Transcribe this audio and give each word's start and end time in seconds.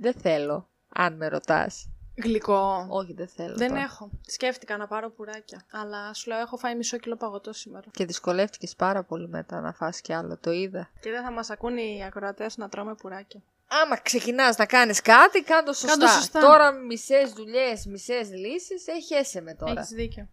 Δεν 0.00 0.12
θέλω, 0.12 0.68
αν 0.88 1.16
με 1.16 1.28
ρωτάς. 1.28 1.88
Γλυκό. 2.22 2.86
Όχι, 2.88 3.12
δεν 3.12 3.28
θέλω. 3.28 3.56
Δεν 3.56 3.68
τώρα. 3.68 3.80
έχω. 3.80 4.10
Σκέφτηκα 4.26 4.76
να 4.76 4.86
πάρω 4.86 5.10
πουράκια. 5.10 5.64
Αλλά 5.70 6.14
σου 6.14 6.30
λέω, 6.30 6.38
έχω 6.38 6.56
φάει 6.56 6.76
μισό 6.76 6.96
κιλό 6.98 7.16
παγωτό 7.16 7.52
σήμερα. 7.52 7.86
Και 7.90 8.04
δυσκολεύτηκες 8.04 8.74
πάρα 8.76 9.02
πολύ 9.02 9.28
μετά 9.28 9.60
να 9.60 9.72
φας 9.72 10.00
κι 10.00 10.12
άλλο, 10.12 10.38
το 10.38 10.50
είδα. 10.50 10.90
Και 11.00 11.10
δεν 11.10 11.22
θα 11.22 11.30
μας 11.30 11.50
ακούνε 11.50 11.80
οι 11.80 12.02
ακροατές 12.04 12.56
να 12.56 12.68
τρώμε 12.68 12.94
πουράκια. 12.94 13.42
Άμα 13.68 13.96
ξεκινάς 13.96 14.56
να 14.56 14.66
κάνεις 14.66 15.02
κάτι, 15.02 15.42
κάντο 15.42 15.72
σωστά. 15.72 15.98
Κάντο 15.98 16.06
σωστά. 16.06 16.40
Τώρα 16.40 16.72
μισές 16.72 17.32
δουλειές, 17.32 17.86
μισές 17.86 18.30
λύσεις, 18.30 18.86
έχεσαι 18.86 19.40
με 19.40 19.54
τώρα. 19.54 19.80
Έχεις 19.80 19.88
δίκιο. 19.88 20.28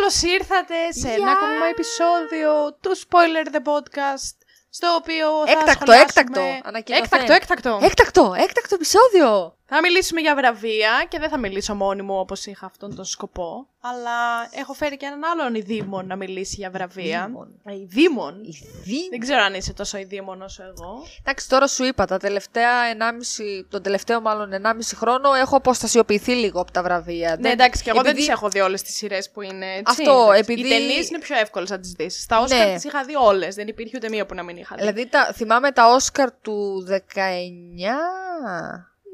Καλώς 0.00 0.22
ήρθατε 0.22 0.74
σε 0.92 1.08
ένα 1.08 1.16
Γεια! 1.16 1.30
ακόμα 1.32 1.66
επεισόδιο 1.66 2.72
του 2.80 2.96
Spoiler 2.98 3.46
the 3.54 3.62
Podcast 3.70 4.34
στο 4.70 4.94
οποίο 4.94 5.26
θα 5.46 5.50
Έκτακτο, 5.52 5.70
σχολιάσουμε- 5.92 6.00
έκτακτο, 6.00 6.68
ανακοινωθέν. 6.68 7.04
Έκτακτο, 7.04 7.32
έκτακτο. 7.32 7.78
Έκτακτο, 7.82 8.34
έκτακτο 8.38 8.74
επεισόδιο! 8.74 9.56
Θα 9.72 9.80
μιλήσουμε 9.80 10.20
για 10.20 10.34
βραβεία 10.34 11.06
και 11.08 11.18
δεν 11.18 11.28
θα 11.28 11.38
μιλήσω 11.38 11.74
μόνη 11.74 12.02
μου 12.02 12.18
όπως 12.18 12.46
είχα 12.46 12.66
αυτόν 12.66 12.94
τον 12.96 13.04
σκοπό. 13.04 13.66
Αλλά 13.80 14.48
έχω 14.60 14.72
φέρει 14.72 14.96
και 14.96 15.06
έναν 15.06 15.20
άλλον 15.24 15.54
ειδήμον 15.54 16.06
να 16.06 16.16
μιλήσει 16.16 16.54
για 16.58 16.70
βραβεία. 16.70 17.22
Ειδήμον. 17.24 17.48
Ε, 17.64 17.74
Ειδήμον. 17.74 18.44
Η 18.44 18.50
δι- 18.84 19.08
Δεν 19.10 19.18
ξέρω 19.18 19.42
αν 19.42 19.54
είσαι 19.54 19.72
τόσο 19.72 19.98
ειδήμον 19.98 20.42
όσο 20.42 20.62
εγώ. 20.62 21.02
Εντάξει, 21.20 21.48
τώρα 21.48 21.66
σου 21.66 21.84
είπα, 21.84 22.04
τα 22.06 22.18
τελευταία 22.18 22.70
1,5, 22.92 23.64
τον 23.68 23.82
τελευταίο 23.82 24.20
μάλλον 24.20 24.52
1,5 24.52 24.96
χρόνο 24.96 25.32
έχω 25.32 25.56
αποστασιοποιηθεί 25.56 26.32
λίγο 26.32 26.60
από 26.60 26.72
τα 26.72 26.82
βραβεία. 26.82 27.36
Ναι, 27.40 27.50
εντάξει, 27.50 27.82
και 27.82 27.90
εγώ 27.90 27.98
δεν 28.02 28.10
επειδή- 28.10 28.26
τις 28.26 28.34
έχω 28.36 28.48
δει 28.48 28.60
όλες 28.60 28.82
τις 28.82 28.94
σειρές 28.96 29.30
που 29.30 29.42
είναι. 29.42 29.66
Έτσι, 29.66 29.82
Αυτό, 29.86 30.12
εντάξει. 30.22 30.40
επειδή- 30.40 30.66
Οι 30.66 30.70
ταινίες 30.70 31.08
είναι 31.08 31.18
πιο 31.18 31.36
εύκολες 31.36 31.70
να 31.70 31.80
τις 31.80 31.92
δεις. 31.92 32.22
Στα 32.22 32.40
Όσκαρ 32.40 32.66
Ναι. 32.68 32.74
τις 32.74 32.84
είχα 32.84 33.04
δει 33.04 33.16
όλες. 33.16 33.54
Δεν 33.54 33.68
υπήρχε 33.68 33.96
ούτε 33.96 34.08
μία 34.08 34.26
που 34.26 34.34
να 34.34 34.42
μην 34.42 34.56
είχα 34.56 34.74
δει. 34.74 34.80
Δηλαδή, 34.80 35.06
τα, 35.08 35.32
θυμάμαι 35.34 35.70
τα 35.70 35.86
Όσκαρ 35.94 36.32
του 36.32 36.84
19... 36.88 37.94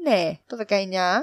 Ναι, 0.07 0.31
το 0.47 0.57
19 0.69 0.73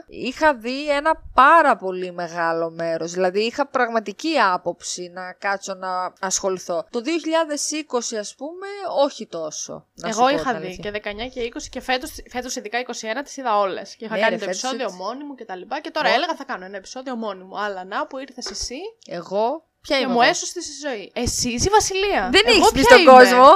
είχα 0.07 0.55
δει 0.55 0.89
ένα 0.91 1.23
πάρα 1.35 1.77
πολύ 1.77 2.13
μεγάλο 2.13 2.71
μέρος. 2.71 3.13
Δηλαδή 3.13 3.41
είχα 3.41 3.67
πραγματική 3.67 4.39
άποψη 4.53 5.11
να 5.15 5.33
κάτσω 5.33 5.75
να 5.75 6.13
ασχοληθώ. 6.21 6.87
Το 6.91 7.01
2020 7.01 8.17
ας 8.21 8.35
πούμε 8.35 8.67
όχι 9.05 9.27
τόσο. 9.27 9.87
Να 9.95 10.13
σου 10.13 10.19
εγώ 10.19 10.29
πω 10.29 10.35
είχα 10.35 10.51
την 10.51 10.61
δει 10.61 10.67
αλήθεια. 10.67 10.91
και 10.91 11.01
19 11.05 11.29
και 11.35 11.41
20 11.55 11.63
και 11.71 11.81
φέτος 11.81 12.11
φέτος 12.31 12.57
ειδικά 12.57 12.79
21 12.79 13.23
τις 13.25 13.37
είδα 13.37 13.59
όλες. 13.59 13.97
Και 13.97 14.05
είχα 14.05 14.15
Ναι, 14.15 14.21
κάνει 14.21 14.33
ρε, 14.35 14.39
το 14.39 14.45
φέτος 14.45 14.59
επεισόδιο 14.63 14.85
έτσι. 14.87 14.97
μόνη 14.97 15.25
μου 15.25 15.35
και 15.35 15.45
τα 15.45 15.57
λοιπά. 15.57 15.81
Και 15.81 15.91
τώρα 15.91 16.11
Ω. 16.11 16.13
έλεγα 16.15 16.35
θα 16.35 16.45
κάνω 16.45 16.65
ένα 16.65 16.77
επεισόδιο 16.77 17.17
μόνη 17.17 17.45
μου. 17.45 17.59
Αλλά 17.61 17.85
να 17.85 18.07
που 18.07 18.19
ήρθες 18.19 18.47
εσύ 18.51 18.77
Εγώ, 19.07 19.65
ποια 19.81 19.97
και 19.97 20.03
είμαι 20.03 20.13
μου 20.13 20.21
εγώ; 20.23 20.31
έσωσε 20.31 20.61
στη 20.61 20.73
ζωή. 20.89 21.13
Εσύ 21.15 21.49
είσαι 21.49 21.69
η 21.69 21.73
Βασιλεία. 21.73 22.29
Δεν 22.33 22.43
Εγώ 22.47 22.57
έχεις 22.57 22.71
πει 22.73 22.81
ποια 22.81 22.85
στον 22.85 23.01
είμαι; 23.01 23.11
κόσμο. 23.11 23.49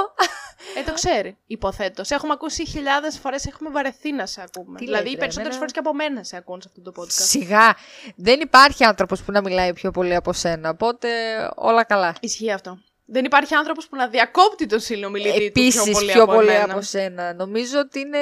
Ε, 0.77 0.83
το 0.83 0.93
ξέρει. 0.93 1.37
Υποθέτως. 1.47 2.07
Σε 2.07 2.15
έχουμε 2.15 2.33
ακούσει 2.33 2.65
χιλιάδες 2.67 3.17
φορές, 3.17 3.45
έχουμε 3.45 3.69
βαρεθεί 3.69 4.11
να 4.11 4.25
σε 4.25 4.41
ακούμε. 4.41 4.77
Τι 4.79 4.85
δηλαδή, 4.85 5.03
λέτε, 5.03 5.15
οι 5.15 5.17
περισσότερες 5.17 5.55
εμένα- 5.55 5.57
φορές 5.57 5.71
και 5.71 5.79
από 5.79 5.93
μένα 5.93 6.23
σε 6.23 6.37
ακούν 6.37 6.61
σε 6.61 6.69
αυτό 6.75 6.91
το 6.91 7.01
podcast. 7.01 7.11
Σιγά. 7.11 7.75
Δεν 8.15 8.39
υπάρχει 8.39 8.83
άνθρωπος 8.83 9.21
που 9.23 9.31
να 9.31 9.41
μιλάει 9.41 9.73
πιο 9.73 9.91
πολύ 9.91 10.15
από 10.15 10.33
σένα. 10.33 10.69
Οπότε 10.69 11.09
όλα 11.55 11.83
καλά. 11.83 12.15
Ισχύει 12.19 12.51
αυτό. 12.51 12.77
Δεν 13.11 13.25
υπάρχει 13.25 13.55
άνθρωπος 13.55 13.87
που 13.87 13.95
να 13.95 14.07
διακόπτει 14.07 14.65
τον 14.65 14.79
συνομιλητή 14.79 15.43
Επίσης 15.45 15.83
του 15.83 15.83
πιο 15.83 15.93
πολύ, 15.93 16.11
πιο 16.11 16.23
από, 16.23 16.33
πολύ 16.33 16.49
εμένα. 16.49 16.73
από 16.73 16.81
σένα. 16.81 17.33
Νομίζω 17.33 17.79
ότι 17.79 17.99
είναι... 17.99 18.17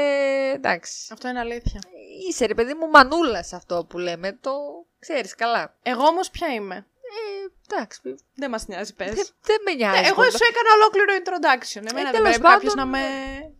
Εντάξει. 0.55 0.93
Αυτό 1.11 1.27
είναι 1.27 1.39
αλήθεια. 1.39 1.81
Είσαι 2.29 2.45
ρε 2.45 2.53
παιδί 2.53 2.73
μου 2.73 2.89
μανούλας 2.89 3.47
σε 3.47 3.55
αυτό 3.55 3.85
που 3.89 3.97
λέμε. 3.97 4.37
Το 4.41 4.51
ξέρεις 4.99 5.35
καλά. 5.35 5.75
Εγώ 5.83 6.03
όμως 6.05 6.29
ποια 6.29 6.47
είμαι; 6.53 6.85
Ε, 7.07 7.73
εντάξει. 7.75 7.99
Δεν 8.03 8.17
Δεν 8.35 8.49
μας 8.49 8.67
νοιάζει, 8.67 8.93
πες. 8.93 9.13
δεν 9.41 9.57
με 9.65 9.73
νοιάζει. 9.73 10.05
εγώ 10.05 10.15
πολύ. 10.15 10.31
σου 10.31 10.37
έκανα 10.49 10.69
ολόκληρο 10.75 11.13
introduction. 11.23 11.89
Εμένα 11.89 12.11
δεν 12.11 12.21
τέλος 12.21 12.37
πρέπει 12.37 12.53
κάποιος 12.53 12.73
πάντων, 12.73 12.91
να 12.91 12.97
με. 12.97 13.05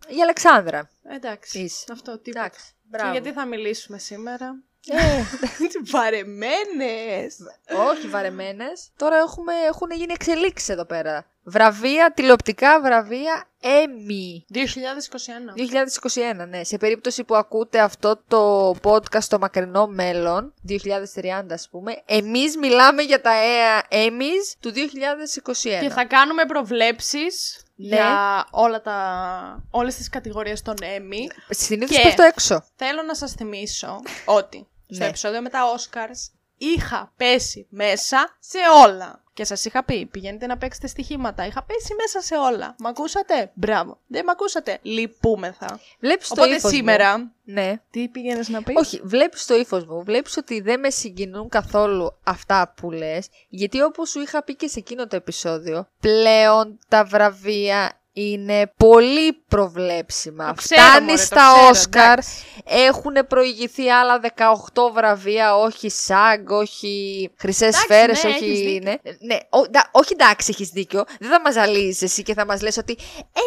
Η 0.07 0.21
Αλεξάνδρα. 0.21 0.89
Εντάξει. 1.09 1.59
Είσαι. 1.59 1.85
Αυτό 1.91 2.19
τίποτα. 2.19 2.45
Εντάξει. 2.45 2.65
Και 2.71 2.87
Μπράβο. 2.97 3.11
γιατί 3.11 3.31
θα 3.31 3.45
μιλήσουμε 3.45 3.97
σήμερα; 3.97 4.55
Ε, 4.87 5.21
Βαρεμένες! 5.91 7.37
όχι 7.89 8.07
βαρεμένες. 8.07 8.91
Τώρα 8.97 9.17
έχουμε, 9.17 9.53
έχουν 9.53 9.91
γίνει 9.91 10.13
εξελίξεις 10.13 10.69
εδώ 10.69 10.85
πέρα. 10.85 11.25
Βραβεία, 11.43 12.11
τηλεοπτικά 12.13 12.81
βραβεία 12.81 13.46
Emmy. 13.61 14.43
2021. 14.53 14.59
2021, 16.43 16.47
ναι. 16.47 16.63
Σε 16.63 16.77
περίπτωση 16.77 17.23
που 17.23 17.35
ακούτε 17.35 17.79
αυτό 17.79 18.21
το 18.27 18.69
podcast 18.83 19.21
στο 19.21 19.39
μακρινό 19.39 19.87
μέλλον, 19.87 20.53
2030 20.69 20.73
ας 21.51 21.67
πούμε, 21.71 22.01
εμείς 22.05 22.57
μιλάμε 22.57 23.01
για 23.01 23.21
τα 23.21 23.31
ε, 23.33 24.07
Emmys 24.07 24.55
του 24.59 24.71
2021. 24.73 25.79
Και 25.81 25.89
θα 25.89 26.05
κάνουμε 26.05 26.45
προβλέψεις 26.45 27.61
Ναι. 27.75 27.87
για 27.95 28.45
όλα 28.51 28.81
τα, 28.81 29.63
όλες 29.71 29.95
τις 29.95 30.09
κατηγορίες 30.09 30.61
των 30.61 30.75
Emmy. 30.79 31.31
Συνήθως 31.49 31.95
Και- 31.97 32.01
πέφτω 32.03 32.23
έξω. 32.23 32.63
Θέλω 32.75 33.01
να 33.03 33.15
σας 33.15 33.31
θυμίσω 33.31 33.99
ότι 34.39 34.67
στο 34.89 35.03
Ναι. 35.03 35.05
επεισόδιο 35.05 35.41
με 35.41 35.49
τα 35.49 35.59
Oscars 35.75 36.31
είχα 36.57 37.13
πέσει 37.17 37.67
μέσα 37.69 38.37
σε 38.39 38.57
όλα. 38.85 39.21
Και 39.33 39.43
σας 39.45 39.65
είχα 39.65 39.83
πει, 39.83 40.05
πηγαίνετε 40.05 40.45
να 40.45 40.57
παίξετε 40.57 40.87
στοιχήματα. 40.87 41.45
Είχα 41.45 41.63
πέσει 41.63 41.93
μέσα 41.97 42.21
σε 42.21 42.35
όλα. 42.35 42.75
Μ' 42.79 42.87
ακούσατε; 42.87 43.51
Μπράβο. 43.53 43.99
Δεν 44.07 44.23
μ' 44.25 44.29
ακούσατε; 44.29 44.79
Λυπούμεθα. 44.81 45.79
Βλέπεις 45.99 46.27
το 46.27 46.33
Οπότε 46.37 46.55
ύφος 46.55 46.71
μου. 46.71 46.77
σήμερα... 46.77 47.31
Ναι. 47.43 47.73
Τι 47.91 48.07
πήγαινες 48.07 48.49
να 48.49 48.63
πεις; 48.63 48.75
Όχι, 48.77 49.01
βλέπεις 49.03 49.45
το 49.45 49.55
ύφος 49.55 49.85
μου. 49.85 50.03
Βλέπεις 50.03 50.37
ότι 50.37 50.61
δεν 50.61 50.79
με 50.79 50.89
συγκινούν 50.89 51.49
καθόλου 51.49 52.17
αυτά 52.23 52.73
που 52.75 52.91
λες. 52.91 53.27
Γιατί 53.49 53.81
όπως 53.81 54.09
σου 54.09 54.19
είχα 54.21 54.43
πει 54.43 54.55
και 54.55 54.67
σε 54.67 54.79
εκείνο 54.79 55.07
το 55.07 55.15
επεισόδιο, 55.15 55.87
πλέον 55.99 56.79
τα 56.87 57.03
βραβεία 57.05 58.01
είναι 58.19 58.71
πολύ 58.77 59.33
προβλέψιμα. 59.47 60.47
Το 60.47 60.53
ξέρω, 60.53 60.81
Φτάνει 60.81 61.05
μωρέ, 61.05 61.17
το 61.17 61.23
στα 61.23 61.35
ξέρω, 61.35 61.67
Όσκαρ, 61.69 62.11
εντάξει. 62.11 62.43
έχουν 62.65 63.13
προηγηθεί 63.27 63.89
άλλα 63.91 64.19
18 64.19 64.91
βραβεία, 64.93 65.55
όχι 65.57 65.89
ΣΑΓ, 65.89 66.49
όχι 66.51 67.29
χρυσές 67.39 67.67
Εντάξει, 67.67 67.83
σφαίρες, 67.83 68.23
ναι, 68.23 68.29
έχεις 68.29 68.41
όχι. 68.41 68.51
δίκιο. 68.61 68.81
Ναι, 68.91 68.95
ναι 69.19 69.37
ο, 69.49 69.59
ντα- 69.67 69.89
όχι 69.91 70.13
εντάξει, 70.13 70.47
έχεις 70.49 70.69
δίκιο. 70.69 71.03
Δεν 71.19 71.29
θα 71.29 71.41
μας 71.41 71.53
ζαλίζεις 71.53 72.01
εσύ 72.01 72.23
και 72.23 72.33
θα 72.33 72.45
μας 72.45 72.61
λες 72.61 72.77
ότι. 72.77 72.97
Ε, 73.17 73.39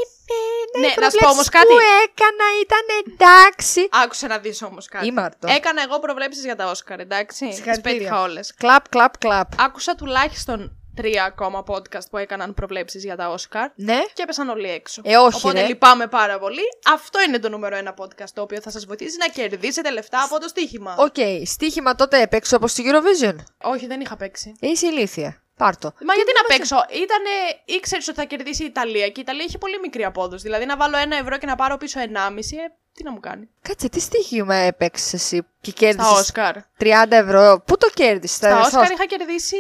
ναι, 0.79 0.81
ναι, 0.81 0.87
Ναι, 0.87 0.93
οι 0.93 1.01
να 1.01 1.11
σου 1.11 1.17
πω 1.19 1.31
όμως 1.31 1.49
προβλέψεις 1.49 1.49
κάτι. 1.49 1.67
που 1.67 1.79
έκανα 2.05 2.47
ήταν 2.63 2.85
εντάξει. 3.13 3.89
Άκουσε 4.05 4.27
να 4.27 4.39
δεις 4.39 4.63
όμως 4.63 4.87
κάτι. 4.89 5.07
Ήμαρτο. 5.07 5.49
Έκανα 5.51 5.83
εγώ 5.83 5.99
προβλέψεις 5.99 6.45
για 6.45 6.57
τα 6.57 6.71
Όσκαρ, 6.71 7.01
εντάξει. 7.01 7.47
Τις 7.47 7.55
Συγχαρητήρια. 7.55 7.99
πέτυχα 7.99 8.21
όλες. 8.23 8.55
Κλαπ, 8.55 8.89
κλαπ, 8.89 9.19
κλαπ. 9.19 9.61
Άκουσα 9.61 9.95
τουλάχιστον 9.95 10.80
τρία 11.01 11.25
ακόμα 11.25 11.65
podcast 11.67 12.09
που 12.11 12.17
έκαναν 12.17 12.55
προβλέψεις 12.55 13.05
για 13.05 13.17
τα 13.17 13.29
Όσκαρ. 13.29 13.71
Ναι. 13.75 13.99
Και 14.13 14.23
έπεσαν 14.23 14.49
όλοι 14.49 14.71
έξω. 14.71 15.01
Ε, 15.05 15.17
όχι, 15.17 15.37
Οπότε 15.37 15.61
ρε. 15.61 15.67
λυπάμαι 15.67 16.07
πάρα 16.07 16.39
πολύ. 16.39 16.63
Αυτό 16.93 17.23
είναι 17.23 17.39
το 17.39 17.49
νούμερο 17.49 17.77
ένα 17.77 17.95
podcast 17.99 18.31
το 18.35 18.43
οποίο 18.43 18.61
θα 18.61 18.71
σας 18.71 18.85
βοηθήσει 18.85 19.17
να 19.19 19.27
κερδίσετε 19.29 19.91
λεφτά 19.91 20.23
από 20.23 20.41
το 20.41 20.49
στοίχημα. 20.49 20.95
Οκ, 20.99 21.15
στοίχημα 21.47 21.95
τότε 21.95 22.21
έπαιξε 22.21 22.55
όπως 22.55 22.71
στη 22.71 22.83
Eurovision. 22.87 23.37
Όχι, 23.63 23.87
δεν 23.87 24.01
είχα 24.01 24.17
παίξει. 24.17 24.57
Ε, 24.61 24.67
Είσαι 24.69 24.87
ηλίθεια. 24.87 25.43
Πάρτο. 25.57 25.93
Μα 26.07 26.15
γιατί 26.15 26.31
να 26.43 26.55
παίξω, 26.57 26.77
ήτανε, 26.91 27.31
ήξερες 27.65 28.09
ότι 28.09 28.17
θα 28.17 28.25
κερδίσει 28.25 28.63
η 28.63 28.67
Ιταλία 28.67 29.07
και 29.07 29.21
η 29.21 29.23
Ιταλία 29.23 29.45
έχει 29.45 29.59
πολύ 29.59 29.79
μικρή 29.83 30.05
απόδοση. 30.05 30.43
Δηλαδή 30.43 30.65
να 30.67 30.77
βάλω 30.77 30.97
ένα 30.97 31.17
ευρώ 31.17 31.39
και 31.39 31.47
να 31.47 31.57
πάρω 31.57 31.77
πίσω 31.77 32.01
1,5, 32.01 32.07
ε, 32.07 32.73
τι 32.95 33.03
να 33.05 33.13
μου 33.13 33.21
κάνει. 33.21 33.49
Κάτσε, 33.63 33.89
τι 33.89 34.01
στοίχημα 34.01 34.55
έπαιξες 34.55 35.13
εσύ 35.13 35.47
και 35.61 35.71
Στα 35.71 35.79
κέρδισε 35.81 36.11
Όσκαρ. 36.21 36.55
30 36.81 36.87
ευρώ. 37.11 37.63
Πού 37.67 37.77
το 37.77 37.91
κέρδισες, 37.95 38.37
Στα 38.37 38.61
Όσκαρ 38.61 38.91
είχα 38.91 39.05
κερδίσει 39.07 39.57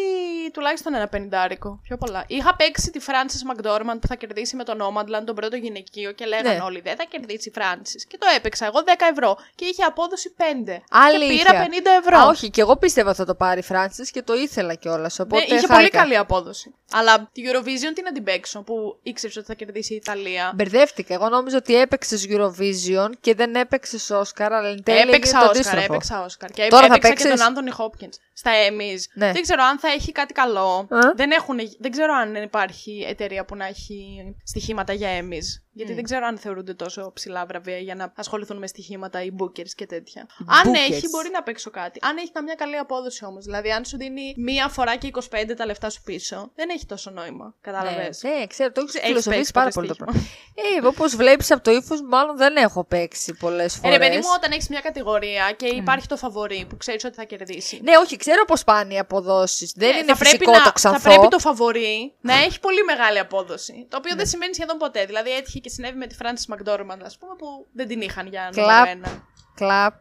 τουλάχιστον 0.53 0.95
ένα 0.95 1.09
πενιντάρικο. 1.09 1.81
Πιο 1.83 1.97
πολλά. 1.97 2.25
Είχα 2.27 2.57
παίξει 2.57 2.91
τη 2.91 3.01
Frances 3.07 3.53
McDormand 3.53 3.99
που 4.01 4.07
θα 4.07 4.15
κερδίσει 4.15 4.57
με 4.57 4.65
τον 4.65 4.79
Nomadland 4.83 5.23
τον 5.27 5.35
πρώτο 5.35 5.57
γυναικείο 5.57 6.13
και 6.13 6.25
λέγανε 6.27 6.49
Ναι. 6.55 6.61
όλοι 6.63 6.81
δεν 6.81 6.97
θα 6.97 7.05
κερδίσει 7.05 7.49
η 7.49 7.53
Frances. 7.57 8.03
Και 8.09 8.19
το 8.19 8.27
έπαιξα 8.37 8.67
εγώ 8.67 8.83
10 8.87 8.91
ευρώ 9.13 9.37
και 9.55 9.65
είχε 9.65 9.83
απόδοση 9.83 10.35
5. 10.39 10.43
Αλήθεια. 10.91 11.37
Και 11.37 11.43
πήρα 11.43 11.65
50 11.65 11.91
ευρώ. 12.05 12.19
Α, 12.19 12.27
όχι, 12.27 12.51
και 12.51 12.61
εγώ 12.61 12.77
πίστευα 12.77 13.15
θα 13.15 13.25
το 13.25 13.35
πάρει 13.35 13.61
η 13.61 13.65
Francis 13.69 14.07
και 14.11 14.23
το 14.23 14.35
ήθελα 14.35 14.75
κιόλας. 14.75 15.19
Ναι, 15.19 15.25
Οπότε 15.25 15.43
είχε 15.45 15.55
χάρηκα. 15.55 15.75
πολύ 15.75 15.89
καλή 15.89 16.17
απόδοση. 16.17 16.75
Αλλά 16.93 17.29
τη 17.33 17.43
Eurovision 17.45 17.93
τι 17.95 18.03
να 18.03 18.13
την 18.13 18.25
παίξω 18.25 18.63
που 18.63 18.99
ήξερε 19.03 19.33
ότι 19.37 19.47
θα 19.47 19.55
κερδίσει 19.55 19.93
η 19.93 19.97
Ιταλία. 19.97 20.53
Μπερδεύτηκα. 20.55 21.15
Εγώ 21.15 21.29
νόμιζα 21.29 21.57
ότι 21.57 21.75
έπαιξες 21.77 22.27
Eurovision 22.29 23.11
και 23.21 23.35
δεν 23.35 23.55
έπαιξες 23.55 24.11
Όσκαρ, 24.11 24.53
αλλά 24.53 24.69
εν 24.69 24.83
τέλει 24.83 24.97
έγινε 24.99 25.17
Έπαιξα 25.17 25.33
το 25.33 25.39
Όσκαρ, 25.39 25.57
αντίστροφο. 25.57 25.90
Έπαιξα 25.91 26.25
Όσκαρ. 26.25 26.51
Και 26.51 26.67
Τώρα 26.69 26.87
θα 26.87 26.95
έπαιξα 26.95 27.09
και 27.09 27.23
παίξεις; 27.23 27.39
τον 27.41 27.49
Άντωνι 27.49 27.71
Χόπκινς 27.71 28.17
στα 28.41 28.51
Emmys. 28.69 29.01
Ναι. 29.15 29.33
Δεν 29.33 29.43
ξέρω 29.43 29.63
αν 29.63 29.79
θα 29.79 29.89
έχει 29.89 30.13
κάτι 30.13 30.33
καλό. 30.33 30.87
Α. 30.91 30.99
Δεν, 31.15 31.31
έχουν, 31.31 31.59
δεν 31.79 31.91
ξέρω 31.91 32.13
αν 32.15 32.35
υπάρχει 32.35 33.05
εταιρεία 33.09 33.45
που 33.45 33.57
να 33.57 33.67
έχει 33.67 34.23
στοιχήματα 34.45 34.93
για 34.93 35.09
Emmys. 35.21 35.49
Γιατί 35.73 35.95
δεν 35.95 36.05
ξέρω 36.05 36.27
αν 36.27 36.39
θεωρούνται 36.39 36.75
τόσο 36.75 37.13
ψηλά 37.15 37.47
βραβεία 37.47 37.79
για 37.79 37.95
να 37.95 38.13
ασχοληθούν 38.17 38.59
με 38.59 38.67
στοιχήματα 38.67 39.23
οι 39.23 39.31
bookers 39.39 39.69
και 39.75 39.87
τέτοια. 39.87 40.27
Αν 40.47 40.73
Bookers. 40.73 40.91
έχει, 40.93 41.09
μπορεί 41.09 41.31
να 41.33 41.43
παίξω 41.43 41.71
κάτι. 41.71 42.01
Αν 42.03 42.17
έχει 42.17 42.33
καμιά 42.33 42.55
καλή 42.55 42.77
απόδοση 42.77 43.25
όμως. 43.25 43.45
Δηλαδή, 43.45 43.71
αν 43.71 43.85
σου 43.85 43.97
δίνει 43.97 44.35
μία 44.37 44.69
φορά 44.69 44.97
και 44.97 45.11
25 45.13 45.55
τα 45.57 45.67
λεφτά 45.67 45.91
σου 45.91 46.03
πίσω, 46.03 46.51
δεν 46.55 46.69
έχει 46.69 46.87
τόσο 46.87 47.11
νόημα. 47.11 47.55
Κατάλαβες; 47.61 48.23
Ναι, 48.23 48.31
ναι, 48.31 48.47
ξέρω, 48.47 48.73
το 48.73 48.81
έχεις 48.81 48.95
Έχεις 48.95 49.07
φιλοσοφήσει 49.07 49.37
παίξει 49.37 49.53
πάρα 49.53 49.71
ποτέ 49.71 49.87
πολύ 49.87 49.89
το 49.89 49.95
στοίχημα; 49.95 50.13
πράγμα. 50.55 50.85
Ε, 50.85 50.87
όπως 50.87 51.17
βλέπεις 51.17 51.51
από 51.51 51.63
το 51.63 51.71
ύφος, 51.71 52.03
μάλλον 52.03 52.37
δεν 52.37 52.57
έχω 52.57 52.85
παίξει 52.85 53.35
πολλές 53.35 53.77
Ε, 53.77 53.79
φορέ. 53.79 53.97
ρε 53.97 53.99
παιδί 53.99 54.17
μου, 54.17 54.29
όταν 54.37 54.51
έχεις 54.53 54.69
μια 54.69 54.81
κατηγορία 54.81 55.53
και 55.57 55.67
υπάρχει 55.67 56.07
το 56.07 56.17
φαβορή 56.17 56.67
που 56.69 56.77
ξέρεις 56.77 57.05
ότι 57.05 57.15
θα 57.15 57.25
κερδίσει. 57.25 57.81
Ναι, 57.83 57.93
όχι, 57.97 58.17
ξέρει 58.17 58.30
Ξέρω 58.31 58.45
πώ 58.45 58.55
πάνε 58.65 58.95
οι 58.95 58.99
αποδόσεις. 58.99 59.73
Δεν 59.77 59.95
Ε, 59.95 59.97
είναι 59.97 60.13
θα 60.13 60.17
πρέπει 60.17 60.37
φυσικό 60.37 60.51
να, 60.59 60.63
το 60.63 60.73
ξανθό. 60.73 60.99
Θα 61.01 61.09
πρέπει 61.09 61.29
το 61.29 61.39
φαβορή 61.39 62.15
να 62.21 62.35
έχει 62.35 62.61
πολύ 62.61 62.83
μεγάλη 62.85 63.19
απόδοση. 63.19 63.87
Το 63.91 63.97
οποίο 63.97 64.15
δεν 64.17 64.27
συμβαίνει 64.27 64.55
σχεδόν 64.55 64.77
ποτέ. 64.77 65.05
Δηλαδή 65.05 65.31
έτυχε 65.31 65.59
και 65.59 65.69
συνέβη 65.69 65.97
με 65.99 66.07
τη 66.07 66.17
Frances 66.23 66.55
McDormand, 66.55 67.01
ας 67.05 67.19
πούμε, 67.19 67.35
που 67.39 67.67
δεν 67.73 67.89
την 67.89 68.01
είχαν 68.01 68.27
για 68.27 68.51
νούμερο 68.55 68.73
Κλαπ. 68.73 68.87
ένα. 68.87 69.29
Κλαπ. 69.55 69.95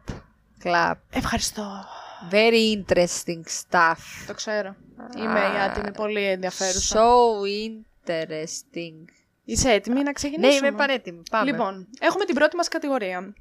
Κλαπ. 0.58 0.98
Ευχαριστώ. 1.12 1.84
Very 2.30 2.76
interesting 2.78 3.42
stuff. 3.62 3.98
Το 4.26 4.34
ξέρω. 4.34 4.74
Είμαι 5.18 5.40
η 5.40 5.60
άτιμη, 5.64 5.90
πολύ 5.92 6.24
ενδιαφέρουσα. 6.24 7.00
So 7.00 7.46
interesting. 7.70 9.04
Είσαι 9.44 9.70
έτοιμη 9.70 9.96
να 9.96 10.02
Ναι, 10.02 10.12
ξεκινήσουμε. 10.12 10.66
είμαι 10.66 10.76
πανέτοιμη. 10.76 11.22
Πάμε. 11.30 11.50
Λοιπόν, 11.50 11.88
έχουμε 12.00 12.24
την 12.24 12.34
πρώτη 12.34 12.56
μας 12.56 12.68
κατηγορία. 12.68 13.32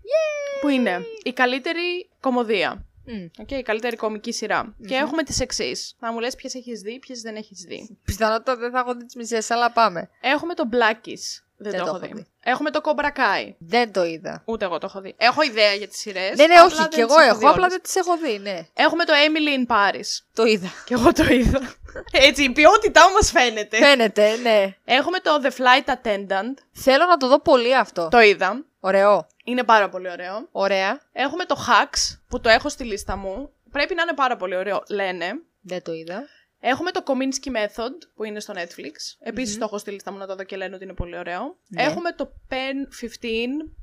Που 0.62 0.68
είναι 0.70 1.06
η 1.24 1.34
καλύτερη 1.34 2.10
κομμωδία. 2.20 2.84
Μμ. 3.12 3.26
Okay, 3.42 3.58
η 3.58 3.62
καλύτερη 3.62 3.96
κομική 3.96 4.32
σειρά. 4.32 4.76
Και 4.88 4.96
έχουμε 4.96 5.24
τις 5.24 5.40
εξής. 5.40 5.96
Να 6.00 6.12
μου 6.12 6.20
λες 6.20 6.36
ποιες 6.36 6.54
έχεις 6.56 6.82
δει, 6.82 7.00
ποιες 7.00 7.22
δεν 7.22 7.36
έχεις 7.36 7.66
δει. 7.68 7.98
Πιθανότατα 8.06 8.56
δεν 8.56 8.72
θα 8.72 8.80
έχω 8.80 8.94
δει 8.96 9.06
τις 9.06 9.16
μισές, 9.16 9.52
αλλά 9.52 9.72
πάμε. 9.72 10.10
Έχουμε 10.22 10.54
το 10.54 10.64
Blackies. 10.72 11.44
Δεν, 11.62 11.72
το, 11.72 11.86
έχω 11.86 12.00
δει. 12.00 12.26
Έχουμε 12.40 12.70
το 12.70 12.82
Cobra 12.84 13.06
Kai. 13.06 13.54
Δεν 13.58 13.92
το 13.94 14.04
είδα. 14.04 14.42
Ούτε 14.46 14.66
εγώ 14.66 14.78
το 14.78 14.86
έχω 14.90 15.02
δει. 15.02 15.16
Έχω 15.18 15.42
ιδέα 15.42 15.74
για 15.74 15.88
τις 15.88 16.00
σειρές. 16.00 16.38
Ναι, 16.38 16.46
ναι, 16.48 16.54
απλά 16.54 16.66
όχι, 16.66 16.76
δεν 16.76 16.90
κι 16.90 16.96
τις 16.96 17.04
εγώ 17.04 17.16
δει 17.16 17.28
έχω. 17.28 17.38
Απλά 17.38 17.52
όλες. 17.52 17.72
δεν 17.72 17.82
τις 17.82 17.96
έχω 17.96 18.18
δει, 18.18 18.38
ναι. 18.38 18.68
Έχουμε 18.74 19.04
το 19.06 19.14
Emily 19.14 19.60
in 19.60 19.76
Paris. 19.76 20.08
Το 20.34 20.46
είδα. 20.46 20.72
Και 20.86 20.94
εγώ 20.94 21.12
το 21.14 21.24
είδα. 21.24 21.76
Έτσι, 22.28 22.44
η 22.44 22.50
ποιότητά 22.50 23.02
μας 23.12 23.32
φαίνεται. 23.32 23.78
Φαίνεται, 23.78 24.36
ναι. 24.36 24.76
Έχουμε 24.86 25.20
το 25.20 25.32
The 25.44 25.48
Flight 25.48 25.94
Attendant. 25.94 26.54
Θέλω 26.72 27.06
να 27.06 27.18
το 27.18 27.28
δω 27.28 27.40
πολύ 27.40 27.76
αυτό. 27.76 28.08
Το 28.12 28.20
είδα. 28.20 28.66
Ωραίο. 28.80 29.28
Είναι 29.50 29.63
πάρα 29.63 29.90
πολύ 29.90 30.10
ωραίο. 30.10 30.48
Ωραία. 30.51 31.01
Έχουμε 31.12 31.46
το 31.46 31.56
Hacks 31.68 32.19
που 32.28 32.40
το 32.40 32.50
έχω 32.50 32.69
στη 32.69 32.84
λίστα 32.84 33.16
μου. 33.16 33.54
Πρέπει 33.72 33.96
να 33.96 34.01
είναι 34.01 34.13
πάρα 34.13 34.36
πολύ 34.38 34.56
ωραίο, 34.56 34.84
λένε. 34.90 35.31
Δεν 35.62 35.81
το 35.84 35.94
είδα. 35.94 36.24
Έχουμε 36.60 36.92
το 36.92 37.04
Kominsky 37.06 37.50
Method 37.56 37.92
που 38.16 38.24
είναι 38.24 38.40
στο 38.40 38.54
Netflix. 38.57 38.94
επισης 39.19 39.57
το 39.57 39.63
έχω 39.66 39.78
στη 39.78 39.92
λίστα 39.92 40.12
μου 40.12 40.18
να 40.18 40.28
το 40.28 40.36
δω 40.36 40.44
και 40.44 40.56
λένε 40.57 40.75
ότι 40.75 40.84
είναι 40.84 40.94
πολύ 40.94 41.18
ωραίο. 41.18 41.57
Ναι. 41.68 41.84
Έχουμε 41.84 42.12
το 42.12 42.31
Pen 42.50 42.94
15 43.01 43.07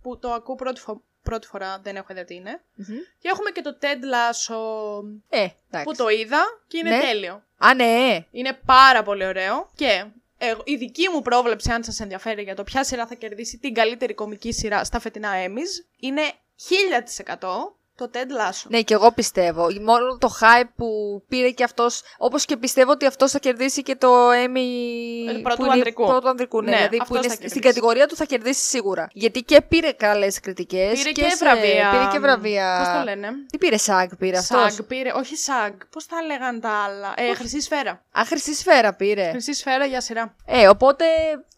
που 0.02 0.18
το 0.18 0.32
ακούω 0.32 0.54
πρώτη, 0.54 0.80
φο- 0.80 1.02
πρώτη 1.22 1.46
φορά, 1.46 1.78
δεν 1.82 1.96
έχω 1.96 2.06
ιδέα 2.10 2.24
τι 2.24 2.34
είναι. 2.34 2.60
Και 3.18 3.28
έχουμε 3.28 3.50
και 3.50 3.62
το 3.62 3.78
Ted 3.80 3.84
Lasso 3.86 4.56
Ε, 5.28 5.38
εντάξει. 5.38 5.84
που 5.84 5.94
το 5.96 6.08
είδα 6.08 6.44
και 6.68 6.78
είναι 6.78 6.90
Ναι. 6.96 7.00
τέλειο. 7.00 7.42
Α, 7.58 7.74
ναι. 7.74 8.24
Είναι 8.30 8.58
πάρα 8.66 9.02
πολύ 9.02 9.26
ωραίο 9.26 9.70
και 9.74 10.04
εγώ- 10.38 10.62
η 10.64 10.76
δική 10.76 11.08
μου 11.08 11.22
πρόβλεψη, 11.22 11.70
αν 11.70 11.84
σας 11.84 12.00
ενδιαφέρει 12.00 12.42
για 12.42 12.54
το 12.54 12.64
ποια 12.64 12.84
σειρά 12.84 13.06
θα 13.06 13.14
κερδίσει 13.14 13.58
την 13.58 13.74
καλύτερη 13.74 14.14
κομική 14.14 14.52
σειρά 14.52 14.84
στα 14.84 14.98
φετινά 15.00 15.30
Emmys, 15.46 15.86
είναι 16.00 16.22
1000% 16.56 17.76
το 17.96 18.10
Ted 18.14 18.16
Lasso. 18.16 18.64
Ναι, 18.68 18.80
και 18.82 18.94
εγώ 18.94 19.12
πιστεύω. 19.12 19.66
Μόνο 19.82 20.18
το 20.18 20.28
hype 20.40 20.68
που 20.76 20.86
πήρε 21.28 21.50
και 21.50 21.64
αυτός. 21.64 22.02
Όπως 22.18 22.44
και 22.44 22.56
πιστεύω 22.56 22.90
ότι 22.90 23.06
αυτός 23.06 23.30
θα 23.30 23.38
κερδίσει 23.38 23.82
και 23.82 23.96
το 23.96 24.30
Emmy. 24.30 25.30
Ε, 25.36 25.38
πρώτου 25.42 25.56
που 25.56 25.64
είναι 25.64 25.72
ανδρικού. 25.72 26.06
Πρώτου 26.06 26.28
ανδρικού, 26.28 26.62
ναι. 26.62 26.70
Ναι, 26.70 26.76
δηλαδή 26.76 26.96
που 26.96 27.02
αυτός 27.02 27.18
είναι 27.18 27.28
θα 27.28 27.34
στην 27.34 27.48
κερδίσει. 27.48 27.68
κατηγορία 27.68 28.06
του 28.06 28.16
θα 28.16 28.24
κερδίσει 28.24 28.64
σίγουρα. 28.64 29.08
Γιατί 29.12 29.42
και 29.42 29.60
πήρε 29.68 29.92
καλές 29.92 30.40
κριτικές. 30.40 30.98
Πήρε 30.98 31.12
και, 31.12 31.36
βραβεία. 31.38 31.90
Πήρε 31.90 32.08
και 32.12 32.18
βραβεία. 32.18 32.82
Πώς 32.84 32.98
το 32.98 33.04
λένε; 33.04 33.28
Τι 33.50 33.58
πήρε, 33.58 33.76
SAG 33.86 34.06
πήρε 34.18 34.38
αυτός; 34.38 34.72
Σαγκ 34.74 34.86
πήρε, 34.86 35.12
όχι 35.14 35.36
σαγκ. 35.36 35.72
Πώς 35.90 36.06
τα 36.06 36.22
λέγαν 36.22 36.60
τα 36.60 36.70
άλλα; 36.70 37.14
Ε, 37.16 37.34
χρυσή 37.34 37.60
σφαίρα. 37.60 37.90
Α, 38.18 38.22
χρυσή 38.26 38.54
σφαίρα 38.54 38.94
πήρε. 38.94 39.30
Χρυσή 39.30 39.52
σφαίρα 39.54 39.84
για 39.84 40.00
σειρά. 40.00 40.34
Ε, 40.46 40.68
οπότε. 40.68 41.04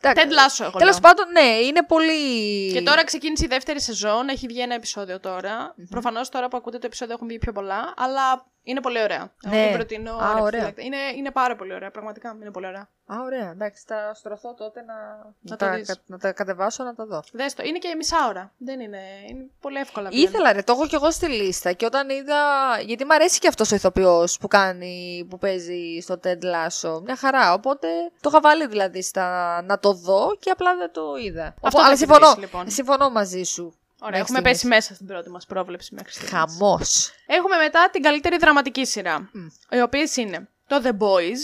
Ted 0.03 0.17
Lasso 0.17 0.65
έχω 0.65 0.79
Τέλος 0.79 1.01
λέω. 1.01 1.01
πάντων, 1.01 1.25
ναι, 1.33 1.41
είναι 1.67 1.85
πολύ. 1.85 2.73
Και 2.73 2.83
τώρα 2.83 3.05
ξεκίνησε 3.05 3.45
η 3.45 3.49
δεύτερη 3.49 3.81
σεζόν. 3.81 4.29
Έχει 4.29 4.47
βγει 4.47 4.61
ένα 4.61 4.75
επεισόδιο 4.75 5.21
τώρα. 5.21 5.75
Προφανώς 5.91 6.28
τώρα 6.31 6.49
που 6.49 6.57
ακούτε 6.57 6.79
το 6.79 6.87
επεισόδιο 6.87 7.15
έχουν 7.15 7.29
βγει 7.29 7.39
πιο 7.39 7.53
πολλά. 7.53 7.95
Αλλά 7.97 8.47
είναι 8.63 8.81
πολύ 8.81 9.03
ωραία. 9.03 9.33
Εγώ 9.45 9.55
Ναι. 9.57 9.67
την 9.67 9.75
προτείνω 9.77 10.13
Α, 10.17 10.31
ανεπιφύλακτα. 10.31 10.83
Είναι, 10.83 10.97
είναι 11.17 11.31
πάρα 11.31 11.57
πολύ 11.57 11.75
ωραία. 11.75 11.91
Πραγματικά 11.91 12.37
είναι 12.41 12.51
πολύ 12.51 12.67
ωραία. 12.67 12.89
Α, 13.07 13.15
ωραία. 13.25 13.51
Εντάξει, 13.51 13.85
θα 13.87 14.15
στρωθώ 14.15 14.55
τότε 14.55 14.83
να, 14.83 14.95
Να 15.41 15.57
το 15.57 15.65
τα, 15.67 15.75
δεις. 15.75 15.87
κα- 15.89 15.97
να 16.07 16.19
τα 16.19 16.33
κατεβάσω 16.33 16.85
να 16.85 16.95
τα 16.95 17.07
δω. 17.07 17.23
Δες 17.33 17.55
το. 17.55 17.63
Είναι 17.67 17.79
και 17.79 17.95
μισά 17.97 18.17
ώρα. 18.29 18.53
Δεν 18.59 18.81
είναι. 18.81 19.01
Είναι 19.29 19.47
πολύ 19.61 19.79
εύκολα. 19.79 20.09
πηγαίνει. 20.09 20.29
Ήθελα 20.29 20.53
ρε, 20.53 20.63
το 20.63 20.73
έχω 20.73 20.87
κι 20.87 20.95
εγώ 20.95 21.11
στη 21.11 21.27
λίστα 21.29 21.73
και 21.73 21.85
όταν 21.87 22.09
είδα. 22.11 22.37
Γιατί 22.81 23.05
μου 23.05 23.15
αρέσει 23.15 23.39
και 23.39 23.49
αυτός 23.49 23.73
ο 23.73 23.75
ηθοποιός 23.75 24.39
που 24.39 24.49
κάνει, 24.49 25.27
που 25.31 25.39
παίζει 25.39 25.99
στο 26.03 26.21
Ted 26.25 26.39
Lasso. 26.45 27.03
Μια 27.05 27.17
χαρά. 27.17 27.53
Οπότε 27.53 27.89
το 28.21 28.29
είχα 28.29 28.41
βάλει 28.41 28.67
δηλαδή 28.67 29.03
στα 29.03 29.27
να 29.63 29.79
το 29.79 29.93
δω 29.93 30.37
και 30.41 30.51
απλά 30.51 30.77
δεν 30.77 30.93
το 30.93 31.03
είδα. 31.25 31.45
Αυτό 31.47 31.61
Οπό- 31.69 31.81
θα 31.81 31.87
αλλά 31.87 31.97
συμφωνώ, 31.97 32.19
κερδίσει, 32.27 32.41
λοιπόν. 32.41 32.71
συμφωνώ 32.71 33.11
μαζί 33.11 33.43
σου. 33.43 33.75
Ωραία, 34.01 34.19
Μέχρι 34.19 34.35
έχουμε 34.37 34.39
στιγμής. 34.39 34.53
πέσει 34.53 34.67
μέσα 34.67 34.95
στην 34.95 35.07
πρώτη 35.07 35.31
μας 35.31 35.47
πρόβλεψη 35.47 35.95
μέχρι 35.95 36.11
στιγμής. 36.13 36.31
Χαμός. 36.33 37.11
Έχουμε 37.27 37.57
μετά 37.57 37.91
την 37.93 38.03
καλύτερη 38.03 38.37
δραματική 38.37 38.85
σειρά. 38.87 39.31
Οι 39.71 39.81
οποίες 39.81 40.17
είναι 40.17 40.49
το 40.67 40.81
The 40.85 40.91
Boys. 40.93 41.41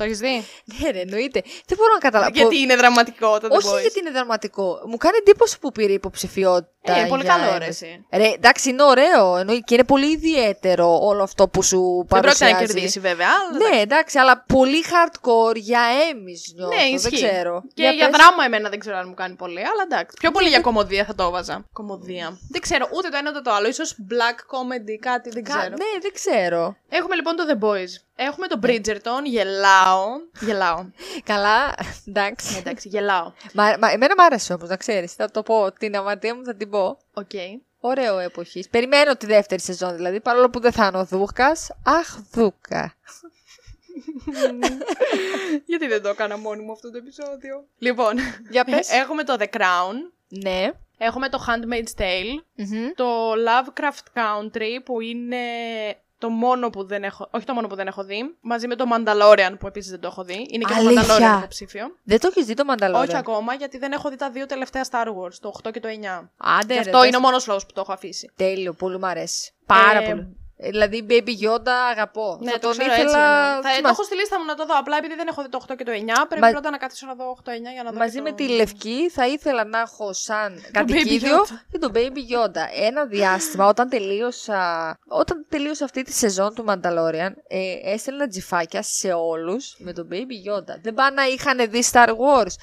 Το 0.00 0.06
έχεις 0.06 0.18
δει; 0.18 0.44
Ναι, 0.64 0.90
ρε, 0.90 1.00
εννοείται. 1.00 1.42
Δεν 1.66 1.76
μπορώ 1.78 1.92
να 1.92 1.98
καταλάβω. 1.98 2.30
Γιατί 2.34 2.58
είναι 2.58 2.76
δραματικό 2.76 3.38
το 3.40 3.46
The 3.50 3.56
Όχι 3.56 3.68
Boys. 3.74 3.80
γιατί 3.80 3.98
είναι 3.98 4.10
δραματικό. 4.10 4.80
Μου 4.86 4.96
κάνει 4.96 5.16
εντύπωση 5.16 5.58
που 5.58 5.72
πήρε 5.72 5.92
υποψηφιότητα. 5.92 6.96
Ε, 6.96 7.04
πολύ 7.08 7.22
για 7.22 7.34
καλό, 7.36 7.54
Emmys. 7.56 7.58
ρε, 7.58 7.66
εσύ. 7.66 8.06
Ρε, 8.12 8.28
εντάξει, 8.28 8.68
είναι 8.70 8.82
ωραίο. 8.82 9.36
Εννοεί, 9.36 9.60
και 9.62 9.74
είναι 9.74 9.84
πολύ 9.84 10.10
ιδιαίτερο 10.12 10.98
όλο 11.02 11.22
αυτό 11.22 11.48
που 11.48 11.62
σου 11.62 11.80
Δεν 11.96 12.06
παρουσιάζει. 12.06 12.52
πρόκειται 12.52 12.60
να 12.60 12.72
κερδίσει 12.74 13.00
βέβαια. 13.00 13.28
Αλλά 13.28 13.68
Ναι, 13.70 13.80
εντάξει, 13.80 14.18
αλλά 14.18 14.44
πολύ 14.48 14.84
hardcore 14.90 15.56
για 15.56 15.80
Emmys 16.10 16.54
νιώθω. 16.56 16.74
Ναι, 16.74 16.82
δεν 16.82 16.94
ισχύει. 16.94 17.14
ξέρω. 17.14 17.62
Και 17.74 17.82
για, 17.82 18.08
πες. 18.08 18.16
δράμα 18.18 18.44
εμένα 18.44 18.68
δεν 18.68 18.78
ξέρω 18.78 18.96
αν 18.96 19.08
μου 19.08 19.14
κάνει 19.14 19.34
πολύ, 19.34 19.60
αλλά 19.60 19.82
εντάξει. 19.84 20.16
Πιο 20.20 20.30
πολύ 20.30 20.48
για 20.48 20.60
κομμωδία 20.60 21.04
θα 21.04 21.14
το 21.14 21.22
έβαζα. 21.22 21.64
Κομμωδία. 21.72 22.38
Δεν 22.50 22.60
ξέρω 22.60 22.88
ούτε 22.96 23.08
το 23.08 23.16
ένα 23.16 23.30
ούτε 23.30 23.40
το 23.40 23.50
άλλο. 23.52 23.68
Ίσως 23.68 23.96
black 24.10 24.38
comedy, 24.54 24.94
κάτι 25.00 25.30
δεν 25.30 25.44
Κα- 25.44 25.50
ξέρω. 25.56 25.70
Ναι, 25.82 25.90
δεν 26.00 26.12
ξέρω. 26.12 26.76
Έχουμε 26.88 27.14
λοιπόν 27.14 27.36
το 27.36 27.44
The 27.50 27.64
Boys. 27.64 27.92
Έχουμε 28.22 28.46
το 28.46 28.60
Bridgerton. 28.62 29.24
Γελάω. 29.24 30.06
Γελάω. 30.40 30.84
Καλά, 31.24 31.74
εντάξει. 32.06 32.56
Εντάξει, 32.58 32.88
γελάω. 32.88 33.32
Μα, 33.52 33.64
μα, 33.80 33.90
εμένα 33.90 34.14
μου 34.16 34.22
άρεσε 34.24 34.52
όμως, 34.52 34.68
να 34.68 34.76
ξέρεις. 34.76 35.12
Θα 35.12 35.30
το 35.30 35.42
πω. 35.42 35.72
Την 35.72 35.96
αμαρτία 35.96 36.34
μου 36.36 36.44
θα 36.44 36.54
την 36.54 36.70
πω. 36.70 36.98
Οκ. 37.14 37.30
Ωραίο 37.80 38.18
εποχής. 38.18 38.68
Περιμένω 38.68 39.16
τη 39.16 39.26
δεύτερη 39.26 39.60
σεζόν 39.60 39.96
δηλαδή, 39.96 40.20
παρόλο 40.20 40.50
που 40.50 40.60
δεν 40.60 40.72
θα 40.72 40.86
είναι 40.86 40.98
ο 40.98 41.04
Δούκας. 41.04 41.70
Αχ, 41.84 42.16
Δούκα. 42.32 42.94
Γιατί 45.66 45.86
δεν 45.86 46.02
το 46.02 46.08
έκανα 46.08 46.36
μόνη 46.38 46.62
μου 46.62 46.72
αυτό 46.72 46.90
το 46.90 46.96
επεισόδιο. 46.96 47.64
Λοιπόν, 47.78 48.14
Για 48.50 48.64
πες. 48.64 48.90
έχουμε 48.90 49.24
το 49.24 49.36
The 49.38 49.46
Crown. 49.56 49.94
ναι. 50.28 50.70
Έχουμε 51.02 51.28
το 51.28 51.44
Handmaid's 51.48 52.00
Tale. 52.00 52.42
Μμμ. 52.54 52.90
Το 52.94 53.32
Lovecraft 53.32 54.18
Country 54.20 54.78
που 54.84 55.00
είναι 55.00 55.36
το 56.20 56.28
μόνο 56.28 56.70
που 56.70 56.84
δεν 56.84 57.04
έχω, 57.04 57.28
όχι 57.30 57.44
το 57.44 57.54
μόνο 57.54 57.66
που 57.66 57.74
δεν 57.74 57.86
έχω 57.86 58.04
δει, 58.04 58.34
μαζί 58.40 58.66
με 58.66 58.74
το 58.76 58.84
Mandalorian 58.92 59.54
που 59.58 59.66
επίσης 59.66 59.90
δεν 59.90 60.00
το 60.00 60.06
έχω 60.06 60.24
δει. 60.24 60.46
Είναι 60.50 60.64
και 60.64 60.74
Αλήθεια; 60.74 61.02
το 61.02 61.14
Mandalorian 61.14 61.38
υποψήφιο. 61.38 61.84
Δεν 62.02 62.20
το 62.20 62.26
έχεις 62.30 62.46
δει 62.46 62.54
το 62.54 62.64
Μανταλόρια. 62.64 63.02
Όχι 63.08 63.16
ακόμα 63.16 63.54
γιατί 63.54 63.78
δεν 63.78 63.92
έχω 63.92 64.08
δει 64.10 64.16
τα 64.16 64.30
δύο 64.30 64.46
τελευταία 64.46 64.84
Star 64.90 65.06
Wars, 65.06 65.34
το 65.40 65.52
8 65.62 65.70
και 65.72 65.80
το 65.80 65.88
9. 65.88 66.30
Άντε, 66.36 66.66
Γι' 66.66 66.72
ρε, 66.74 66.78
αυτό 66.78 66.98
δες. 66.98 67.08
είναι 67.08 67.16
ο 67.16 67.20
μόνος 67.20 67.46
λόγος 67.46 67.66
που 67.66 67.72
το 67.72 67.80
έχω 67.80 67.92
αφήσει. 67.92 68.30
Τέλειο, 68.36 68.72
πολύ 68.72 68.98
μου 68.98 69.06
αρέσει. 69.06 69.52
Πάρα 69.66 69.98
Ε, 70.02 70.08
πολύ. 70.08 70.36
Ε, 70.62 70.70
Δηλαδή, 70.70 71.06
Baby 71.10 71.34
Yoda 71.44 71.74
αγαπώ. 71.90 72.38
Ναι, 72.42 72.50
θα 72.50 72.58
το 72.58 72.68
τον 72.68 72.78
ξέρω 72.78 72.92
ήθελα. 72.92 73.08
έτσι. 73.08 73.16
εννοώ. 73.18 73.54
Θα, 73.54 73.60
το 73.62 73.68
θυμάσαι, 73.74 73.92
έχω 73.94 74.02
στη 74.02 74.14
λίστα 74.16 74.38
μου 74.38 74.44
να 74.44 74.54
το 74.54 74.66
δω. 74.66 74.74
Απλά 74.78 74.96
επειδή 74.96 75.14
δεν 75.14 75.26
έχω 75.28 75.42
δει 75.42 75.48
το 75.48 75.60
8 75.68 75.76
και 75.76 75.84
το 75.84 75.92
9, 75.92 75.94
πρέπει 76.28 76.44
Μα- 76.44 76.50
πρώτα 76.50 76.70
να 76.70 76.76
καθίσω 76.76 77.06
να 77.06 77.14
δω 77.14 77.36
8-9 77.44 77.72
για 77.72 77.82
να 77.82 77.90
δω. 77.90 77.98
Μαζί 77.98 78.14
και 78.14 78.22
με 78.22 78.28
το... 78.28 78.34
τη 78.34 78.48
Λευκή 78.48 79.10
θα 79.12 79.26
ήθελα 79.26 79.64
να 79.64 79.80
έχω 79.80 80.12
σαν 80.12 80.54
Baby 80.58 80.70
κατοικίδιο 80.72 81.36
Yoda. 81.42 81.54
και 81.72 81.78
τον 81.78 81.92
Baby 81.94 82.22
Yoda. 82.34 82.64
Ένα 82.86 83.06
διάστημα 83.06 83.66
όταν 83.66 83.88
τελείωσα, 83.88 84.98
όταν 85.08 85.46
τελείωσα 85.48 85.84
αυτή 85.84 86.02
τη 86.02 86.12
σεζόν 86.12 86.54
του 86.54 86.64
Mandalorian 86.68 87.30
ε, 87.48 87.92
έστελνα 87.92 88.28
τζιφάκια 88.28 88.82
σε 88.82 89.12
όλους 89.12 89.76
με 89.78 89.92
τον 89.92 90.08
Baby 90.12 90.14
Yoda. 90.50 90.74
Δεν 90.82 90.94
πάνε 90.94 91.14
να 91.14 91.24
είχαν 91.26 91.70
δει 91.70 91.84
Star 91.92 92.08
Wars. 92.08 92.54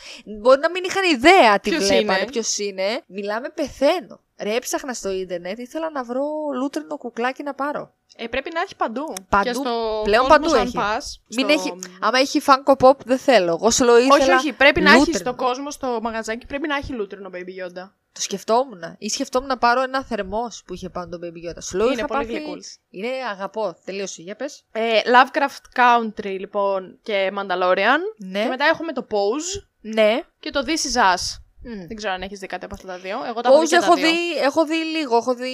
Μπορεί 0.42 0.60
να 0.60 0.70
μην 0.70 0.84
είχαν 0.84 1.04
ιδέα 1.12 1.60
τι 1.60 1.70
Ποιος 1.70 1.86
βλέπανε, 1.88 2.18
είναι; 2.20 2.30
ποιος 2.32 2.58
είναι. 2.58 3.02
Μιλάμε 3.08 3.50
πεθαίνω. 3.50 4.20
Ρε, 4.42 4.56
έψαχνα 4.56 4.94
στο 4.94 5.12
ίντερνετ, 5.12 5.60
ήθελα 5.60 5.90
να 5.90 6.04
βρω 6.04 6.24
λούτρινο 6.54 6.98
κουκλάκι 6.98 7.44
να 7.44 7.54
πάρω. 7.54 7.92
Ε, 8.16 8.28
πρέπει 8.28 8.50
να 8.54 8.62
έχει 8.62 8.76
παντού. 8.76 9.14
Παντού. 9.30 9.44
Και 9.50 9.54
στο 9.54 10.02
Πλέον 10.04 10.26
Cosmos 10.26 10.30
παντού 10.30 10.52
αν 10.54 10.62
έχει. 10.66 10.74
πας, 10.76 11.22
Μην 11.36 11.50
στο- 11.50 11.54
έχει, 11.60 11.74
άμα 12.00 12.20
έχει 12.20 12.42
Funko 12.46 12.74
Pop 12.88 12.98
δεν 13.06 13.18
θέλω. 13.18 13.52
Εγώ 13.62 13.72
σου 13.72 13.84
λέω 13.84 13.98
ήθελα 13.98 14.16
Όχι, 14.16 14.32
όχι. 14.32 14.54
Πρέπει 14.54 14.82
να 14.82 14.90
έχει 14.90 14.98
λούτρινο. 15.00 15.18
στο 15.20 15.34
κόσμο, 15.36 15.72
στο 15.72 16.00
μαγαζάκι, 16.02 16.46
πρέπει 16.46 16.68
να 16.68 16.76
έχει 16.76 16.94
λούτρινο 16.94 17.30
Baby 17.34 17.38
Yoda. 17.66 17.90
Το 18.12 18.22
σκεφτόμουν. 18.24 18.82
Ή 18.98 19.10
σκεφτόμουν 19.10 19.48
να 19.48 19.58
πάρω 19.58 19.82
ένα 19.82 20.04
θερμός 20.04 20.64
που 20.66 20.74
είχε 20.74 20.90
πάνω 20.90 21.10
τον 21.10 21.20
Baby 21.24 21.50
Yoda. 21.50 21.58
Σου 21.62 21.78
λέω 21.78 21.86
Είναι 21.86 21.96
είχα 21.96 22.06
πολύ 22.06 22.20
πάθει- 22.26 22.38
γλυκούλης. 22.38 22.78
Είναι 22.90 23.08
αγαπώ. 23.32 23.76
Τελείωσε. 23.86 24.22
Για 24.22 24.36
πες. 24.36 24.64
Ε, 24.72 25.00
Lovecraft 25.06 25.80
Country, 25.80 26.38
λοιπόν, 26.40 27.00
και 27.04 27.32
Mandalorian. 27.38 28.00
Ναι. 28.18 28.42
Και 28.42 28.48
μετά 28.50 28.66
έχουμε 28.66 28.94
το 28.94 29.08
Pose 29.12 29.68
Ναι. 29.82 30.22
και 30.40 30.52
το 30.52 30.64
This 30.66 30.70
Is 30.96 31.14
Us. 31.14 31.42
Μμ. 31.68 31.88
Δεν 31.88 31.96
ξέρω 31.96 32.14
αν 32.14 32.22
έχεις 32.22 32.40
δει 32.40 32.48
κάτι 32.48 32.66
από 32.66 32.74
αυτά 32.76 32.88
τα 32.88 32.98
δύο. 32.98 33.18
Εγώ 33.28 33.42
τα 33.42 33.50
έχω 33.50 33.58
δει 33.58 33.62
Πώς 33.62 33.70
και 33.70 33.78
τα 33.78 33.86
έχω 33.86 33.94
δύο. 33.96 34.08
δει, 34.10 34.38
έχω 34.44 34.66
δει 34.66 34.76
λίγο, 34.76 35.16
έχω 35.18 35.34
δει 35.36 35.52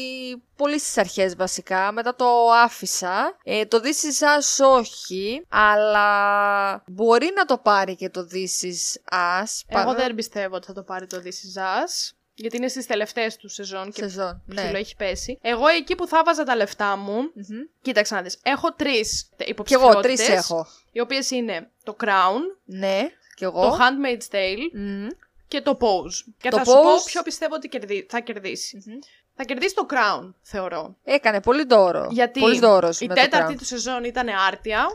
πολύ 0.56 0.80
στις 0.80 0.98
αρχές 0.98 1.36
βασικά, 1.36 1.92
μετά 1.92 2.16
το 2.16 2.26
άφησα. 2.64 3.38
Ε, 3.44 3.66
το 3.66 3.82
This 3.84 3.88
Is 3.88 4.24
Us 4.64 4.66
όχι, 4.80 5.46
αλλά 5.50 6.84
μπορεί 6.88 7.32
να 7.36 7.46
το 7.46 7.58
πάρει 7.58 7.96
και 7.96 8.10
το 8.10 8.28
This 8.32 8.66
Is 8.66 9.14
Us. 9.14 9.62
Εγώ 9.68 9.84
παρά- 9.84 9.94
δεν 9.94 10.16
πιστεύω 10.16 10.56
ότι 10.56 10.66
θα 10.68 10.74
το 10.74 10.84
πάρει 10.84 11.08
το 11.08 11.22
This 11.24 11.28
Is 11.28 11.62
Us. 11.62 12.14
Γιατί 12.36 12.58
είναι 12.58 12.68
στις 12.68 12.86
τελευταίες 12.86 13.36
του 13.38 13.50
σεζόν 13.50 13.92
και 13.92 14.02
Σεζόν. 14.02 14.42
Ναι. 14.46 14.62
ψηλό 14.62 14.78
έχει 14.78 14.96
πέσει. 14.96 15.40
Εγώ 15.42 15.68
εκεί 15.68 15.96
που 15.96 16.08
θα 16.08 16.22
βάζα 16.26 16.44
τα 16.44 16.56
λεφτά 16.56 16.96
μου. 16.98 17.14
Μμμ. 17.16 17.60
Κοίταξε 17.82 18.16
να 18.16 18.22
δεις. 18.22 18.40
Έχω 18.44 18.74
τρεις 18.74 19.30
Κι 19.38 19.50
υποψηφιότητε. 19.50 19.92
εγώ 19.92 20.02
τρεις 20.02 20.30
έχω. 20.30 20.68
Οι 20.92 21.00
οποίες 21.00 21.32
είναι 21.32 21.70
το 21.84 21.96
Crown, 22.04 22.40
Ναι, 22.66 23.02
κι 23.36 23.44
εγώ. 23.44 23.62
το 23.62 23.78
Handmaid's 23.80 24.36
Tale 24.36 24.58
Μμμ. 24.74 25.08
Και 25.54 25.62
το 25.62 25.78
Pose. 25.82 26.34
Και 26.38 26.50
Το 26.50 26.58
θα 26.58 26.66
σου 26.66 26.72
πω 26.72 26.82
Pose- 26.82 27.06
ποιο 27.06 27.22
πιστεύω 27.24 27.56
ότι 27.56 27.68
κερδί- 27.68 28.10
θα 28.12 28.20
κερδίσει. 28.20 28.84
Μμμ. 28.86 28.98
Θα 29.36 29.44
κερδίσει 29.44 29.76
το 29.76 29.86
Crown, 29.90 30.34
θεωρώ. 30.42 30.96
Έκανε 31.04 31.42
πολύ 31.42 31.64
δώρο. 31.66 32.08
Γιατί 32.12 32.40
Πολύς 32.40 32.60
δώρος 32.60 33.00
η 33.00 33.08
με 33.08 33.16
το 33.16 33.22
τέταρτη 33.22 33.54
Crown. 33.54 33.58
του 33.58 33.66
σεζόν 33.66 34.04
ήταν 34.04 34.28
άρτια. 34.48 34.86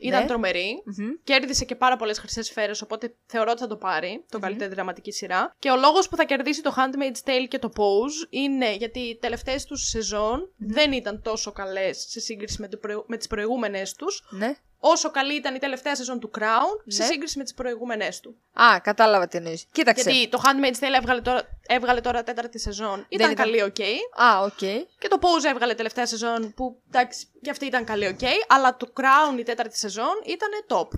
Ήταν 0.00 0.20
Ναι. 0.20 0.26
τρομερή. 0.26 0.82
Μμμ. 0.84 1.08
Κέρδισε 1.24 1.64
και 1.64 1.74
πάρα 1.74 1.96
πολλές 1.96 2.18
χρυσές 2.18 2.46
σφαίρες, 2.46 2.82
οπότε 2.82 3.14
θεωρώ 3.26 3.50
ότι 3.50 3.60
θα 3.60 3.66
το 3.66 3.76
πάρει. 3.76 4.24
Το 4.30 4.38
καλύτερη 4.38 4.74
δραματική 4.74 5.12
σειρά. 5.12 5.54
Και 5.58 5.70
ο 5.70 5.76
λόγος 5.76 6.08
που 6.08 6.16
θα 6.16 6.24
κερδίσει 6.24 6.62
το 6.62 6.74
Handmaid's 6.76 7.28
Tale 7.28 7.46
και 7.48 7.58
το 7.58 7.70
Pose 7.76 8.26
είναι 8.30 8.74
γιατί 8.74 8.98
οι 8.98 9.16
τελευταίες 9.18 9.64
τους 9.64 9.88
σεζόν 9.88 10.52
δεν 10.56 10.92
ήταν 10.92 11.22
τόσο 11.22 11.52
καλές 11.52 12.06
σε 12.08 12.20
σύγκριση 12.20 12.60
με, 12.60 12.68
το 12.68 12.76
προηγου- 12.76 13.04
με 13.08 13.16
τις 13.16 13.26
προηγούμενες 13.26 13.94
τους. 13.94 14.22
Ναι. 14.80 14.90
Όσο 14.90 15.10
καλή 15.10 15.34
ήταν 15.34 15.54
η 15.54 15.58
τελευταία 15.58 15.96
σεζόν 15.96 16.20
του 16.20 16.30
Crown 16.38 16.82
σε 16.86 17.02
Ναι. 17.02 17.08
σύγκριση 17.08 17.38
με 17.38 17.44
τις 17.44 17.54
προηγούμενε 17.54 18.08
του. 18.22 18.36
Α, 18.52 18.80
κατάλαβα 18.80 19.28
τι 19.28 19.36
εννοείς. 19.36 19.64
Κοίταξε. 19.72 20.10
Γιατί 20.10 20.28
το 20.28 20.40
Handmaid's 20.44 20.84
Tale 20.84 20.94
έβγαλε 20.96 21.20
τώρα, 21.20 21.42
έβγαλε 21.66 22.00
τώρα 22.00 22.22
τέταρτη 22.22 22.58
σεζόν. 22.58 23.06
Ήταν, 23.08 23.30
ήταν- 23.30 23.34
καλή, 23.34 23.62
οκ. 23.62 23.80
Α, 24.22 24.42
οκ. 24.44 24.58
Και 24.98 25.08
το 25.08 25.18
Pose 25.20 25.44
έβγαλε 25.50 25.74
τελευταία 25.74 26.06
σεζόν 26.06 26.52
που 26.56 26.82
εντάξει, 26.88 27.26
και 27.42 27.50
αυτή 27.50 27.66
ήταν 27.66 27.84
καλή, 27.84 28.06
οκ. 28.06 28.18
αλλά 28.48 28.76
το 28.76 28.92
Crown 28.96 29.38
η 29.38 29.42
τέταρτη 29.42 29.78
σεζόν 29.78 30.22
ήταν 30.26 30.48
top. 30.68 30.88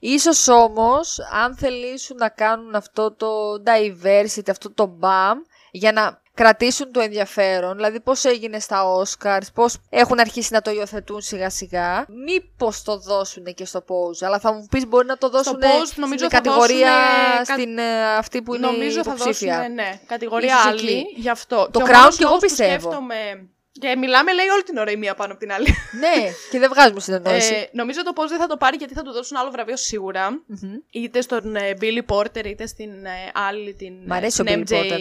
Ίσως 0.00 0.48
όμως, 0.48 1.18
αν 1.32 1.56
θελήσουν 1.56 2.16
να 2.16 2.28
κάνουν 2.28 2.74
αυτό 2.74 3.12
το 3.12 3.62
diversity, 3.66 4.50
αυτό 4.50 4.70
το 4.72 4.98
μπαμ, 5.02 5.34
για 5.70 5.92
να 5.92 6.20
κρατήσουν 6.34 6.92
το 6.92 7.00
ενδιαφέρον, 7.00 7.76
δηλαδή 7.76 8.00
πώς 8.00 8.24
έγινε 8.24 8.58
στα 8.58 8.82
Oscars, 8.96 9.46
πώς 9.54 9.76
έχουν 9.90 10.18
αρχίσει 10.20 10.52
να 10.52 10.60
το 10.60 10.70
υιοθετούν 10.70 11.20
σιγά 11.20 11.50
σιγά, 11.50 12.06
μήπως 12.24 12.82
το 12.82 12.98
δώσουν 12.98 13.44
και 13.44 13.64
στο 13.64 13.84
Pose, 13.88 14.24
αλλά 14.26 14.38
θα 14.38 14.52
μου 14.52 14.66
πεις 14.70 14.86
μπορεί 14.86 15.06
να 15.06 15.16
το 15.16 15.28
δώσουν 15.28 15.58
Pose 15.60 15.94
νομίζω 15.96 16.18
στην 16.18 16.30
θα 16.30 16.36
κατηγορία 16.40 16.90
δώσουνε 16.90 17.44
κα- 17.46 17.52
στην 17.54 17.78
ε, 17.78 18.04
αυτή 18.16 18.42
που 18.42 18.54
είναι 18.54 18.66
Νομίζω 18.66 19.02
θα 19.02 19.14
υποψήφια. 19.14 19.56
δώσουν, 19.56 19.74
ναι, 19.74 20.00
κατηγορία 20.06 20.54
Ίσως 20.54 20.66
άλλη 20.66 20.90
εκεί. 20.98 21.06
γι' 21.16 21.30
αυτό. 21.30 21.68
Το 21.72 21.78
και 21.78 21.84
ο 21.84 21.86
Crown 21.94 21.96
μόνος 21.98 22.16
κι 22.16 22.22
εγώ 22.22 22.30
λόγος 22.32 22.42
που 22.42 22.46
πιστεύω. 22.48 22.72
σκέφτομαι... 22.80 23.48
Και 23.80 23.96
μιλάμε, 23.96 24.32
λέει, 24.32 24.46
όλη 24.46 24.62
την 24.62 24.76
ώρα 24.76 24.90
η 24.90 24.96
μία 24.96 25.14
πάνω 25.14 25.32
από 25.32 25.40
την 25.40 25.52
άλλη. 25.52 25.66
ναι, 26.00 26.30
και 26.50 26.58
δεν 26.58 26.70
βγάζουμε 26.72 27.00
συνεννόηση. 27.00 27.54
ε, 27.54 27.68
νομίζω 27.72 28.02
το 28.02 28.12
Pose 28.14 28.28
δεν 28.28 28.38
θα 28.38 28.46
το 28.46 28.56
πάρει 28.56 28.76
γιατί 28.76 28.94
θα 28.94 29.02
του 29.02 29.12
δώσουν 29.12 29.36
άλλο 29.36 29.50
βραβείο 29.50 29.76
σίγουρα. 29.76 30.30
Μμμ. 30.30 30.74
Είτε 30.90 31.20
στον 31.20 31.56
ε, 31.56 31.76
Billy 31.80 32.14
Porter 32.14 32.44
είτε 32.44 32.66
στην 32.66 33.04
ε, 33.04 33.30
άλλη 33.34 33.74
την, 33.74 33.94
Μ' 34.06 34.12
αρέσει 34.12 34.40
ο 34.40 34.44
την 34.44 34.64
Billy 34.68 34.72
MJ 34.72 34.74
Porter. 34.74 35.00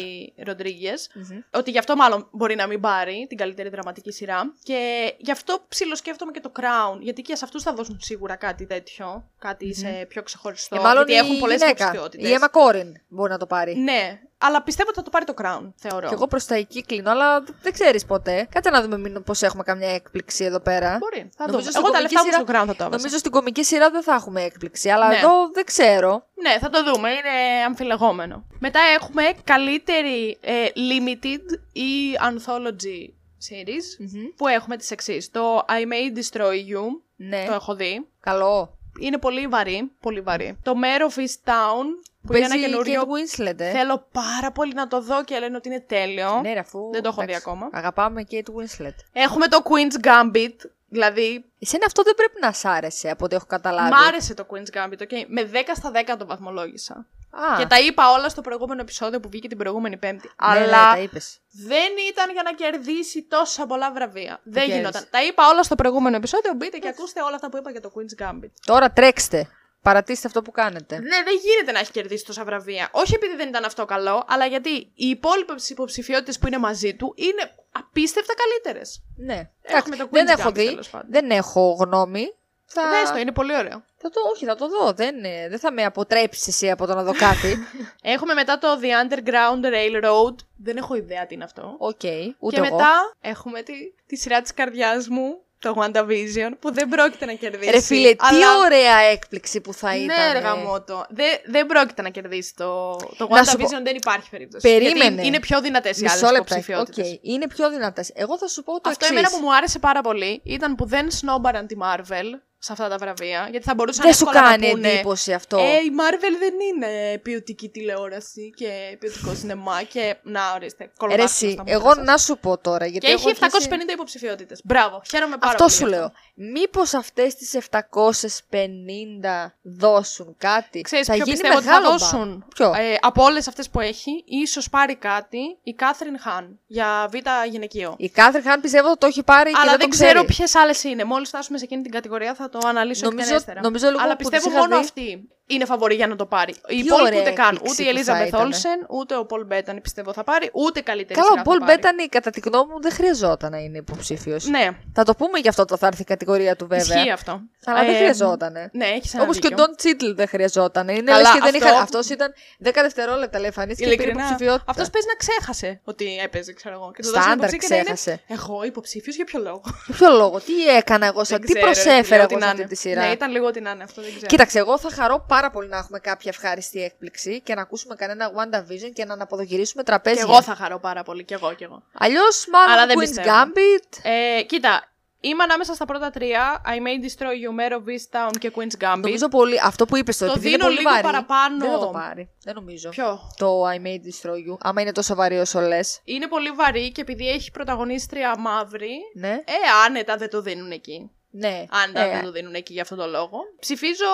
Rodriguez. 0.49 1.01
Μμμ. 1.13 1.39
Ότι 1.51 1.71
γι' 1.71 1.77
αυτό 1.77 1.95
μάλλον 1.95 2.27
μπορεί 2.31 2.55
να 2.55 2.67
μην 2.67 2.79
πάρει 2.81 3.25
την 3.29 3.37
καλύτερη 3.37 3.69
δραματική 3.69 4.11
σειρά. 4.11 4.53
Και 4.63 5.13
γι' 5.17 5.31
αυτό 5.31 5.65
ψιλοσκέφτομαι 5.67 6.31
και 6.31 6.39
το 6.39 6.51
Crown. 6.59 6.97
Γιατί 6.99 7.21
και 7.21 7.35
σε 7.35 7.45
αυτούς 7.45 7.63
θα 7.63 7.73
δώσουν 7.73 7.97
σίγουρα 8.01 8.35
κάτι 8.35 8.65
τέτοιο. 8.65 9.29
Κάτι 9.39 9.73
σε 9.73 10.05
πιο 10.09 10.23
ξεχωριστό. 10.23 10.75
Και 10.75 10.81
μάλλον 10.81 11.07
γιατί 11.07 11.25
έχουν 11.25 11.35
η 11.35 11.39
πολλές 11.39 11.59
γυναίκα, 11.61 11.83
υποψηφιότητες. 11.83 12.29
η 12.29 12.37
Emma 12.39 12.45
Corrin 12.45 12.91
μπορεί 13.07 13.31
να 13.31 13.37
το 13.37 13.45
πάρει. 13.45 13.75
Ναι, 13.77 14.19
αλλά 14.37 14.61
πιστεύω 14.63 14.89
ότι 14.89 14.97
θα 14.97 15.03
το 15.03 15.09
πάρει 15.09 15.25
το 15.25 15.33
Crown, 15.41 15.71
θεωρώ. 15.75 16.07
Και 16.07 16.13
εγώ 16.13 16.27
προς 16.27 16.45
τα 16.45 16.55
εκεί 16.55 16.83
κλείνω, 16.83 17.09
αλλά 17.11 17.43
δεν 17.61 17.73
ξέρεις 17.73 18.05
ποτέ. 18.05 18.47
Κάτσε 18.51 18.69
να 18.69 18.81
δούμε 18.81 19.09
πώς 19.19 19.41
έχουμε 19.41 19.63
καμιά 19.63 19.89
έκπληξη 19.93 20.43
εδώ 20.43 20.59
πέρα. 20.59 20.97
Μπορεί. 20.99 21.29
Θα 21.37 21.45
Νομίζω 21.47 21.57
δούμε. 21.59 21.71
στην 21.71 21.81
Εγώ 21.83 21.91
τα 21.91 21.97
κομική 21.97 22.13
λεφτά 22.13 22.25
μου 22.25 22.31
σειρά- 22.31 22.43
στο 22.47 22.53
Crown 22.53 22.65
θα 22.67 22.75
το 22.75 22.83
έβαζα. 22.83 22.97
Νομίζω 22.97 23.17
στην 23.17 23.31
κομική 23.31 23.63
σειρά 23.63 23.89
δεν 23.89 24.03
θα 24.03 24.13
έχουμε 24.13 24.41
έκπληξη, 24.43 24.89
αλλά 24.89 25.07
Ναι. 25.07 25.15
εδώ 25.15 25.49
δεν 25.53 25.65
ξέρω. 25.65 26.25
Ναι, 26.41 26.57
θα 26.59 26.69
το 26.69 26.83
δούμε. 26.83 27.09
Είναι 27.09 27.63
αμφιλεγόμενο. 27.65 28.45
Μετά 28.59 28.79
έχουμε 28.99 29.23
καλύτερη 29.43 30.37
ε, 30.41 30.65
limited 30.75 31.59
ή 31.73 32.17
anthology 32.21 33.09
series 33.49 34.05
που 34.35 34.47
έχουμε 34.47 34.77
τις 34.77 34.91
εξής. 34.91 35.31
Το 35.31 35.57
I 35.57 35.83
May 35.91 36.17
Destroy 36.17 36.53
You, 36.53 36.83
Ναι, 37.15 37.45
το 37.47 37.53
έχω 37.53 37.75
δει. 37.75 38.07
καλό. 38.19 38.71
Είναι 38.99 39.17
πολύ 39.17 39.47
βαρύ, 39.47 39.91
πολύ 40.01 40.21
βαρύ. 40.21 40.57
Το 40.63 40.73
Mayor 40.83 41.11
of 41.11 41.19
East 41.19 41.51
Town, 41.51 41.85
που 42.27 42.33
είναι 42.35 42.45
ένα 42.45 42.53
Παίζει 42.53 42.69
καινούριο... 42.69 43.01
Kate 43.01 43.39
Winslet, 43.47 43.59
ε. 43.59 43.71
Θέλω 43.71 44.07
πάρα 44.11 44.51
πολύ 44.51 44.73
να 44.73 44.87
το 44.87 45.01
δω 45.01 45.23
και 45.23 45.39
λένε 45.39 45.55
ότι 45.55 45.67
είναι 45.69 45.79
τέλειο. 45.79 46.39
Ναι, 46.41 46.53
ρε, 46.53 46.59
αφού. 46.59 46.89
Δεν 46.91 47.01
το 47.01 47.07
έχω 47.07 47.21
δει 47.21 47.27
εντάξει, 47.31 47.43
ακόμα. 47.49 47.69
Αγαπάμε 47.71 48.23
Kate 48.31 48.35
Winslet. 48.35 48.95
Έχουμε 49.13 49.47
το 49.47 49.61
Queen's 49.63 50.05
Gambit, 50.07 50.55
δηλαδή 50.89 51.45
Εσένα 51.59 51.85
αυτό 51.85 52.03
δεν 52.03 52.13
πρέπει 52.15 52.37
να 52.41 52.51
σ' 52.51 52.65
άρεσε 52.65 53.09
από 53.09 53.25
ό,τι 53.25 53.35
έχω 53.35 53.45
καταλάβει. 53.45 53.89
μ' 53.91 54.07
άρεσε 54.07 54.33
το 54.33 54.45
Queen's 54.49 54.77
Gambit, 54.77 55.01
okay. 55.01 55.25
με 55.27 55.49
10 55.53 55.55
στα 55.75 55.91
10 56.13 56.15
το 56.19 56.25
βαθμολόγησα. 56.25 57.05
Α, 57.29 57.57
Και 57.57 57.65
τα 57.65 57.79
είπα 57.79 58.11
όλα 58.11 58.29
στο 58.29 58.41
προηγούμενο 58.41 58.81
επεισόδιο 58.81 59.19
που 59.19 59.29
βγήκε 59.29 59.47
την 59.47 59.57
προηγούμενη 59.57 59.97
Πέμπτη. 59.97 60.29
ναι, 60.47 60.59
ναι, 60.59 60.63
Αλλά 60.65 60.91
τα 60.93 60.99
είπες. 60.99 61.39
δεν 61.51 61.91
ήταν 62.09 62.31
για 62.31 62.41
να 62.43 62.53
κερδίσει 62.53 63.23
τόσα 63.29 63.65
πολλά 63.65 63.91
βραβεία. 63.91 64.39
δεν 64.43 64.63
cares. 64.65 64.71
γινόταν. 64.71 65.07
Τα 65.09 65.23
είπα 65.23 65.47
όλα 65.51 65.63
στο 65.63 65.75
προηγούμενο 65.75 66.15
επεισόδιο. 66.15 66.53
Μπείτε 66.53 66.77
και 66.77 66.87
ακούστε 66.87 67.21
όλα 67.21 67.35
αυτά 67.35 67.49
που 67.49 67.57
είπα 67.57 67.71
για 67.71 67.81
το 67.81 67.91
Queen's 67.95 68.23
Gambit. 68.23 68.49
Τώρα 68.65 68.91
τρέξτε. 68.91 69.49
Παρατήστε 69.81 70.27
αυτό 70.27 70.41
που 70.41 70.51
κάνετε. 70.51 70.95
Ναι, 70.99 71.23
δεν 71.23 71.35
γίνεται 71.43 71.71
να 71.71 71.79
έχει 71.79 71.91
κερδίσει 71.91 72.25
τόσα 72.25 72.43
βραβεία. 72.43 72.89
Όχι 72.91 73.13
επειδή 73.15 73.35
δεν 73.35 73.47
ήταν 73.47 73.65
αυτό 73.65 73.85
καλό, 73.85 74.23
αλλά 74.27 74.45
γιατί 74.45 74.69
οι 74.93 75.07
υπόλοιπες 75.07 75.53
υποψηφιότητες 75.67 76.39
που 76.39 76.47
είναι 76.47 76.57
μαζί 76.57 76.95
του 76.95 77.13
είναι 77.15 77.55
απίστευτα 77.71 78.33
καλύτερες. 78.33 79.03
Ναι. 79.15 79.49
Έχουμε 79.61 79.95
Εντάξει, 79.95 79.97
το 79.97 80.07
δεν 80.11 80.25
Queen's 80.25 80.39
έχω 80.39 80.49
Gambit, 80.49 80.53
δει. 80.53 80.65
τέλος 80.65 80.89
πάντων. 80.89 81.07
Δεν 81.11 81.31
έχω 81.31 81.77
γνώμη. 81.79 82.33
Θα... 82.69 82.89
Δες 82.89 83.11
το, 83.11 83.17
είναι 83.17 83.31
πολύ 83.31 83.55
ωραίο. 83.55 83.83
θα 83.97 84.09
το, 84.09 84.19
όχι, 84.33 84.45
θα 84.45 84.55
το 84.55 84.67
δω. 84.67 84.93
Δεν, 84.93 85.23
ε, 85.23 85.49
δεν 85.49 85.59
θα 85.59 85.71
με 85.71 85.83
αποτρέψεις 85.83 86.47
εσύ 86.47 86.69
από 86.71 86.85
το 86.85 86.93
να 86.93 87.03
δω 87.03 87.13
κάτι. 87.13 87.57
Έχουμε 88.15 88.33
μετά 88.33 88.57
το 88.57 88.67
The 88.81 88.85
Underground 88.85 89.65
Railroad. 89.65 90.35
Δεν 90.57 90.77
έχω 90.77 90.95
ιδέα 90.95 91.25
τι 91.25 91.33
είναι 91.33 91.43
αυτό. 91.43 91.75
Οκ, 91.77 92.01
ούτε 92.39 92.55
και 92.55 92.67
εγώ. 92.67 92.75
μετά 92.75 93.13
έχουμε 93.21 93.61
τη, 93.61 93.73
τη 94.07 94.15
σειρά 94.15 94.41
της 94.41 94.53
καρδιάς 94.53 95.07
μου, 95.07 95.41
το 95.59 95.75
WandaVision, 95.77 96.51
που 96.59 96.73
δεν 96.73 96.87
πρόκειται 96.89 97.25
να 97.25 97.33
κερδίσει. 97.33 97.71
Ρε 97.71 97.81
φίλε, 97.81 98.09
τι 98.09 98.15
αλλά... 98.19 98.57
ωραία 98.65 98.97
έκπληξη 98.97 99.61
που 99.61 99.73
θα 99.73 99.95
ήταν. 99.95 100.05
Ναι, 100.05 100.31
ρε 100.31 100.37
ε. 100.37 100.41
γαμώτο. 100.41 101.05
Δεν, 101.09 101.27
δεν 101.45 101.65
πρόκειται 101.65 102.01
να 102.01 102.09
κερδίσει 102.09 102.55
το, 102.55 102.95
το 103.17 103.27
Να 103.29 103.43
σου 103.43 103.57
πω- 103.57 103.65
WandaVision, 103.69 103.81
δεν 103.83 103.95
υπάρχει 103.95 104.29
περίπτωση. 104.29 104.67
Περίμενε. 104.69 105.09
Γιατί 105.09 105.27
είναι 105.27 105.39
πιο 105.39 105.61
δυνατές 105.61 105.97
οι 105.99 106.01
Μισό 106.01 106.13
άλλες 106.15 106.31
λεπτά. 106.31 106.37
υποψηφιότητες. 106.55 107.11
Οκ, 107.11 107.19
είναι 107.21 107.47
πιο 107.47 107.69
δυνατές. 107.69 108.11
Εγώ 108.13 108.37
θα 108.37 108.47
σου 108.47 108.63
πω 108.63 108.71
το 108.71 108.89
Αυτό 108.89 109.05
εξής. 109.05 109.09
εμένα 109.09 109.29
που 109.29 109.37
μου 109.41 109.55
άρεσε 109.55 109.79
πάρα 109.79 110.01
πολύ 110.01 110.41
ήταν 110.43 110.75
που 110.75 110.85
δεν 110.85 111.11
σνόμπαραν 111.11 111.67
τη 111.67 111.75
Marvel 111.81 112.25
σε 112.59 112.71
αυτά 112.71 112.87
τα 112.89 112.97
βραβεία, 112.97 113.47
γιατί 113.51 113.65
θα 113.65 113.73
μπορούσαν 113.75 114.03
Δεν 114.05 114.13
σου 114.13 114.23
εύκολα 114.27 114.41
να 114.43 114.49
κάνει 114.49 114.69
πούνε, 114.71 114.89
εντύπωση 114.89 115.33
αυτό. 115.33 115.57
Ε, 115.57 115.61
η 115.61 115.91
Marvel 115.99 116.35
δεν 116.39 116.53
είναι 116.73 117.17
ποιοτική 117.17 117.69
τηλεόραση 117.69 118.53
και 118.55 118.97
ποιοτικό 118.99 119.33
σινεμά 119.35 119.83
και 119.83 120.15
να 120.23 120.41
ορίστε. 120.55 120.83
Ρε 120.83 120.89
κωλοδάχτυλο 120.97 121.49
εσύ, 121.49 121.51
στα 121.51 121.61
μούτρα 121.63 121.75
εγώ 121.75 121.93
σας. 121.93 122.05
να 122.05 122.17
σου 122.17 122.37
πω 122.37 122.57
τώρα. 122.57 122.85
Γιατί 122.85 123.05
Και 123.05 123.11
έχω 123.11 123.29
έχει 123.29 123.37
αρχίσει- 123.41 123.67
750 123.69 123.91
υποψηφιότητες. 123.93 124.61
Μπράβο, 124.63 125.01
χαίρομαι 125.09 125.37
πάρα 125.37 125.51
Αυτό 125.51 125.63
πολύ. 125.63 125.75
σου 125.75 125.83
γι' 125.85 125.89
λέω. 125.89 126.11
Μήπως 126.35 126.93
αυτές 126.93 127.35
τις 127.35 127.53
750 127.53 129.55
δώσουν 129.61 130.35
κάτι; 130.37 130.81
Ξέρεις 130.81 131.05
θα 131.07 131.13
ποιο 131.13 131.23
γίνει 131.23 131.37
πιστεύω 131.37 131.57
ότι 131.57 131.65
θα 131.67 131.73
μεγάλο 131.73 131.91
δώσουν. 131.97 132.27
μπαμ. 132.29 132.39
Ποιο; 132.55 132.73
Ε, 132.83 132.97
από 133.01 133.23
όλες 133.23 133.47
αυτές 133.47 133.69
που 133.69 133.79
έχει, 133.79 134.23
ίσως 134.25 134.69
πάρει 134.69 134.95
κάτι 134.95 135.57
η 135.63 135.73
Kathryn 135.73 136.19
Hahn 136.19 136.59
για 136.67 137.09
β' 137.11 137.47
γυναικείο. 137.49 137.95
Η 137.97 138.09
Kathryn 138.09 138.43
Hahn 138.43 138.61
πιστεύω 138.61 138.89
ότι 138.89 138.97
το 138.99 139.05
έχει 139.07 139.23
πάρει 139.23 139.51
και 139.51 139.57
Αλλά 139.61 139.69
δεν, 139.69 139.79
δεν 139.79 139.89
το 139.89 139.95
ξέρω 139.95 140.11
ξέρει. 140.11 140.25
ποιες 140.27 140.55
άλλες 140.55 140.83
είναι. 140.83 141.03
Μόλις 141.03 141.27
φτάσουμε 141.27 141.57
σε 141.57 141.63
εκείνη 141.63 141.81
την 141.81 141.91
κατηγορία 141.91 142.33
θα 142.33 142.46
το 142.49 142.59
αναλύσω 142.67 143.05
Νομίζω- 143.05 143.21
εκτενέστερα. 143.23 143.61
νομίζω 143.61 143.87
λίγο 143.87 144.01
Αλλά 144.01 144.11
που 144.11 144.17
πιστεύω 144.17 144.43
τις 144.43 144.51
είχα 144.53 144.61
μόνο 144.61 144.75
δει. 144.75 144.81
αυτή 144.81 145.29
είναι 145.47 145.65
φαβορή 145.65 145.95
για 145.95 146.07
να 146.07 146.15
το 146.15 146.25
πάρει. 146.25 146.51
Οι 146.51 146.57
Τι 146.67 146.75
υπόλοιποι 146.75 147.07
ωραία 147.07 147.21
ούτε 147.21 147.31
καν. 147.31 147.53
έκπληξη 147.53 147.71
Ούτε 147.73 147.81
η 147.81 147.85
που 147.85 147.91
Eliza 147.91 148.13
θα 148.15 148.17
ήτανε. 148.25 148.31
beth 148.43 148.60
Olsen, 148.60 148.85
ούτε 148.89 149.15
ο 149.15 149.25
Paul 149.25 149.45
Bettany 149.45 149.81
πιστεύω 149.81 150.13
θα 150.13 150.23
πάρει, 150.23 150.49
ούτε 150.53 150.81
καλύτερη 150.81 151.13
Καλά, 151.19 151.27
ο 151.27 151.31
σειρά 151.31 151.43
θα 151.43 151.49
Paul 151.49 151.59
πάρει. 151.59 151.71
Bettany 151.75 152.07
κατά 152.07 152.29
τη 152.29 152.39
γνώμη 152.45 152.71
μου 152.73 152.81
δεν 152.81 152.91
χρειαζόταν 152.91 153.51
να 153.51 153.57
είναι 153.57 153.77
υποψήφιος. 153.77 154.45
Ναι, 154.45 154.67
Θα 154.93 155.03
το 155.03 155.13
πούμε 155.15 155.39
γι' 155.39 155.47
αυτό 155.47 155.65
το 155.65 155.77
θα 155.77 155.87
έρθει 155.87 156.01
η 156.01 156.05
κατηγορία 156.05 156.55
του 156.55 156.67
βέβαια. 156.67 156.97
ισχύει 156.97 157.11
αυτό. 157.11 157.41
Αλλά 157.65 157.79
δεν 157.85 157.93
Ε, 157.93 157.97
χρειαζόταν. 157.97 158.53
Ναι, 158.71 158.85
έχει 158.85 159.09
ένα 159.13 159.23
Όπως 159.23 159.39
και 159.39 159.47
ο 159.47 159.49
δίκιο. 159.49 159.65
Ντόν 159.65 159.75
Τσίτλ 159.75 160.11
δεν 160.11 160.27
χρειαζόταν. 160.27 160.87
Είναι 160.87 161.01
Καλά, 161.11 161.17
λες 161.21 161.31
και 161.31 161.39
δεν 161.39 161.55
αυτό- 161.55 161.67
είχα. 161.67 161.79
Αυτός 161.81 162.09
ήταν 162.09 162.33
10 162.59 162.81
δευτερόλεπτα 162.81 163.37
λέει 163.37 163.47
εμφανίστηκε 163.47 163.89
και 163.89 163.95
πήρε 163.95 164.03
Ειλικρινά, 164.03 164.27
υποψηφιότητα. 164.27 164.71
αυτός 164.71 164.89
παίζει 164.89 165.07
να 165.07 165.13
ξέχασε 165.15 165.81
ότι 165.83 166.17
έπαιζε, 166.23 166.53
ξέρω 166.53 166.75
εγώ. 166.75 166.91
Και 166.95 167.01
του 167.01 167.07
Στάνταρ 167.07 167.23
δώσανε 167.23 167.45
υποψήφια 167.47 167.67
και 167.67 167.73
να 167.73 167.79
είναι, 167.79 167.93
ξέχασε. 167.93 168.21
Εγώ 168.27 168.63
υποψήφιος 168.63 169.15
για 169.15 169.25
ποιο 169.25 169.39
λόγο; 169.39 169.61
Για 169.85 169.95
ποιο 169.95 170.09
λόγο, 170.09 170.39
τι 170.39 170.67
έκανα 170.77 171.05
εγώ, 171.05 171.23
σαν, 171.23 171.37
Δεν 171.37 171.47
τι 171.47 171.53
ξέρω, 171.53 171.65
ρε, 171.65 171.71
προσέφερα 171.71 172.03
φίλε, 172.03 172.15
εγώ 172.15 172.23
ό,τι 172.23 172.33
σε 172.33 172.39
να 172.39 172.45
αυτή 172.47 172.59
είναι. 172.61 172.69
τη 172.69 172.75
σειρά; 172.75 173.01
Ναι, 173.05 173.11
ήταν 173.11 173.31
λίγο 173.31 173.45
ό,τι 173.47 173.59
να 173.61 173.69
είναι 173.71 173.83
αυτό, 173.83 174.01
δεν 174.01 174.09
ξέρω. 174.11 174.25
Κοίταξε, 174.25 174.59
εγώ 174.59 174.79
θα 174.79 174.89
χαρώ 174.91 175.23
πάρα 175.37 175.49
πολύ 175.49 175.67
να 175.67 175.77
έχουμε 175.77 175.99
κάποια 175.99 176.31
ευχάριστη 176.35 176.83
έκπληξη 176.83 177.41
και 177.41 177.53
να 177.55 177.61
ακούσουμε 177.61 177.95
κανένα 177.95 178.31
WandaVision 178.37 178.91
και 178.93 179.05
να 179.05 179.13
αναποδογυρίσουμε 179.13 179.83
Και 179.83 179.89
τραπέζια. 179.89 180.21
εγώ 180.21 180.41
θα 180.41 180.55
χαρώ 180.55 180.79
πάρα 180.79 181.03
πολύ, 181.03 181.23
και 181.25 181.33
εγώ, 181.33 181.53
και 181.53 181.63
εγώ. 181.63 181.83
Αλλιώς, 181.93 182.45
μάλλον 182.51 182.71
Αλλά 182.73 182.85
δεν 182.85 182.95
Queen's 182.97 182.99
πιστεύω. 182.99 183.29
Gambit. 183.29 183.99
Ε, 184.37 184.41
κοίτα, 184.41 184.83
είμαι 185.19 185.43
ανάμεσα 185.43 185.73
στα 185.73 185.85
πρώτα 185.85 186.09
τρία. 186.09 186.61
I 186.65 186.69
May 186.77 187.05
Destroy 187.05 187.25
You, 187.43 187.51
Mare 187.59 187.73
of 187.73 187.83
Easttown 187.95 188.37
και 188.39 188.51
Queen's 188.55 188.83
Gambit. 188.83 188.99
Νομίζω 189.01 189.27
πολύ. 189.27 189.59
Αυτό 189.63 189.85
που 189.85 189.97
είπες 189.97 190.17
Το 190.17 190.25
επειδή 190.25 190.47
είναι 190.47 190.57
δίνω 190.57 190.63
πολύ 190.69 190.77
λίγο 190.77 190.89
βαρύ, 190.89 191.03
παραπάνω. 191.03 191.57
Δεν 191.57 191.71
θα 191.71 191.79
το 191.79 191.87
πάρει. 191.87 192.29
Δεν 192.43 192.55
νομίζω. 192.55 192.89
Ποιο; 192.89 193.19
Το 193.37 193.63
I 193.69 193.75
May 193.75 193.97
Destroy 194.07 194.35
You. 194.51 194.57
Άμα 194.59 194.81
είναι 194.81 194.91
τόσο 194.91 195.15
βαρύ 195.15 195.37
όσο 195.37 195.59
λες. 195.59 196.01
Είναι 196.03 196.27
πολύ 196.27 196.49
βαρύ 196.51 196.91
και 196.91 197.01
επειδή 197.01 197.29
έχει 197.29 197.51
πρωταγωνίστρια 197.51 198.35
μαύρη, 198.39 198.95
Ναι. 199.13 199.29
ε, 199.29 199.53
άνετα 199.85 200.15
δεν 200.17 200.29
το 200.29 200.41
δίνουν 200.41 200.71
εκεί. 200.71 201.11
Ναι. 201.29 201.65
Άνετα 201.83 202.01
Ε, 202.01 202.11
δεν 202.11 202.23
το 202.23 202.31
δίνουν 202.31 202.53
εκεί 202.53 202.73
για 202.73 202.81
αυτόν 202.81 202.97
τον 202.97 203.09
λόγο. 203.09 203.39
Ψηφίζω 203.59 204.05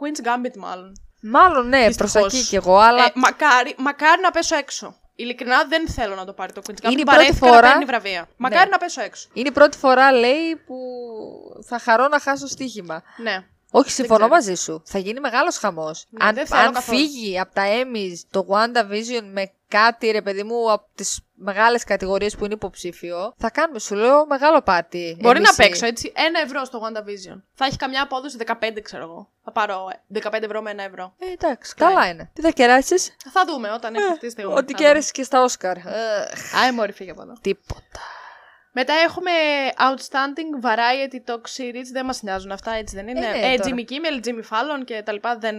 Queen's 0.00 0.26
Gambit 0.26 0.56
μάλλον. 0.58 0.92
Μάλλον 1.22 1.68
ναι, 1.68 1.82
προς 1.94 1.96
Δυστυχώς. 2.12 2.34
εκεί 2.34 2.46
κι 2.46 2.56
εγώ, 2.56 2.76
αλλά. 2.78 3.04
Ε, 3.04 3.10
μακάρι, 3.14 3.74
μακάρι 3.78 4.20
να 4.22 4.30
πέσω 4.30 4.56
έξω. 4.56 4.94
Ειλικρινά 5.14 5.64
δεν 5.64 5.88
θέλω 5.88 6.14
να 6.14 6.24
το 6.24 6.32
πάρει 6.32 6.52
το 6.52 6.60
Queen's 6.66 6.86
Gambit. 6.86 6.90
Είναι 6.90 7.00
η 7.00 7.04
Παρέθηκα 7.04 7.32
πρώτη 7.38 7.44
να 7.50 7.54
φορά- 7.54 7.68
παίρνει 7.68 7.84
βραβεία. 7.84 8.28
Μακάρι 8.36 8.70
να 8.70 8.78
πέσω 8.78 9.02
έξω. 9.02 9.28
Είναι 9.32 9.48
η 9.48 9.52
πρώτη 9.52 9.76
φορά, 9.78 10.12
λέει, 10.12 10.56
που 10.66 10.76
θα 11.66 11.78
χαρώ 11.78 12.08
να 12.08 12.20
χάσω 12.20 12.46
στοίχημα. 12.46 13.02
Ναι. 13.22 13.44
Όχι, 13.70 13.90
συμφωνώ 13.90 14.18
ξέρω. 14.18 14.34
μαζί 14.34 14.54
σου. 14.54 14.82
Θα 14.86 14.98
γίνει 14.98 15.20
μεγάλος 15.20 15.56
χαμός. 15.58 16.06
Ναι, 16.10 16.24
αν 16.26 16.34
δεν 16.34 16.46
θέλω 16.46 16.60
αν 16.66 16.72
καθόλου. 16.72 16.98
φύγει 16.98 17.40
από 17.40 17.54
τα 17.54 17.62
Emmys 17.66 18.14
το 18.30 18.46
WandaVision 18.50 19.22
με 19.32 19.52
κάτι, 19.70 20.10
ρε 20.10 20.22
παιδί 20.22 20.42
μου, 20.42 20.72
από 20.72 20.86
τις 20.94 21.20
μεγάλες 21.34 21.84
κατηγορίες 21.84 22.36
που 22.36 22.44
είναι 22.44 22.54
υποψήφιο, 22.54 23.34
θα 23.38 23.50
κάνουμε, 23.50 23.78
σου 23.78 23.94
λέω, 23.94 24.26
μεγάλο 24.26 24.62
πάρτι. 24.62 25.16
Μπορεί 25.20 25.36
Εμείς 25.36 25.56
να 25.56 25.64
οι- 25.64 25.66
παίξω 25.68 25.86
έτσι. 25.86 26.12
Ένα 26.16 26.40
ευρώ 26.40 26.64
στο 26.64 26.80
WandaVision. 26.84 27.42
Θα 27.54 27.64
έχει 27.64 27.76
καμιά 27.76 28.02
απόδοση 28.02 28.36
15, 28.36 28.80
ξέρω 28.82 29.02
εγώ. 29.02 29.28
Θα 29.44 29.52
πάρω 29.52 29.88
15 30.12 30.42
ευρώ 30.44 30.62
με 30.62 30.70
ένα 30.70 30.82
ευρώ. 30.82 31.14
Ε, 31.18 31.32
εντάξει, 31.32 31.74
καλά 31.74 32.08
είναι. 32.08 32.30
Τι 32.34 32.40
θα 32.40 32.50
κεράσεις; 32.50 33.16
Θα 33.32 33.44
δούμε 33.46 33.70
όταν 33.72 33.94
έχει 33.94 34.04
αυτή 34.06 34.26
τη 34.26 34.30
στιγμή. 34.30 34.52
Ε, 34.52 34.54
Ό,τι 34.54 34.72
Θα 34.72 34.78
δούμε. 34.78 34.88
κέρασες 34.88 35.10
και 35.10 35.22
στα 35.22 35.42
Όσκαρ. 35.42 35.76
Ε, 35.76 35.82
Άι, 36.64 36.72
μωρή, 36.72 36.92
φύγε 36.92 37.10
από 37.10 37.22
εδώ. 37.22 37.32
τίποτα. 37.40 38.00
Μετά 38.72 38.92
έχουμε 38.94 39.30
Outstanding 39.78 40.64
Variety 40.66 41.30
Talk 41.30 41.40
Series. 41.56 41.86
Δεν 41.92 42.04
μας 42.04 42.22
νοιάζουν 42.22 42.50
αυτά, 42.50 42.70
έτσι 42.72 42.94
δεν 42.96 43.08
είναι; 43.08 43.26
Ε, 43.26 43.30
ναι, 43.30 43.52
Ε, 43.52 43.56
τώρα. 43.56 43.70
Jimmy 43.74 43.80
Kimmel, 43.90 44.26
Jimmy 44.26 44.40
Fallon 44.50 44.84
και 44.84 45.02
τα 45.04 45.12
λοιπά 45.12 45.36
δεν 45.38 45.56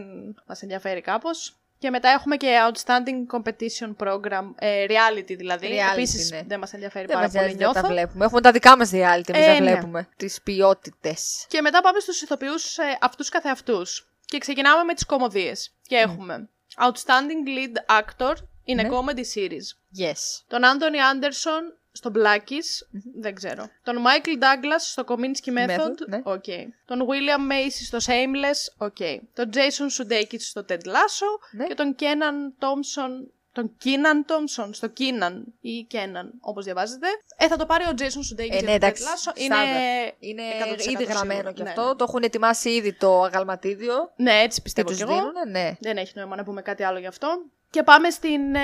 μας 0.47 0.61
ενδιαφέρει 0.61 1.01
κάπως. 1.01 1.55
Και 1.81 1.89
μετά 1.89 2.09
έχουμε 2.09 2.35
και 2.37 2.57
Outstanding 2.67 3.37
Competition 3.37 3.95
Program, 4.05 4.51
ε, 4.55 4.85
reality 4.87 5.35
δηλαδή. 5.37 5.67
Reality, 5.67 5.93
Επίσης 5.93 6.31
ναι. 6.31 6.41
δεν 6.47 6.59
μας 6.59 6.73
ενδιαφέρει 6.73 7.05
Δεν 7.05 7.15
πάρα 7.15 7.27
μας 7.27 7.35
πολύ, 7.35 7.45
νοιάζει 7.55 7.63
να 7.63 7.73
τα 7.73 7.79
νιώθω. 7.79 7.93
βλέπουμε. 7.93 8.25
Έχουμε 8.25 8.41
τα 8.41 8.51
δικά 8.51 8.77
μας 8.77 8.89
reality, 8.93 9.29
εμείς 9.29 9.45
Ε, 9.45 9.53
να 9.53 9.59
ναι. 9.59 9.71
βλέπουμε. 9.71 10.07
Τις 10.17 10.41
ποιότητες. 10.41 11.45
Και 11.47 11.61
μετά 11.61 11.81
πάμε 11.81 11.99
στους 11.99 12.21
ηθοποιούς 12.21 12.77
ε, 12.77 12.97
αυτούς 13.01 13.29
καθεαυτούς. 13.29 14.07
Και 14.25 14.37
ξεκινάμε 14.37 14.83
με 14.83 14.93
τις 14.93 15.05
κωμωδίες. 15.05 15.73
Και 15.87 15.95
έχουμε 15.95 16.49
Outstanding 16.75 17.47
Lead 17.57 17.99
Actor 17.99 18.33
in 18.67 18.71
a 18.71 18.75
Ναι. 18.75 18.89
Comedy 18.91 19.23
Series. 19.35 20.01
Yes. 20.03 20.41
Τον 20.47 20.65
Anthony 20.65 20.99
Anderson 21.01 21.75
στο 21.91 22.11
Black-ish, 22.15 22.87
δεν 23.19 23.35
ξέρω. 23.35 23.69
Τον 23.83 23.97
Michael 24.05 24.41
Douglas 24.43 24.79
στο 24.79 25.03
Kominsky 25.07 25.49
Method, 25.57 25.79
Method, 25.79 26.07
ναι. 26.07 26.21
οκ. 26.23 26.43
Τον 26.85 27.07
William 27.09 27.51
Macy 27.51 27.85
στο 27.85 27.97
Shameless, 28.05 28.85
ok. 28.85 28.97
Τον 29.33 29.49
Jason 29.53 30.01
Sudeikis 30.01 30.39
στο 30.39 30.65
Ted 30.69 30.85
Lasso 30.85 31.29
Ναι. 31.51 31.65
και 31.67 31.73
τον 31.73 31.95
Kenan 31.99 32.63
Thompson 32.63 33.27
τον 33.53 33.75
Kenan 33.77 34.25
Thompson 34.25 34.73
στο 34.73 34.87
Kenan 34.87 35.53
ή 35.61 35.83
Κέναν, 35.89 36.33
όπως 36.39 36.65
διαβάζετε. 36.65 37.07
Ε, 37.37 37.47
θα 37.47 37.55
το 37.57 37.65
πάρει 37.65 37.83
ο 37.83 37.93
Jason 37.97 38.01
Sudeikis 38.33 38.39
Ε, 38.39 38.43
για 38.45 38.61
ναι, 38.61 38.67
το 38.67 38.71
εντάξει. 38.73 39.03
Ted 39.03 39.29
Lasso. 39.29 39.33
στάνταρ. 39.45 39.65
Είναι... 40.19 40.41
Είναι 40.41 40.43
100% 40.75 40.85
ήδη 40.91 41.03
γραμμένο 41.03 41.33
σίγουρο. 41.33 41.51
και 41.53 41.63
Ναι, 41.63 41.69
αυτό. 41.69 41.87
ναι. 41.87 41.95
Το 41.95 42.03
έχουν 42.07 42.23
ετοιμάσει 42.23 42.69
ήδη 42.69 42.93
το 42.93 43.21
αγαλματίδιο. 43.23 44.11
Ναι, 44.15 44.31
έτσι 44.41 44.57
Και 44.57 44.63
πιστεύω 44.63 44.87
τους 44.87 44.97
κι 44.97 45.03
εγώ. 45.03 45.13
δίνουν, 45.13 45.33
ναι. 45.51 45.75
Δεν 45.79 45.97
έχει 45.97 46.11
νόημα 46.15 46.35
να 46.35 46.43
πούμε 46.43 46.61
κάτι 46.61 46.83
άλλο 46.83 46.99
γι' 46.99 47.07
αυτό. 47.07 47.45
Και 47.71 47.83
πάμε 47.83 48.09
στην 48.09 48.55
ε, 48.55 48.59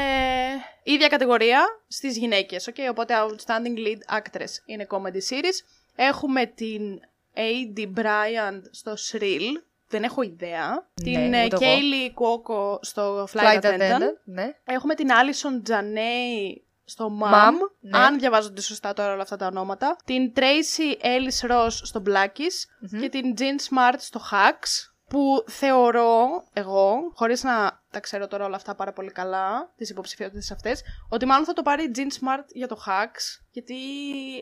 ίδια 0.84 1.08
κατηγορία 1.08 1.66
στις 1.88 2.18
γυναίκες. 2.18 2.70
Okay? 2.70 2.90
Οπότε 2.90 3.14
Outstanding 3.18 3.78
Lead 3.88 4.18
Actress 4.18 4.52
είναι 4.66 4.88
Comedy 4.90 5.22
Series. 5.30 5.58
Έχουμε 5.96 6.46
την 6.46 7.00
A.D. 7.36 8.00
Bryant 8.00 8.62
στο 8.72 8.94
Shrill. 8.94 9.62
Δεν 9.90 10.04
έχω 10.04 10.22
ιδέα. 10.22 10.90
την 10.94 11.16
ε, 11.16 11.28
Ναι, 11.28 11.46
ούτε 11.46 11.58
εγώ. 11.66 11.66
Kaylee 11.66 12.10
Cuoco 12.10 12.78
στο 12.82 13.28
Flight, 13.34 13.62
Attendant. 13.62 14.00
ναι. 14.24 14.54
Έχουμε 14.64 14.96
την 14.96 15.08
Alison 15.10 15.70
Janney 15.70 16.56
στο 16.84 17.12
Mom, 17.22 17.34
Mom, 17.34 17.54
ναι. 17.80 17.98
αν 17.98 18.20
διαβάζονται 18.20 18.62
σωστά 18.62 18.94
τώρα 18.94 19.14
όλα 19.14 19.22
αυτά 19.22 19.36
τα 19.36 19.48
ονόματα. 19.48 19.98
Την 20.06 20.34
Tracy 20.36 21.06
Ellis 21.06 21.52
Ross 21.52 21.72
στο 21.72 22.02
Blackies 22.06 22.90
και 23.02 23.10
την 23.10 23.34
Jean 23.38 23.74
Smart 23.74 23.96
στο 23.98 24.22
Hacks. 24.32 24.92
Που 25.10 25.44
θεωρώ 25.48 26.44
εγώ, 26.54 27.12
χωρίς 27.14 27.44
να 27.44 27.82
τα 27.92 28.00
ξέρω 28.00 28.28
τώρα 28.28 28.46
όλα 28.46 28.56
αυτά 28.56 28.76
πάρα 28.76 28.94
πολύ 28.94 29.12
καλά, 29.12 29.74
τις 29.78 29.90
υποψηφιότητες 29.90 30.52
αυτές, 30.52 30.82
ότι 31.10 31.26
μάλλον 31.26 31.46
θα 31.46 31.54
το 31.54 31.62
πάρει 31.62 31.84
η 31.84 31.92
Jean 31.96 32.00
Smart 32.00 32.44
για 32.48 32.68
το 32.68 32.78
Hacks, 32.88 33.42
γιατί 33.52 33.76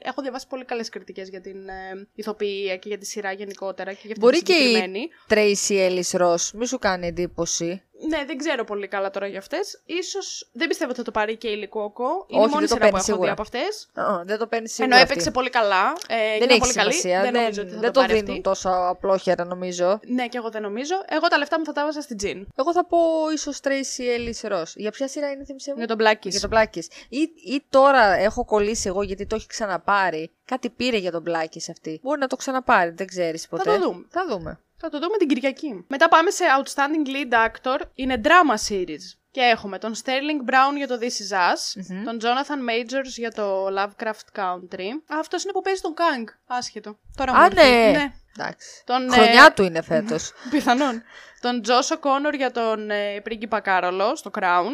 έχω 0.02 0.22
διαβάσει 0.22 0.48
πολύ 0.48 0.66
καλές 0.66 0.90
κριτικές 0.90 1.30
για 1.30 1.42
την 1.42 1.68
ε, 1.68 2.08
ηθοποιία 2.14 2.78
και 2.78 2.88
για 2.88 2.98
τη 2.98 3.06
σειρά 3.06 3.32
γενικότερα 3.32 3.92
και 3.92 4.00
για 4.02 4.10
αυτή 4.10 4.20
Μπορεί 4.20 4.38
τη 4.38 4.44
και 4.44 4.54
η 4.54 4.56
συγκεκριμένη. 4.56 5.08
Tracy 5.30 5.90
Ellis 5.90 6.22
Ross, 6.22 6.52
μη 6.54 6.68
σου 6.68 6.78
κάνει 6.80 7.08
εντύπωση. 7.08 7.80
Ναι, 8.10 8.26
δεν 8.26 8.38
ξέρω 8.38 8.64
πολύ 8.64 8.88
καλά 8.88 9.10
τώρα 9.10 9.28
για 9.28 9.40
αυτές. 9.40 9.84
σω 10.10 10.20
δεν 10.52 10.68
πιστεύω 10.68 10.90
ότι 10.90 11.00
θα 11.00 11.06
το 11.06 11.12
πάρει 11.12 11.32
η 11.32 11.36
Κέιλι 11.36 11.68
Κόκο. 11.68 12.26
Είναι 12.28 12.42
Όχι, 12.42 12.50
η 12.50 12.54
μόνη 12.54 12.66
δεν 12.66 12.68
το 12.68 12.68
σειρά 12.68 12.76
που 12.76 12.80
παίρνει 12.80 12.88
έχω 12.98 12.98
δει 12.98 13.12
σίγουρα. 13.12 13.32
από 13.32 13.42
αυτές. 13.42 13.88
Α, 13.94 14.24
δεν 14.26 14.38
το 14.38 14.48
παίρνει 14.48 14.70
σίγουρα. 14.70 14.94
Ενώ 14.96 15.04
αυτή. 15.04 15.12
έπαιξε 15.12 15.32
πολύ 15.32 15.50
καλά. 15.50 15.94
Ε, 16.08 16.16
και 16.16 16.26
Δεν 16.28 16.36
ήταν 16.38 16.50
έχει 16.50 16.60
πολύ 16.60 16.74
καλή. 16.74 16.94
σημασία. 16.94 17.22
Δεν 17.22 17.32
Δεν, 17.32 17.42
νομίζω 17.42 17.62
ότι 17.62 17.72
θα 17.72 17.80
δεν 17.80 17.92
το, 17.92 18.00
το 18.00 18.00
πάρει 18.00 18.14
δίνουν 18.14 18.30
αυτή. 18.30 18.42
τόσο 18.42 18.70
απλόχερα 18.70 19.46
νομίζω. 19.46 20.00
Ναι, 20.08 20.28
και 20.28 20.38
εγώ 20.38 20.50
δεν 20.50 20.62
νομίζω. 20.62 20.96
Εγώ 21.08 21.28
τα 21.28 21.38
λεφτά 21.38 21.60
μου 21.60 21.66
θα 21.66 21.72
τα 21.72 21.84
βάζα 21.84 22.02
στην 22.02 22.18
Τζιν. 22.18 22.48
Εγώ 22.56 22.72
θα 22.74 22.86
πω 22.86 22.98
ίσως 23.36 23.60
Tracy 23.64 24.02
Ellis 24.18 24.52
Ross. 24.52 24.68
Για 24.76 24.92
ποια 24.92 25.08
σειρά 25.08 25.32
είναι, 25.32 25.44
θυμίσέ 25.44 25.72
μου; 25.72 25.78
Για 25.78 25.88
τον 25.88 25.98
Blackis. 26.00 26.30
Για 26.30 26.40
τον 26.40 26.50
Blackis. 26.54 26.84
Ή, 27.10 27.20
ή 27.54 27.64
τώρα 27.70 28.04
έχω 28.14 28.46
κολλήσει 28.46 28.88
εγώ 28.88 29.02
γιατί 29.04 29.26
το 29.26 29.36
έχει 29.36 29.48
ξαναπάρει. 29.48 30.32
Κάτι 30.46 30.70
πήρε 30.70 30.98
για 30.98 31.12
τον 31.12 31.24
Blackis 31.28 31.66
αυτή. 31.70 32.00
Μπορεί 32.04 32.20
να 32.20 32.28
το 32.28 32.36
ξαναπάρει, 32.36 32.90
δεν 32.90 33.08
ξέρεις 33.08 33.48
ποτέ. 33.48 33.64
το 33.64 33.80
δούμε. 33.80 34.06
Θα 34.10 34.26
δούμε. 34.30 34.60
Θα 34.78 34.90
το 34.90 35.00
δούμε 35.00 35.18
την 35.18 35.28
Κυριακή. 35.28 35.86
Μετά 35.88 36.08
πάμε 36.08 36.30
σε 36.30 36.44
Outstanding 36.60 37.08
Lead 37.10 37.48
Actor. 37.48 37.80
Είναι 37.96 38.22
drama 38.24 38.70
series. 38.70 39.18
Και 39.32 39.42
έχουμε 39.42 39.78
τον 39.78 39.94
Sterling 39.96 40.50
Brown 40.50 40.76
για 40.78 40.88
το 40.88 40.98
This 41.02 41.04
Is 41.04 41.36
Us, 41.36 41.84
τον 42.06 42.20
Jonathan 42.22 42.70
Majors 42.70 43.08
για 43.18 43.32
το 43.32 43.68
Lovecraft 43.68 44.40
Country. 44.40 44.88
Α, 45.14 45.20
αυτός 45.20 45.44
είναι 45.44 45.52
που 45.52 45.62
παίζει 45.62 45.82
τον 45.82 45.94
Kang. 45.98 46.34
Άσχετο. 46.48 46.98
Τώρα 47.16 47.34
μου 47.34 47.40
Α, 47.40 47.46
ήρθε. 47.46 47.92
ναι. 47.92 48.14
Εντάξει. 48.38 48.84
Τον, 48.86 49.12
Χρονιά 49.12 49.46
ε, 49.46 49.54
του 49.54 49.64
είναι 49.64 49.82
φέτος. 49.82 50.32
Πιθανόν. 50.52 51.04
Τον 51.46 51.62
Τζόσο 51.62 51.98
Κόνορ 52.00 52.34
για 52.34 52.52
τον 52.52 52.90
ε, 52.90 53.20
πρίγκιπα 53.24 53.60
Κάρολο 53.60 54.16
στο 54.16 54.32
Crown. 54.40 54.72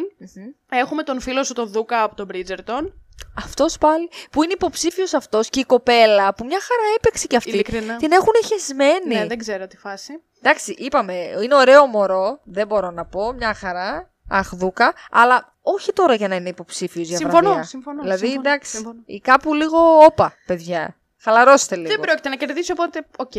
Έχουμε 0.68 1.02
τον 1.02 1.20
φίλο 1.20 1.44
σου 1.44 1.52
τον 1.52 1.68
Δούκα 1.68 2.02
από 2.02 2.14
τον 2.14 2.28
Bridgerton. 2.32 2.92
αυτός 3.38 3.78
πάλι. 3.78 4.10
Που 4.30 4.42
είναι 4.42 4.52
υποψήφιος 4.52 5.14
αυτός 5.14 5.48
και 5.48 5.60
η 5.60 5.64
κοπέλα 5.64 6.34
που 6.34 6.44
μια 6.44 6.58
χαρά 6.60 6.94
έπαιξε 6.96 7.26
κι 7.26 7.36
αυτή. 7.36 7.50
Ειλικρινά. 7.50 7.96
Την 7.96 8.12
έχουν 8.12 8.32
χεσμένη. 8.46 9.14
Ναι, 9.14 9.26
δεν 9.26 9.38
ξέρω 9.38 9.66
τι 9.66 9.76
φάση. 9.76 10.22
Εντάξει, 10.42 10.74
είπαμε, 10.78 11.14
είναι 11.42 11.54
ωραίο 11.54 11.86
μωρό. 11.86 12.40
Δεν 12.44 12.66
μπορώ 12.66 12.90
να 12.90 13.04
πω. 13.04 13.32
Μια 13.32 13.54
χαρά. 13.54 14.10
Αχ, 14.28 14.48
δούκα. 14.54 14.92
Αλλά 15.10 15.54
όχι 15.62 15.92
τώρα 15.92 16.14
για 16.14 16.28
να 16.28 16.34
είναι 16.34 16.48
υποψήφιος 16.48 17.08
για 17.08 17.16
Συμφωνώ, 17.16 17.42
βραβεία. 17.42 17.62
συμφωνώ, 17.64 18.02
Δηλαδή, 18.02 18.26
συμφωνώ, 18.26 18.40
εντάξει, 18.48 18.76
συμφωνώ. 18.76 18.98
ή 19.06 19.20
κάπου 19.20 19.54
λίγο 19.54 19.78
όπα, 20.04 20.34
παιδιά. 20.46 20.96
Χαλαρώστε 21.18 21.76
λίγο. 21.76 21.88
Δεν 21.88 22.00
πρόκειται 22.00 22.28
να 22.28 22.36
κερδίσει, 22.36 22.72
οπότε 22.72 23.06
οκ. 23.16 23.32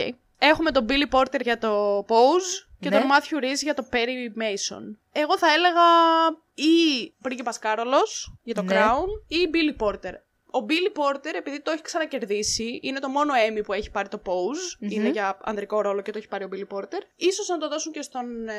Έχουμε 0.46 0.72
τον 0.72 0.86
Billy 0.90 1.10
Porter 1.20 1.42
για 1.42 1.58
το 1.58 2.00
Pose 2.00 2.68
και 2.80 2.90
Ναι. 2.90 3.00
τον 3.00 3.10
Matthew 3.10 3.44
Rhys 3.44 3.58
για 3.62 3.74
το 3.74 3.86
Perry 3.92 4.42
Mason. 4.42 4.82
Εγώ 5.12 5.38
θα 5.38 5.48
έλεγα 5.54 5.82
ή 6.54 7.14
πρίγκιπας 7.22 7.60
Κάρολος 7.60 8.34
για 8.44 8.54
το 8.56 8.62
Ναι. 8.62 8.76
Crown 8.76 9.06
ή 9.28 9.38
Billy 9.54 9.86
Porter. 9.86 10.14
Ο 10.56 10.66
Billy 10.70 11.00
Porter, 11.02 11.34
επειδή 11.38 11.62
το 11.62 11.72
έχει 11.72 11.82
ξανακερδίσει, 11.82 12.80
είναι 12.82 13.00
το 13.00 13.10
μόνο 13.10 13.34
Emmy 13.48 13.62
που 13.66 13.74
έχει 13.74 13.92
πάρει 13.92 14.08
το 14.08 14.22
Pose. 14.26 14.82
Είναι 14.92 15.10
για 15.10 15.38
ανδρικό 15.44 15.82
ρόλο 15.82 16.02
και 16.02 16.12
το 16.12 16.18
έχει 16.18 16.28
πάρει 16.28 16.44
ο 16.44 16.50
Billy 16.54 16.78
Porter. 16.78 17.02
Ίσως 17.16 17.48
να 17.48 17.58
το 17.58 17.68
δώσουν 17.70 17.92
και 17.92 18.02
στον, 18.02 18.48
ε, 18.48 18.54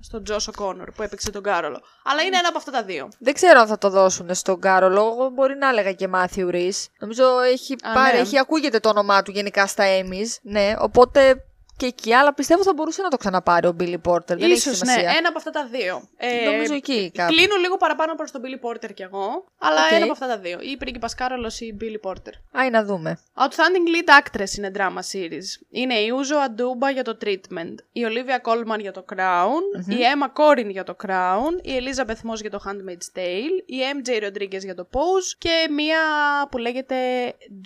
στον 0.00 0.22
Josh 0.28 0.50
O'Connor 0.54 0.86
που 0.94 1.02
έπαιξε 1.02 1.30
τον 1.30 1.42
Κάρολο. 1.42 1.80
Αλλά 2.04 2.22
είναι 2.22 2.36
ένα 2.36 2.48
από 2.48 2.58
αυτά 2.58 2.70
τα 2.70 2.82
δύο. 2.82 3.08
Δεν 3.18 3.34
ξέρω 3.34 3.60
αν 3.60 3.66
θα 3.66 3.78
το 3.78 3.90
δώσουν 3.90 4.34
στον 4.34 4.60
Κάρολο. 4.60 5.00
Εγώ 5.00 5.28
μπορεί 5.28 5.56
να 5.56 5.68
έλεγα 5.68 5.92
και 5.92 6.08
Matthew 6.08 6.50
Rhys. 6.50 6.88
Νομίζω 6.98 7.40
έχει, 7.40 7.72
Α, 7.72 7.92
πάρει, 7.92 8.16
ναι. 8.16 8.22
έχει 8.22 8.38
ακούγεται 8.38 8.78
το 8.78 8.88
όνομά 8.88 9.22
του 9.22 9.30
γενικά 9.30 9.66
στα 9.66 9.84
Emmys. 9.86 10.38
Ναι, 10.42 10.74
οπότε 10.78 11.44
και 11.80 11.86
εκεί. 11.86 12.14
Αλλά 12.14 12.34
πιστεύω 12.34 12.62
θα 12.62 12.72
μπορούσε 12.74 13.02
να 13.02 13.08
το 13.08 13.16
ξαναπάρει 13.16 13.66
ο 13.66 13.76
Billy 13.80 13.96
Porter. 14.08 14.26
Δεν 14.26 14.38
έχει 14.42 14.52
Ίσως, 14.52 14.80
ναι, 14.80 14.90
σημασία. 14.92 15.14
ένα 15.18 15.28
από 15.28 15.38
αυτά 15.38 15.50
τα 15.50 15.66
δύο. 15.66 16.08
Ε, 16.16 16.44
Νομίζω 16.50 16.74
εκεί 16.74 17.10
κάπου. 17.14 17.32
Κλείνω 17.32 17.56
λίγο 17.56 17.76
παραπάνω 17.76 18.14
προς 18.14 18.30
τον 18.30 18.42
Billy 18.44 18.66
Porter 18.66 18.94
κι 18.94 19.02
εγώ, 19.02 19.44
αλλά 19.58 19.84
Οκ. 19.84 19.92
ένα 19.92 20.02
από 20.02 20.12
αυτά 20.12 20.26
τα 20.26 20.38
δύο. 20.38 20.58
Ή 20.60 20.70
η 20.70 20.76
πρίγκιπας 20.76 21.14
Κάρολος 21.14 21.60
ή 21.60 21.66
η 21.66 21.76
Billy 21.80 22.10
Porter. 22.10 22.32
Άι 22.52 22.70
να 22.70 22.84
δούμε. 22.84 23.18
Outstanding 23.34 23.86
Lead 23.94 24.08
Actress 24.20 24.56
in 24.58 24.66
a 24.66 24.70
drama 24.74 25.00
series. 25.12 25.46
Είναι 25.70 25.94
η 25.94 26.08
Uzo 26.20 26.48
Aduba 26.48 26.92
για 26.92 27.04
το 27.04 27.16
Treatment, 27.24 27.74
η 27.92 28.00
Olivia 28.08 28.50
Colman 28.50 28.80
για 28.80 28.92
το 28.92 29.04
Crown, 29.14 29.88
η 29.88 29.96
Emma 30.14 30.42
Corrin 30.42 30.66
για 30.70 30.84
το 30.84 30.96
Crown, 31.06 31.52
η 31.62 31.70
Elizabeth 31.80 32.30
Moss 32.30 32.40
για 32.40 32.50
το 32.50 32.60
Handmaid's 32.66 33.18
Tale, 33.18 33.56
η 33.66 33.76
MJ 33.94 34.22
Rodriguez 34.24 34.60
για 34.60 34.74
το 34.74 34.88
Pose 34.92 35.34
και 35.38 35.68
μία 35.70 35.98
που 36.50 36.58
λέγεται 36.58 36.96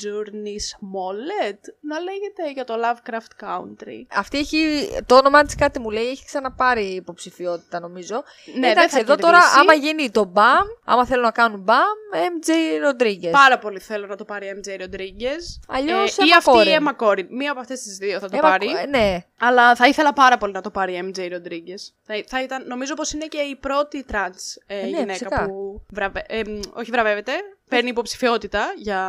Journey 0.03 0.59
Smollett, 0.71 1.61
να 1.81 1.99
λέγεται 2.01 2.53
για 2.53 2.65
το 2.65 2.75
Lovecraft 2.75 3.45
Country. 3.45 4.04
Αυτή 4.15 4.39
έχει. 4.39 4.89
Το 5.07 5.17
όνομά 5.17 5.43
της 5.45 5.55
κάτι 5.55 5.79
μου 5.79 5.91
λέει, 5.91 6.09
έχει 6.09 6.25
ξαναπάρει 6.25 6.85
υποψηφιότητα 6.85 7.81
νομίζω. 7.81 8.23
Ναι, 8.59 8.71
Εντάξει, 8.71 8.97
δεν 8.97 9.07
θα 9.07 9.13
εδώ 9.13 9.17
τώρα, 9.23 9.39
κερδίσει. 9.39 9.59
άμα 9.61 9.75
γίνει 9.75 10.11
το 10.11 10.33
μπαμ, 10.35 10.67
άμα 10.85 11.07
θέλουν 11.07 11.23
να 11.25 11.31
κάνουν 11.31 11.65
μπαμ, 11.69 12.17
MJ 12.17 12.51
Rodriguez. 12.89 13.31
Πάρα 13.31 13.59
πολύ 13.59 13.79
θέλω 13.81 14.07
να 14.07 14.17
το 14.17 14.25
πάρει 14.25 14.47
η 14.47 14.61
MJ 14.65 14.81
Rodriguez. 14.83 15.43
Αλλιώς 15.69 16.17
ή 16.17 16.21
Emma 16.21 16.37
αυτή 16.39 16.51
η 16.71 16.77
Corrin. 16.79 16.83
Emma 16.83 17.07
Corrin. 17.07 17.27
Μία 17.29 17.51
από 17.51 17.61
αυτές 17.61 17.81
τις 17.83 17.97
δύο 17.97 18.19
θα 18.19 18.29
το 18.29 18.37
Emma- 18.37 18.49
πάρει. 18.49 18.67
ε, 18.83 18.87
ναι. 18.87 19.25
Αλλά 19.39 19.75
θα 19.75 19.87
ήθελα 19.87 20.13
πάρα 20.13 20.37
πολύ 20.39 20.53
να 20.53 20.61
το 20.61 20.71
πάρει 20.71 20.93
η 20.93 21.13
MJ 21.15 21.21
Rodriguez. 21.21 21.83
Θα, 22.07 22.15
θα 22.27 22.43
ήταν, 22.43 22.67
νομίζω 22.67 22.95
πως 22.95 23.13
είναι 23.13 23.27
και 23.27 23.39
η 23.39 23.57
πρώτη 23.57 24.05
τρανς 24.05 24.55
ε, 24.67 24.75
ναι, 24.81 24.87
γυναίκα 24.87 25.13
φυσικά. 25.13 25.45
που 25.47 25.83
βραβε, 25.91 26.25
ε, 26.29 26.43
μ, 26.47 26.61
όχι 26.75 26.91
βραβεύεται, 26.91 27.33
παίρνει 27.69 27.89
υποψηφιότητα 27.89 28.73
για 28.77 29.01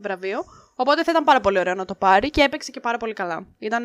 βραβείο. 0.00 0.44
Οπότε 0.82 1.02
θα 1.04 1.10
ήταν 1.10 1.24
πάρα 1.24 1.40
πολύ 1.40 1.58
ωραίο 1.58 1.74
να 1.74 1.84
το 1.84 1.94
πάρει 1.94 2.30
και 2.30 2.42
έπαιξε 2.42 2.70
και 2.70 2.80
πάρα 2.80 2.96
πολύ 2.96 3.12
καλά. 3.12 3.46
Ήταν. 3.58 3.84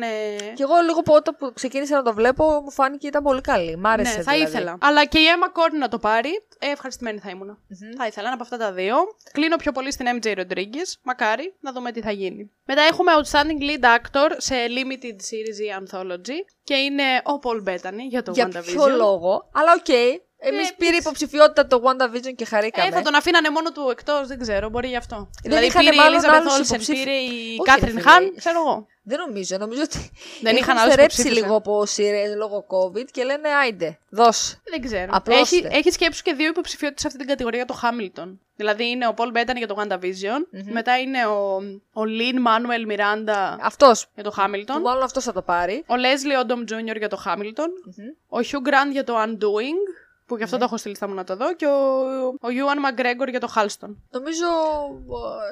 Και 0.54 0.62
εγώ 0.62 0.74
λίγο 0.86 0.98
από 0.98 1.14
όταν 1.14 1.36
που 1.38 1.52
ξεκίνησα 1.52 1.96
να 1.96 2.02
το 2.02 2.14
βλέπω, 2.14 2.44
μου 2.64 2.70
φάνηκε 2.70 3.06
ήταν 3.06 3.22
πολύ 3.22 3.40
καλή. 3.40 3.76
Μ' 3.76 3.86
άρεσε. 3.86 4.16
Ναι, 4.16 4.22
θα 4.22 4.32
δηλαδή. 4.32 4.50
ήθελα. 4.50 4.78
Αλλά 4.80 5.04
και 5.04 5.18
η 5.18 5.22
Emma 5.34 5.46
Corrin 5.46 5.78
να 5.78 5.88
το 5.88 5.98
πάρει. 5.98 6.30
Ε, 6.58 6.70
ευχαριστημένη 6.70 7.18
θα 7.18 7.30
ήμουν. 7.30 7.58
Θα 7.96 8.06
ήθελα 8.06 8.26
ένα 8.26 8.34
από 8.34 8.42
αυτά 8.42 8.56
τα 8.56 8.72
δύο. 8.72 8.96
Κλείνω 9.32 9.56
πιο 9.56 9.72
πολύ 9.72 9.92
στην 9.92 10.06
MJ 10.20 10.38
Rodriguez. 10.38 10.88
Μακάρι 11.02 11.54
να 11.60 11.72
δούμε 11.72 11.92
τι 11.92 12.00
θα 12.00 12.10
γίνει. 12.10 12.50
Μετά 12.64 12.82
έχουμε 12.82 13.12
Outstanding 13.18 13.62
Lead 13.62 13.84
Actor 13.84 14.30
σε 14.36 14.54
Limited 14.54 15.16
Series 15.30 15.58
ή 15.64 15.68
Anthology. 15.80 16.38
Και 16.62 16.74
είναι 16.74 17.02
ο 17.24 17.38
Paul 17.42 17.68
Bettany 17.68 18.08
για 18.08 18.22
το 18.22 18.32
Για 18.34 18.48
WandaVision. 18.48 18.64
ποιο 18.64 18.88
λόγο, 18.88 19.48
αλλά 19.52 19.72
οκ. 19.72 20.20
Εμείς 20.48 20.68
Ε, 20.70 20.74
πήρε 20.78 20.96
υποψηφιότητα 20.96 21.66
το 21.66 21.82
WandaVision 21.84 22.34
και 22.36 22.44
χαρήκαμε. 22.44 22.88
Ε, 22.88 22.90
θα 22.90 23.02
τον 23.02 23.14
αφήνανε 23.14 23.50
μόνο 23.50 23.72
του 23.72 23.88
εκτός, 23.90 24.26
δεν 24.26 24.38
ξέρω, 24.38 24.68
μπορεί 24.68 24.88
γι' 24.88 24.96
αυτό. 24.96 25.16
Δεν 25.16 25.28
δηλαδή 25.42 25.66
είχανε 25.66 25.88
πήρε 25.90 26.02
η 26.02 26.04
μάλλον 26.04 26.20
Elizabeth 26.20 26.28
άλλους 26.34 26.52
Olsen, 26.54 26.64
υποψήφι- 26.72 26.98
πήρε 27.04 27.14
η 27.16 27.28
Όχι, 27.58 27.60
Κάτριν 27.64 27.94
ρε 27.94 28.00
φίλε. 28.00 28.10
Χάν, 28.10 28.34
ξέρω 28.36 28.58
εγώ. 28.60 28.86
Δεν 29.08 29.18
νομίζω. 29.26 29.56
Νομίζω 29.58 29.82
ότι 29.82 29.98
Δεν 30.40 30.46
έχουν 30.54 30.58
είχαν 30.58 30.76
άλλους 30.78 30.92
στερέψει 30.92 31.20
υποψήφιους, 31.20 31.42
λίγο 31.42 31.54
ε. 31.54 31.56
από 31.56 31.86
σειρέ 31.86 32.34
λόγω 32.34 32.66
COVID 32.68 33.04
και 33.10 33.24
λένε 33.24 33.48
άιντε, 33.48 33.98
δώσ. 34.08 34.58
Δεν 34.70 34.80
ξέρω. 34.82 35.10
Απλώστε. 35.14 35.56
Έχει, 35.56 35.66
έχει 35.70 35.90
σκέψει 35.90 36.22
και 36.22 36.32
δύο 36.34 36.46
υποψηφιότητες 36.48 37.00
σε 37.02 37.06
αυτή 37.06 37.18
την 37.18 37.28
κατηγορία 37.28 37.62
για 37.64 37.74
το 37.74 37.80
Hamilton. 37.82 38.36
Δηλαδή 38.56 38.88
είναι 38.88 39.06
ο 39.06 39.14
Paul 39.16 39.36
Bettany 39.36 39.56
για 39.56 39.66
το 39.66 39.76
WandaVision, 39.78 40.60
μετά 40.72 40.98
είναι 40.98 41.26
ο, 41.26 41.54
ο 41.92 42.02
Lin 42.18 42.34
Manuel 42.46 42.92
Miranda 42.92 43.56
Αυτός. 43.60 44.06
για 44.14 44.22
το 44.24 44.30
Που 44.30 44.40
Hamilton, 44.42 44.80
μάλλον 44.82 45.02
αυτός 45.02 45.24
θα 45.24 45.32
το 45.32 45.42
πάρει. 45.42 45.84
ο 45.86 45.94
Leslie 45.94 46.46
Odom 46.46 46.58
Jr. 46.92 46.96
για 46.98 47.08
το 47.08 47.22
Hamilton, 47.26 47.68
ο 48.28 48.38
Hugh 48.38 48.68
Grant 48.68 48.92
για 48.92 49.04
το 49.04 49.14
Undoing, 49.22 49.95
που 50.26 50.36
γι' 50.36 50.42
αυτό 50.42 50.58
το 50.58 50.64
έχω 50.64 50.76
στείλει 50.76 50.96
στα 50.96 51.08
μου 51.08 51.14
να 51.14 51.24
το 51.24 51.36
δω, 51.36 51.54
και 51.54 51.66
ο, 51.66 52.26
ο 52.26 52.48
Ewan 52.48 52.90
McGregor 52.90 53.28
για 53.28 53.40
το 53.40 53.52
Halston. 53.54 53.94
Νομίζω 54.10 54.46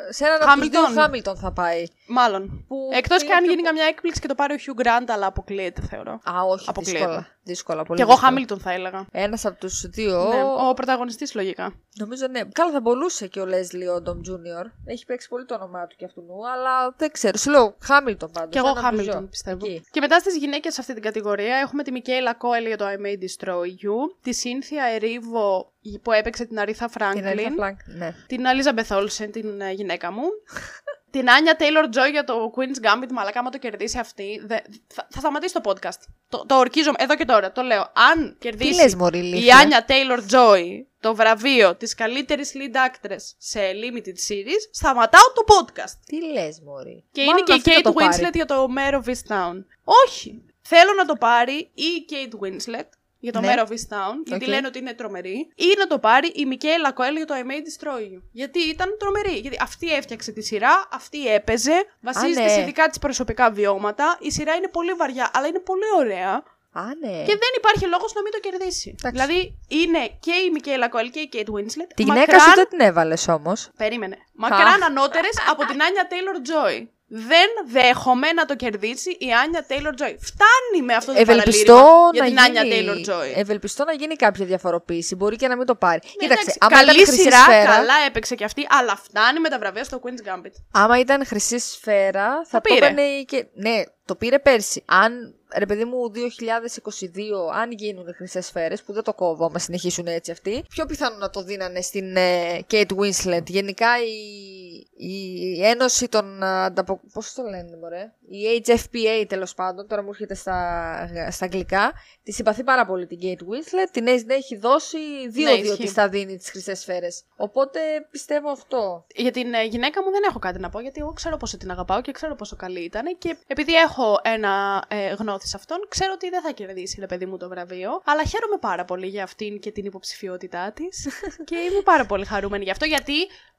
ε, 0.09 0.13
σε 0.13 0.25
έναν 0.25 0.49
από 0.49 0.61
τους 0.61 0.69
δύο 0.69 0.81
Hamilton. 0.81 1.33
Hamilton 1.33 1.37
θα 1.37 1.53
πάει. 1.53 1.87
Μάλλον. 2.07 2.65
Που 2.69 2.91
Εκτός 2.93 3.19
και 3.19 3.25
είναι 3.25 3.35
αν 3.35 3.43
πιο 3.43 3.51
γίνει 3.51 3.63
καμιά 3.63 3.85
έκπληξη 3.85 4.21
και 4.21 4.29
το 4.29 4.35
πάρει 4.35 4.55
ο 4.55 4.57
Hugh 4.67 4.83
Grant, 4.83 5.05
αλλά 5.07 5.27
αποκλείεται, 5.27 5.81
θεωρώ. 5.81 6.13
Α, 6.13 6.43
όχι, 6.43 6.65
Αποκλείεται. 6.69 6.99
δύσκολα. 6.99 7.27
Δύσκολα, 7.43 7.83
πολύ 7.85 7.99
Και 7.99 8.05
εγώ 8.11 8.17
δύσκολα. 8.19 8.45
Hamilton 8.47 8.61
θα 8.61 8.73
έλεγα. 8.73 9.07
Ένας 9.11 9.45
από 9.45 9.59
τους 9.59 9.87
δύο. 9.89 10.29
Ναι, 10.29 10.43
ο 10.69 10.75
πρωταγωνιστής 10.75 11.35
λογικά. 11.35 11.73
Νομίζω 11.99 12.27
ναι. 12.27 12.41
Καλά, 12.53 12.71
θα 12.73 12.81
μπορούσε 12.81 13.27
και 13.27 13.41
ο 13.41 13.45
Leslie 13.45 13.97
Odom 14.03 14.17
Jr. 14.17 14.67
Έχει 14.85 15.05
παίξει 15.05 15.29
πολύ 15.29 15.45
το 15.45 15.55
όνομά 15.55 15.87
του 15.87 15.97
και 15.97 16.05
αυτού, 16.05 16.23
αλλά 16.55 16.95
δεν 16.97 17.11
ξέρω. 17.11 17.37
Σου 17.37 17.51
λέω 17.51 17.77
Hamilton 17.89 18.33
πάντως. 18.33 18.49
Και 18.51 18.59
εγώ 18.59 18.69
έναν 18.69 18.85
από 18.85 18.97
τους 18.97 19.07
Hamilton 19.07 19.11
δυο. 19.11 19.27
πιστεύω. 19.31 19.67
Εκεί. 19.67 19.83
Και 19.91 20.01
μετά 20.01 20.19
στις 20.19 20.37
γυναίκες 20.37 20.75
σε 20.75 20.81
αυτή 20.81 20.93
την 20.93 21.03
κατηγορία 21.03 21.57
έχουμε 21.57 21.83
τη 21.83 21.91
Μικέιλα 21.91 22.35
Κόελ 22.35 22.67
για 22.67 22.77
το 22.77 22.85
I 22.85 23.07
May 23.07 23.19
Destroy 23.25 23.65
You, 23.65 24.17
τη 24.23 24.33
Σύνθια 24.35 24.85
Ερίβο 24.85 25.73
που 26.03 26.13
έπαιξε 26.13 26.45
την 26.45 26.59
Αρίθα 26.59 26.87
Την 26.87 27.01
Aretha 27.01 27.11
Φράγκλιν, 27.23 27.55
Franklin, 27.61 27.97
ναι. 27.97 28.15
την 28.27 28.43
Elizabeth 28.45 28.97
Olsen, 28.97 29.29
την 29.33 29.61
ε, 29.61 29.71
γυναίκα 29.73 30.13
μου, 30.13 30.23
την 31.19 31.31
Άνια 31.31 31.57
Taylor 31.59 31.85
Joy 31.97 32.11
για 32.11 32.25
το 32.25 32.53
Queen's 32.57 32.87
Gambit, 32.87 33.11
μαλάκα, 33.11 33.39
άμα 33.39 33.51
το 33.51 33.59
κερδίσει 33.59 33.99
αυτή, 33.99 34.43
δε- 34.47 34.61
θα, 34.87 35.07
θα 35.11 35.19
σταματήσει 35.19 35.55
το 35.55 35.61
podcast. 35.65 36.01
Το, 36.29 36.45
το 36.47 36.55
ορκίζομαι 36.55 36.97
εδώ 36.99 37.17
και 37.17 37.25
τώρα, 37.25 37.53
το 37.53 37.63
λέω. 37.63 37.93
Αν 38.13 38.37
Τι 38.39 38.49
κερδίσει 38.49 38.75
λες, 38.83 38.95
Μωρή 38.95 39.19
η 39.19 39.23
Λίθια; 39.23 39.57
Άνια 39.57 39.85
Taylor 39.89 40.19
Joy 40.35 40.63
το 41.01 41.15
βραβείο 41.15 41.75
της 41.77 41.95
καλύτερης 41.95 42.53
lead 42.55 42.77
actress 42.77 43.23
σε 43.39 43.61
limited 43.61 44.33
series, 44.33 44.63
σταματάω 44.73 45.33
το 45.35 45.45
podcast. 45.55 45.99
Τι 46.07 46.33
λες, 46.33 46.61
Μωρή. 46.65 47.05
Και 47.13 47.21
Μάλλον 47.25 47.37
είναι 47.39 47.47
και 47.47 47.53
η 47.53 47.57
αυτή 47.57 47.71
θα 47.73 47.79
Kate 47.79 47.83
το 47.83 47.93
πάρει. 47.93 48.23
Winslet 48.27 48.35
για 48.35 48.47
το 48.47 48.67
Mayor 48.77 48.95
of 48.95 49.09
Easttown. 49.09 49.65
Όχι. 50.07 50.43
Θέλω 50.63 50.93
να 50.97 51.05
το 51.05 51.15
πάρει 51.17 51.71
ή 51.75 51.83
η 51.85 52.05
Kate 52.11 52.45
Winslet 52.47 52.89
για 53.25 53.33
το 53.33 53.41
Ναι. 53.41 53.55
Mare 53.55 53.61
of 53.67 53.71
Easttown, 53.71 54.15
γιατί 54.27 54.45
Οκ. 54.45 54.51
λένε 54.51 54.67
ότι 54.67 54.79
είναι 54.79 54.95
τρομερή, 54.95 55.49
ή 55.55 55.69
να 55.79 55.87
το 55.87 55.99
πάρει 55.99 56.29
η 56.35 56.45
Michaela 56.47 56.93
Coel 56.93 57.17
για 57.17 57.27
το 57.27 57.35
I 57.43 57.45
May 57.51 57.61
Destroy 57.67 58.01
You. 58.13 58.21
Γιατί 58.33 58.61
ήταν 58.61 58.97
τρομερή. 58.99 59.37
Γιατί 59.39 59.57
αυτή 59.61 59.93
έφτιαξε 59.93 60.33
τη 60.33 60.43
σειρά, 60.43 60.89
αυτή 60.93 61.27
έπαιζε, 61.27 61.85
βασίζεται 62.01 62.43
ναι. 62.43 62.49
σε 62.49 62.63
δικά 62.63 62.89
της 62.89 62.99
προσωπικά 62.99 63.51
βιώματα. 63.51 64.17
Η 64.21 64.31
σειρά 64.31 64.55
είναι 64.55 64.69
πολύ 64.69 64.93
βαριά, 64.93 65.31
αλλά 65.35 65.47
είναι 65.47 65.61
πολύ 65.61 65.89
ωραία. 65.99 66.43
Α, 66.77 66.83
ναι. 67.01 67.09
Και 67.29 67.37
δεν 67.43 67.53
υπάρχει 67.57 67.87
λόγος 67.87 68.13
να 68.15 68.23
μην 68.23 68.33
το 68.33 68.39
κερδίσει. 68.41 68.95
Εντάξει. 68.99 69.21
Δηλαδή 69.21 69.59
είναι 69.69 69.99
και 70.21 70.33
η 70.47 70.51
Michaela 70.51 70.89
Coel 70.89 71.11
και 71.11 71.21
η 71.21 71.29
Kate 71.33 71.39
Winslet. 71.39 71.91
Τη 71.95 72.03
γυναίκα 72.03 72.21
μακράν- 72.21 72.41
σου 72.41 72.55
δεν 72.55 72.69
την 72.69 72.81
έβαλες 72.81 73.29
όμως. 73.29 73.71
Περίμενε. 73.77 74.17
Μακράν 74.33 74.83
ανώτερες 74.83 75.37
από 75.51 75.67
την 75.67 75.83
Anya 75.83 76.09
Taylor 76.11 76.39
Joy. 76.51 76.87
Δεν 77.07 77.49
δέχομαι 77.67 78.33
να 78.33 78.45
το 78.45 78.57
κερδίσει 78.57 79.11
η 79.11 79.33
Anya 79.33 79.67
Taylor 79.69 80.03
Joy. 80.03 80.15
Φτάνει 80.21 80.85
με 80.85 80.95
αυτό 80.95 81.13
το 81.13 81.21
Ευελπιστώ 81.21 81.75
παραλήρημα 81.75 82.11
για 82.13 82.23
να, 82.23 82.29
την 82.29 82.41
Anya 82.41 82.63
γίνει... 82.63 83.05
Taylor 83.07 83.11
Joy. 83.11 83.39
Ευελπιστώ 83.39 83.85
να 83.85 83.93
γίνει 83.93 84.17
κάποια 84.17 84.47
διαφοροποίηση. 84.47 85.15
Μπορεί 85.15 85.37
και 85.37 85.49
να 85.49 85.57
μην 85.57 85.67
το 85.67 85.75
πάρει. 85.75 86.01
Ναι, 86.03 86.11
Κοίταξε, 86.11 86.43
εντάξει, 86.43 86.59
άμα 86.61 86.77
ήταν 86.77 86.95
καλή 86.95 87.07
χρυσή 87.07 87.23
σειρά, 87.23 87.39
σφαίρα, 87.39 87.65
καλά 87.65 87.95
έπαιξε 88.07 88.35
και 88.35 88.45
αυτή, 88.45 88.67
αλλά 88.69 88.97
φτάνει 88.97 89.41
με 89.41 89.49
τα 89.49 89.59
βραβεία 89.59 89.85
στο 89.85 90.01
Queen's 90.03 90.29
Gambit. 90.29 90.53
άμα 90.73 90.99
ήταν 90.99 91.27
χρυσή 91.27 91.59
σφαίρα, 91.59 92.45
θα 92.47 92.61
το, 92.61 92.69
πήρε. 92.69 92.87
έπαιρνε 92.87 93.03
η 93.03 93.25
και... 93.25 93.47
Ναι, 93.55 93.83
το 94.05 94.15
πήρε 94.15 94.39
πέρσι. 94.39 94.83
Αν, 94.87 95.35
ρε 95.57 95.67
παιδί 95.67 95.85
μου, 95.85 95.97
2022, 96.15 97.55
αν 97.55 97.71
γίνουν 97.71 98.15
χρυσές 98.17 98.47
σφαίρες, 98.47 98.83
που 98.83 98.93
δεν 98.93 99.03
το 99.03 99.15
κόβω, 99.15 99.45
άμα 99.45 99.59
συνεχίσουν 99.59 100.07
έτσι 100.07 100.31
αυτοί, 100.31 100.65
πιο 100.69 100.87
πιθανό 100.87 101.17
να 101.17 101.31
το 101.31 101.43
δίνανε 101.43 101.81
στην 101.81 102.17
ε, 102.17 102.59
Kate 102.71 102.93
Winslet. 102.97 103.45
Γενικά 103.47 103.89
η, 103.99 104.54
η 104.97 105.67
Ένωση 105.67 106.09
των. 106.09 106.43
ανταπο... 106.43 107.01
Πώς 107.13 107.33
το 107.33 107.43
λένε, 107.43 107.77
μωρέ; 107.77 108.13
Η 108.29 108.63
HFPA 108.67 109.25
τέλος 109.29 109.55
πάντων, 109.55 109.89
τώρα 109.89 110.03
μου 110.03 110.09
έρχεται 110.09 110.35
στα, 110.35 111.09
στα 111.31 111.45
αγγλικά, 111.45 111.93
τη 112.23 112.33
συμπαθεί 112.33 112.65
πάρα 112.65 112.87
πολύ 112.87 113.07
την 113.07 113.19
Kate 113.23 113.43
Winslet. 113.43 113.89
Την 113.91 114.07
έχει, 114.07 114.25
έχει 114.29 114.57
δώσει 114.57 114.99
δύο-δύο 115.29 115.73
ισχύει. 115.73 115.83
τη 115.83 115.89
θα 115.89 116.09
δίνει 116.09 116.37
τις 116.37 116.51
χρυσές 116.51 116.79
σφαίρες. 116.81 117.23
Οπότε 117.37 117.81
πιστεύω 118.11 118.51
αυτό. 118.51 119.07
Για 119.15 119.31
την 119.31 119.55
ε, 119.55 119.65
γυναίκα 119.65 120.03
μου 120.03 120.11
δεν 120.11 120.23
έχω 120.29 120.39
κάτι 120.39 120.59
να 120.61 120.69
πω, 120.69 120.81
γιατί 120.81 121.01
εγώ 121.01 121.13
ξέρω 121.13 121.37
πόσο 121.37 121.57
την 121.57 121.71
αγαπάω 121.71 122.01
και 122.01 122.13
ξέρω 122.13 122.35
πόσο 122.35 122.57
καλή 122.57 122.81
ήταν. 122.81 123.19
Και 123.19 123.37
επειδή 123.47 123.75
έχω 123.75 124.19
ένα 124.23 124.85
ε, 124.89 125.13
γνώθι 125.13 125.47
σε 125.47 125.57
αυτόν, 125.57 125.79
ξέρω 125.89 126.13
ότι 126.15 126.29
δεν 126.29 126.43
θα 126.43 126.51
κερδίσει, 126.51 127.01
ρε 127.01 127.07
παιδί 127.07 127.27
μου, 127.27 127.37
το 127.37 127.49
βραβείο. 127.49 128.03
Αλλά 128.05 128.25
χαίρομαι 128.25 128.57
πάρα 128.61 128.85
πολύ 128.85 129.07
για 129.07 129.23
αυτήν 129.23 129.59
και 129.59 129.71
την 129.71 129.85
υποψηφιότητά 129.85 130.73
της. 130.73 131.09
και 131.49 131.57
είμαι 131.57 131.81
πάρα 131.85 132.07
πολύ 132.07 132.25
χαρούμενη 132.25 132.65
γι' 132.65 132.71
αυτό, 132.71 132.85
γιατί 132.85 133.15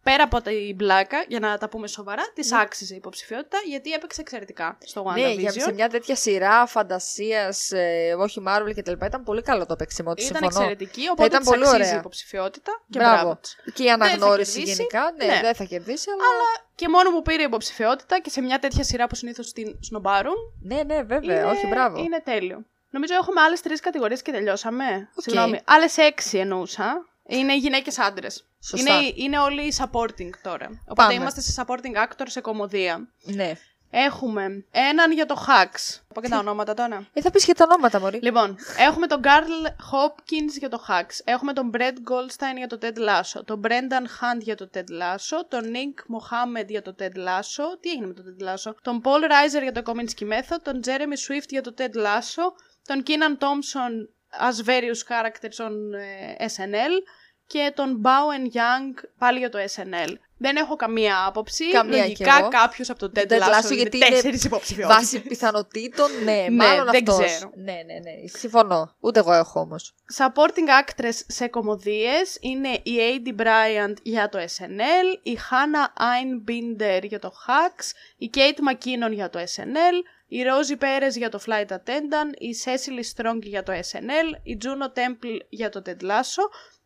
πέρα 0.10 0.24
από 0.24 0.42
την 0.42 0.76
μπλάκα, 0.76 1.24
για 1.28 1.40
να 1.40 1.58
τα 1.58 1.70
πούμε 1.70 1.88
σοβαρά, 1.88 2.24
της 2.34 2.52
άξιζε 2.54 2.94
η 2.94 2.98
υποψηφιότητα, 2.98 3.58
γιατί 3.68 3.92
έπαιξε 3.92 4.22
εξαιρετικά 4.22 4.78
στο 4.86 5.04
WandaVision. 5.08 5.14
Ναι, 5.14 5.28
για 5.32 5.52
σε 5.52 5.74
μια 5.74 5.90
τέτοια 5.90 6.16
σειρά 6.16 6.66
φαντασίας, 6.66 7.72
ε, 7.72 8.16
όχι 8.20 8.44
Marvel 8.48 8.74
και 8.76 8.82
τα 8.82 8.92
λοιπά, 8.92 9.06
ήταν 9.06 9.24
πολύ 9.24 9.42
καλό 9.42 9.66
το 9.66 9.76
παίξιμό 9.76 10.14
της. 10.14 10.24
Ήταν 10.24 10.36
συμφωνώ. 10.42 10.60
εξαιρετική, 10.70 11.08
οπότε 11.10 11.26
ήταν 11.28 11.40
της 11.40 11.50
πολύ 11.50 11.62
αξίζει 11.64 11.82
ωραία. 11.82 11.94
η 11.94 11.98
υποψηφιότητα. 11.98 12.82
Και 12.90 13.00
μπράβο. 13.00 13.16
Μπράβο. 13.16 13.38
της. 13.42 13.58
Και 13.74 13.84
η 13.84 13.90
αναγνώριση 13.92 14.52
κερδίσει. 14.58 14.76
γενικά. 14.76 15.14
Ναι, 15.18 15.26
Ναι. 15.26 15.40
δεν 15.42 15.56
θα 15.56 15.64
κερδίσει, 15.64 16.10
αλλά. 16.10 16.22
Αλλά 16.24 16.68
και 16.76 16.90
μόνο 16.90 17.10
που 17.12 17.22
πήρε 17.22 17.44
υποψηφιότητα 17.44 18.20
και 18.20 18.30
σε 18.30 18.42
μια 18.42 18.60
τέτοια 18.60 18.84
σειρά 18.84 19.08
που 19.08 19.16
συνήθως 19.16 19.52
την 19.52 19.78
σνομπάρουν, 19.82 20.36
Ναι, 20.62 20.84
ναι, 20.84 21.04
βέβαια. 21.04 21.36
είναι, 21.40 21.46
όχι, 21.46 21.68
μπράβο. 21.68 21.98
είναι 22.00 22.22
τέλειο. 22.24 22.66
Νομίζω 22.90 23.14
έχουμε 23.14 23.42
άλλες 23.42 23.62
τρεις 23.62 23.80
κατηγορίες 23.80 24.22
και 24.22 24.32
τελειώσαμε. 24.32 25.10
Οκ. 25.16 25.22
Συγγνώμη. 25.22 25.60
Άλλες 25.66 25.98
έξι 25.98 26.38
εννοούσα. 26.38 27.08
Είναι 27.28 27.58
γυναίκες 27.58 28.00
άντρες. 28.00 28.46
Σωστά. 28.60 28.98
Είναι, 28.98 29.14
είναι 29.16 29.40
όλοι 29.40 29.74
supporting 29.78 30.30
τώρα. 30.42 30.66
Οπότε 30.70 30.94
Πάμε. 30.96 31.14
είμαστε 31.14 31.42
σε 31.42 31.64
supporting 31.66 31.96
actor 32.06 32.26
σε 32.26 32.42
κωμωδία. 32.42 33.08
Ναι. 33.24 33.54
Έχουμε 33.98 34.66
έναν 34.72 35.12
για 35.12 35.26
το 35.26 35.46
Hacks. 35.48 36.00
Πω 36.14 36.22
και 36.22 36.30
τα 36.30 36.38
ονόματα 36.38 36.74
τώρα. 36.74 37.08
Ε, 37.14 37.22
θα 37.22 37.32
πεις 37.32 37.46
και 37.46 37.54
τα 37.54 37.66
ονόματα, 37.70 38.00
Μωρή. 38.00 38.20
Λοιπόν, 38.22 38.58
έχουμε 38.78 39.08
τον 39.08 39.22
Carl 39.24 39.68
Hopkins 39.68 40.58
για 40.60 40.70
το 40.70 40.86
Hacks. 40.88 41.20
Έχουμε 41.24 41.54
τον 41.54 41.72
Brett 41.74 41.94
Goldstein 42.12 42.58
για 42.58 42.68
το 42.68 42.78
Ted 42.82 42.98
Lasso. 42.98 43.46
Τον 43.46 43.62
Brendan 43.64 44.04
Hunt 44.04 44.40
για 44.40 44.56
το 44.56 44.70
Ted 44.74 44.80
Lasso. 45.02 45.46
Τον 45.48 45.64
Nick 45.64 46.00
Mohammed 46.16 46.68
για 46.68 46.82
το 46.82 46.96
Ted 47.00 47.18
Lasso. 47.28 47.78
Τι 47.80 47.90
έγινε 47.90 48.08
με 48.08 48.14
το 48.14 48.24
Ted 48.26 48.44
Lasso. 48.48 48.74
Τον 48.82 49.02
Paul 49.04 49.24
Reiser 49.24 49.62
για 49.62 49.72
το 49.72 49.82
Kominsky 49.86 50.24
Method. 50.24 50.60
Τον 50.62 50.80
Jeremy 50.86 51.32
Swift 51.32 51.50
για 51.50 51.62
το 51.62 51.74
Ted 51.78 51.96
Lasso. 51.96 52.44
Τον 52.86 53.04
Keenan 53.08 53.44
Thompson 53.44 54.08
as 54.40 54.66
various 54.70 55.02
characters 55.10 55.66
on 55.66 55.74
ε, 56.40 56.46
SNL. 56.56 57.02
Και 57.48 57.72
τον 57.76 58.02
Bowen 58.04 58.56
Young 58.56 59.04
πάλι 59.18 59.40
για 59.40 59.50
το 59.50 59.58
SNL. 59.76 60.14
Δεν 60.38 60.56
έχω 60.56 60.76
καμία 60.76 61.26
άποψη. 61.26 61.70
Καμία 61.72 61.98
κι 62.02 62.02
Λογικά 62.02 62.38
εγώ. 62.40 62.48
κάποιος 62.48 62.90
από 62.90 63.00
το 63.00 63.12
Ted, 63.16 63.20
Ted 63.20 63.40
Lasso, 63.40 63.42
Lasso, 63.42 63.72
είναι 63.72 63.76
γιατί 63.82 63.98
είναι 63.98 64.06
τέσσερις 64.10 64.44
υποψηφιότητες. 64.44 64.98
Βάσει 65.02 65.22
πιθανότητων, 65.22 66.10
ναι, 66.24 66.34
Ναι, 66.50 66.50
μάλλον 66.50 66.86
δεν 66.92 67.10
αυτός. 67.10 67.26
ξέρω. 67.26 67.52
Ναι, 67.56 67.72
ναι, 67.72 67.94
ναι. 67.94 68.28
Συμφωνώ. 68.38 68.96
Ούτε 69.00 69.20
εγώ 69.20 69.34
έχω 69.34 69.60
όμως. 69.60 69.94
Supporting 70.18 70.70
actress 70.84 71.20
σε 71.28 71.48
κομμωδίες 71.48 72.38
είναι 72.42 72.70
η 72.70 72.94
Aidy 72.98 73.42
Bryant 73.42 73.94
για 74.02 74.30
το 74.30 74.38
SNL, 74.40 75.20
η 75.24 75.38
Hannah 75.50 76.02
Einbinder 76.02 77.04
για 77.04 77.20
το 77.20 77.32
Hacks, 77.48 77.86
η 78.18 78.30
Kate 78.34 78.40
McKinnon 78.40 79.12
για 79.12 79.30
το 79.30 79.40
SNL, 79.40 79.96
η 80.28 80.44
Rosie 80.44 80.84
Perez 80.84 81.12
για 81.12 81.30
το 81.30 81.40
Flight 81.46 81.68
Attendant, 81.68 82.38
η 82.38 82.56
Cecily 82.64 83.16
Strong 83.16 83.40
για 83.42 83.64
το 83.64 83.72
SNL, 83.72 84.40
η 84.44 84.58
Juno 84.62 85.00
Temple 85.00 85.38
για 85.50 85.70
το 85.70 85.82
Ted 85.86 86.02
Lasso 86.02 86.44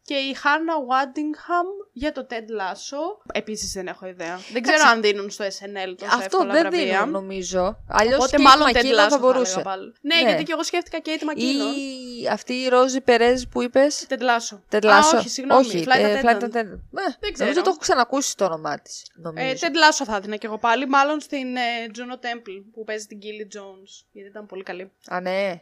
και 0.10 0.16
η 0.16 0.36
Hannah 0.44 0.82
Waddingham 0.92 1.88
για 1.94 2.12
το 2.12 2.28
Ted 2.30 2.34
Lasso. 2.62 3.32
Επίσης 3.34 3.72
δεν 3.74 3.88
έχω 3.88 4.08
ιδέα. 4.08 4.40
Δεν 4.54 4.62
ξέρω 4.62 4.84
αν 4.90 5.02
δίνουν 5.02 5.30
στο 5.30 5.46
SNL 5.46 5.94
τόσο 5.98 6.12
Αυτό 6.12 6.24
εύκολα 6.24 6.52
δεν 6.54 6.62
βραβεία. 6.62 6.98
δίνουν 6.98 7.10
νομίζω. 7.12 7.78
Αλλιώς 7.88 8.16
Οπότε 8.18 8.40
μάλλον 8.40 8.68
Ted 8.68 8.78
McKinnon 8.78 9.06
Lasso 9.06 9.10
θα 9.10 9.18
μπορούσε. 9.18 9.52
έλεγα 9.52 9.70
πάλι. 9.70 9.94
Ναι, 10.02 10.16
Ναι. 10.16 10.22
γιατί 10.22 10.44
και 10.44 10.52
εγώ 10.52 10.64
σκέφτηκα 10.64 10.98
Kate 11.06 11.24
McKinnon. 11.30 11.76
Ή 12.22 12.28
αυτή 12.32 12.54
η 12.54 12.68
Ρόζη 12.68 13.02
Περέζ 13.02 13.44
που 13.52 13.62
είπες; 13.62 14.06
Ted 14.10 14.20
Lasso. 14.22 14.60
Τετλάσο. 14.70 15.16
Α, 15.16 15.20
όχι, 15.20 15.30
συγγνώμη. 15.30 15.66
Όχι, 15.66 15.84
Flight 15.88 16.00
ε, 16.00 16.22
Attendant. 16.22 16.26
Flight 16.26 16.44
Attendant. 16.44 16.56
Ε, 16.56 17.12
Δεν 17.20 17.34
ξέρω. 17.34 17.40
Νομίζω 17.50 17.62
το 17.62 17.70
έχω 17.70 17.78
ξανακούσει 17.80 18.36
το 18.38 18.46
όνομά 18.46 18.80
της. 18.80 19.06
Ε, 19.36 19.54
Ted 19.60 19.64
Lasso 19.76 20.04
θα 20.06 20.16
έδινα 20.16 20.36
και 20.36 20.46
εγώ 20.48 20.58
πάλι, 20.58 20.88
μάλλον 20.88 21.20
στην 21.20 21.56
ε, 21.56 21.62
Juno 21.96 22.14
Temple 22.26 22.64
που 22.74 22.84
παίζει 22.84 23.06
την 23.06 23.20
Gilly 23.22 23.58
Jones. 23.58 24.06
Γιατί 24.12 24.30
ήταν 24.30 24.46
πολύ 24.46 24.64
καλή. 24.64 24.92
Α, 25.08 25.20
ναι. 25.22 25.58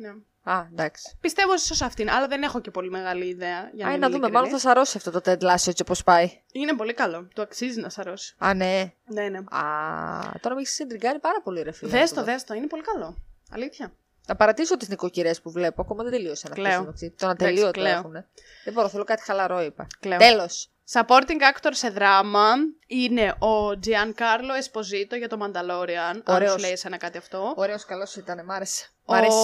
Ναι. 0.47 0.53
Α, 0.53 0.67
εντάξει. 0.71 1.17
Πιστεύω 1.21 1.53
ίσως 1.53 1.81
αυτήν, 1.81 2.09
αλλά 2.09 2.27
δεν 2.27 2.43
έχω 2.43 2.59
και 2.61 2.71
πολύ 2.71 2.89
μεγάλη 2.89 3.25
ιδέα. 3.25 3.69
Για 3.73 3.87
Α, 3.87 3.89
να, 3.89 3.97
να 3.97 4.05
είμαι 4.05 4.15
δούμε. 4.15 4.29
Μάλλον 4.29 4.31
θα 4.31 4.39
ειλικρινής. 4.39 4.61
σαρώσει 4.61 4.97
αυτό 4.97 5.11
το 5.11 5.21
Ted 5.25 5.43
Lasso 5.49 5.67
έτσι 5.67 5.81
όπως 5.81 6.03
πάει. 6.03 6.41
Είναι 6.51 6.73
πολύ 6.75 6.93
καλό. 6.93 7.27
Το 7.33 7.41
αξίζει 7.41 7.79
να 7.79 7.89
σαρώσει. 7.89 8.35
Α, 8.37 8.53
ναι. 8.53 8.93
Ναι, 9.05 9.27
ναι. 9.29 9.37
Α, 9.37 9.61
τώρα 10.41 10.55
με 10.55 10.61
έχεις 10.61 10.73
συντριγκάρει 10.73 11.19
πάρα 11.19 11.41
πολύ, 11.41 11.61
ρε 11.61 11.71
φίλε. 11.71 11.91
Δες 11.91 12.09
να 12.09 12.15
το, 12.17 12.23
δω. 12.25 12.31
δες 12.31 12.43
το. 12.43 12.53
Είναι 12.53 12.67
πολύ 12.67 12.83
καλό. 12.83 13.17
Αλήθεια. 13.51 13.91
Θα 14.25 14.35
παρατήσω 14.35 14.77
τις 14.77 14.89
νοικοκυρές 14.89 15.41
που 15.41 15.51
βλέπω. 15.51 15.81
Ακόμα 15.81 16.03
δεν 16.03 16.11
τελείωσαν 16.11 16.51
αυτέ. 16.51 16.63
Κλαίω. 16.63 16.93
Το 17.17 17.27
ατελείωτο 17.27 17.71
κλαίω. 17.71 17.97
έχουν. 17.97 18.11
Δεν 18.63 18.73
μπορώ, 18.73 18.89
θέλω 18.89 19.03
κάτι 19.03 19.21
χαλαρό, 19.23 19.61
είπα. 19.61 19.87
Κλαίω. 19.99 20.17
Τέλος. 20.19 20.69
Supporting 20.91 21.41
actor 21.53 21.69
σε 21.71 21.89
δράμα 21.89 22.49
είναι 22.87 23.29
ο 23.39 23.69
Giancarlo 23.85 24.63
Esposito 24.63 25.17
για 25.17 25.27
το 25.29 25.37
Mandalorian. 25.41 26.21
Αν 26.23 26.23
Ωραίος. 26.35 26.51
σου 26.51 26.57
λέει 26.57 26.71
εσένα 26.71 26.97
κάτι 26.97 27.17
αυτό. 27.17 27.53
Ωραίος, 27.55 27.85
καλός 27.85 28.15
ήταν. 28.15 28.45
Μ' 28.45 28.51
άρεσε. 28.51 28.85
Μ' 29.05 29.13
άρεσε. 29.13 29.37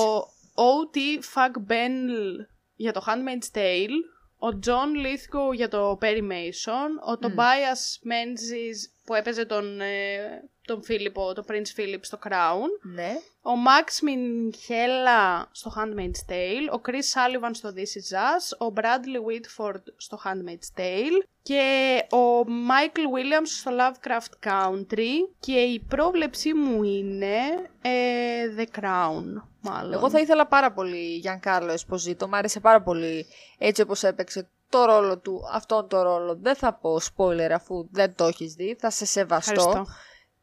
Ο 0.55 0.63
O.T. 0.63 0.97
Fagbenl 1.33 2.45
για 2.75 2.93
το 2.93 3.03
Handmaid's 3.07 3.57
Tale. 3.57 3.97
Ο 4.39 4.59
John 4.65 5.05
Lithgow 5.05 5.53
για 5.53 5.67
το 5.67 5.97
Perry 6.01 6.21
Mason. 6.21 7.13
Ο 7.13 7.17
Tobias 7.21 8.09
Menzies 8.11 8.93
που 9.05 9.13
έπαιζε 9.13 9.45
τον, 9.45 9.81
ε, 9.81 10.49
τον 10.65 10.83
Φίλιππο, 10.83 11.33
τον 11.33 11.45
Prince 11.47 11.79
Philip 11.79 11.99
στο 12.01 12.19
Crown. 12.23 12.93
Ναι. 12.93 13.11
Ο 13.41 13.51
Max 13.65 14.07
Minghella 14.07 15.43
στο 15.51 15.73
Handmaid's 15.77 16.31
Tale, 16.31 16.77
ο 16.77 16.81
Chris 16.85 16.91
Sullivan 16.91 17.49
στο 17.51 17.73
This 17.75 17.79
Is 17.79 18.15
Us, 18.15 18.67
ο 18.67 18.73
Bradley 18.75 19.31
Whitford 19.31 19.81
στο 19.97 20.19
Handmaid's 20.25 20.79
Tale 20.79 21.23
και 21.41 21.97
ο 22.11 22.39
Michael 22.41 23.07
Williams 23.17 23.47
στο 23.47 23.71
Lovecraft 23.79 24.47
Country 24.49 25.11
και 25.39 25.59
η 25.61 25.79
πρόβλεψή 25.79 26.53
μου 26.53 26.83
είναι 26.83 27.37
ε, 27.81 28.55
The 28.57 28.79
Crown, 28.79 29.41
μάλλον. 29.63 29.93
Εγώ 29.93 30.09
θα 30.09 30.19
ήθελα 30.19 30.47
πάρα 30.47 30.71
πολύ 30.71 31.15
Giancarlo 31.15 31.71
Esposito. 31.71 32.27
Μ' 32.27 32.33
άρεσε 32.33 32.59
πάρα 32.59 32.81
πολύ 32.81 33.25
έτσι 33.57 33.81
όπως 33.81 34.03
έπαιξε 34.03 34.47
το 34.69 34.85
ρόλο 34.85 35.17
του, 35.17 35.41
αυτόν 35.53 35.87
το 35.87 36.01
ρόλο. 36.01 36.37
Δεν 36.41 36.55
θα 36.55 36.73
πω 36.73 36.97
spoiler 37.15 37.51
αφού 37.53 37.87
δεν 37.91 38.15
το 38.15 38.25
έχεις 38.25 38.53
δει, 38.53 38.77
θα 38.79 38.89
σε 38.89 39.05
σεβαστώ. 39.05 39.51
Ευχαριστώ. 39.51 39.85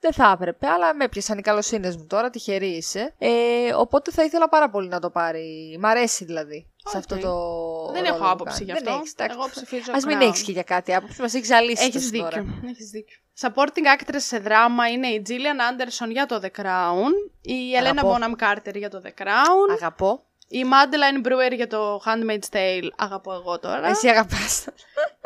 Δεν 0.00 0.12
θα 0.12 0.30
έπρεπε, 0.34 0.66
αλλά 0.66 0.94
με 0.94 1.04
έπιασαν 1.04 1.38
οι 1.38 1.42
καλοσύνες 1.42 1.96
μου 1.96 2.06
τώρα, 2.06 2.30
τυχερή 2.30 2.68
είσαι. 2.68 3.14
Ε, 3.18 3.74
οπότε 3.76 4.10
θα 4.10 4.24
ήθελα 4.24 4.48
πάρα 4.48 4.70
πολύ 4.70 4.88
να 4.88 5.00
το 5.00 5.10
πάρει. 5.10 5.76
Μ' 5.80 5.86
αρέσει 5.86 6.24
δηλαδή 6.24 6.69
σε 6.84 6.96
Οκ. 6.96 7.02
αυτό 7.02 7.16
το. 7.18 7.92
Δεν 7.92 8.02
ρόλο 8.02 8.06
έχω 8.14 8.18
που 8.18 8.28
άποψη 8.30 8.64
κάνει. 8.64 8.64
γι' 8.64 8.72
Δεν 8.78 8.88
αυτό. 8.88 8.98
έχεις, 9.00 9.12
εντάξει. 9.12 9.36
Εγώ 9.38 9.48
ψηφίζω 9.50 9.92
Ας 9.94 10.04
μην 10.04 10.18
Crown. 10.18 10.22
έχεις 10.22 10.42
και 10.42 10.52
για 10.52 10.62
κάτι 10.62 10.94
άποψη, 10.94 11.20
μας 11.20 11.34
έχεις 11.34 11.46
ζαλίσει. 11.48 11.82
Έχεις 11.82 11.92
τόσο 11.94 12.08
δίκιο, 12.08 12.28
τώρα. 12.28 12.44
έχεις 12.68 12.90
δίκιο. 12.90 13.16
Supporting 13.40 13.98
actress 13.98 14.16
σε 14.16 14.38
δράμα 14.38 14.88
είναι 14.88 15.06
η 15.06 15.22
Gillian 15.28 15.60
Anderson 15.70 16.10
για 16.10 16.26
το 16.26 16.40
The 16.42 16.60
Crown, 16.60 17.10
η 17.40 17.54
Helena 17.80 17.96
Αγαπώ. 17.98 18.16
Bonham 18.20 18.42
Carter 18.44 18.74
για 18.74 18.90
το 18.90 19.02
The 19.04 19.22
Crown, 19.22 19.70
Αγαπώ. 19.72 20.20
η 20.48 20.62
Madeline 20.64 21.26
Brewer 21.26 21.54
για 21.54 21.66
το 21.66 22.00
Handmaid's 22.06 22.54
Tale, 22.56 22.88
αγαπώ 22.96 23.32
εγώ 23.32 23.58
τώρα. 23.58 23.86
Εσύ 23.88 24.08
αγαπάς. 24.08 24.64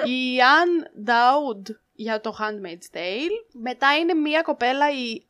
η 0.04 0.36
Ann 0.38 1.08
Dowd 1.10 1.74
για 1.92 2.20
το 2.20 2.36
Handmaid's 2.40 2.96
Tale. 2.96 3.54
Μετά 3.62 3.96
είναι 3.96 4.14
μία 4.14 4.42
κοπέλα, 4.42 4.90
η 4.90 5.22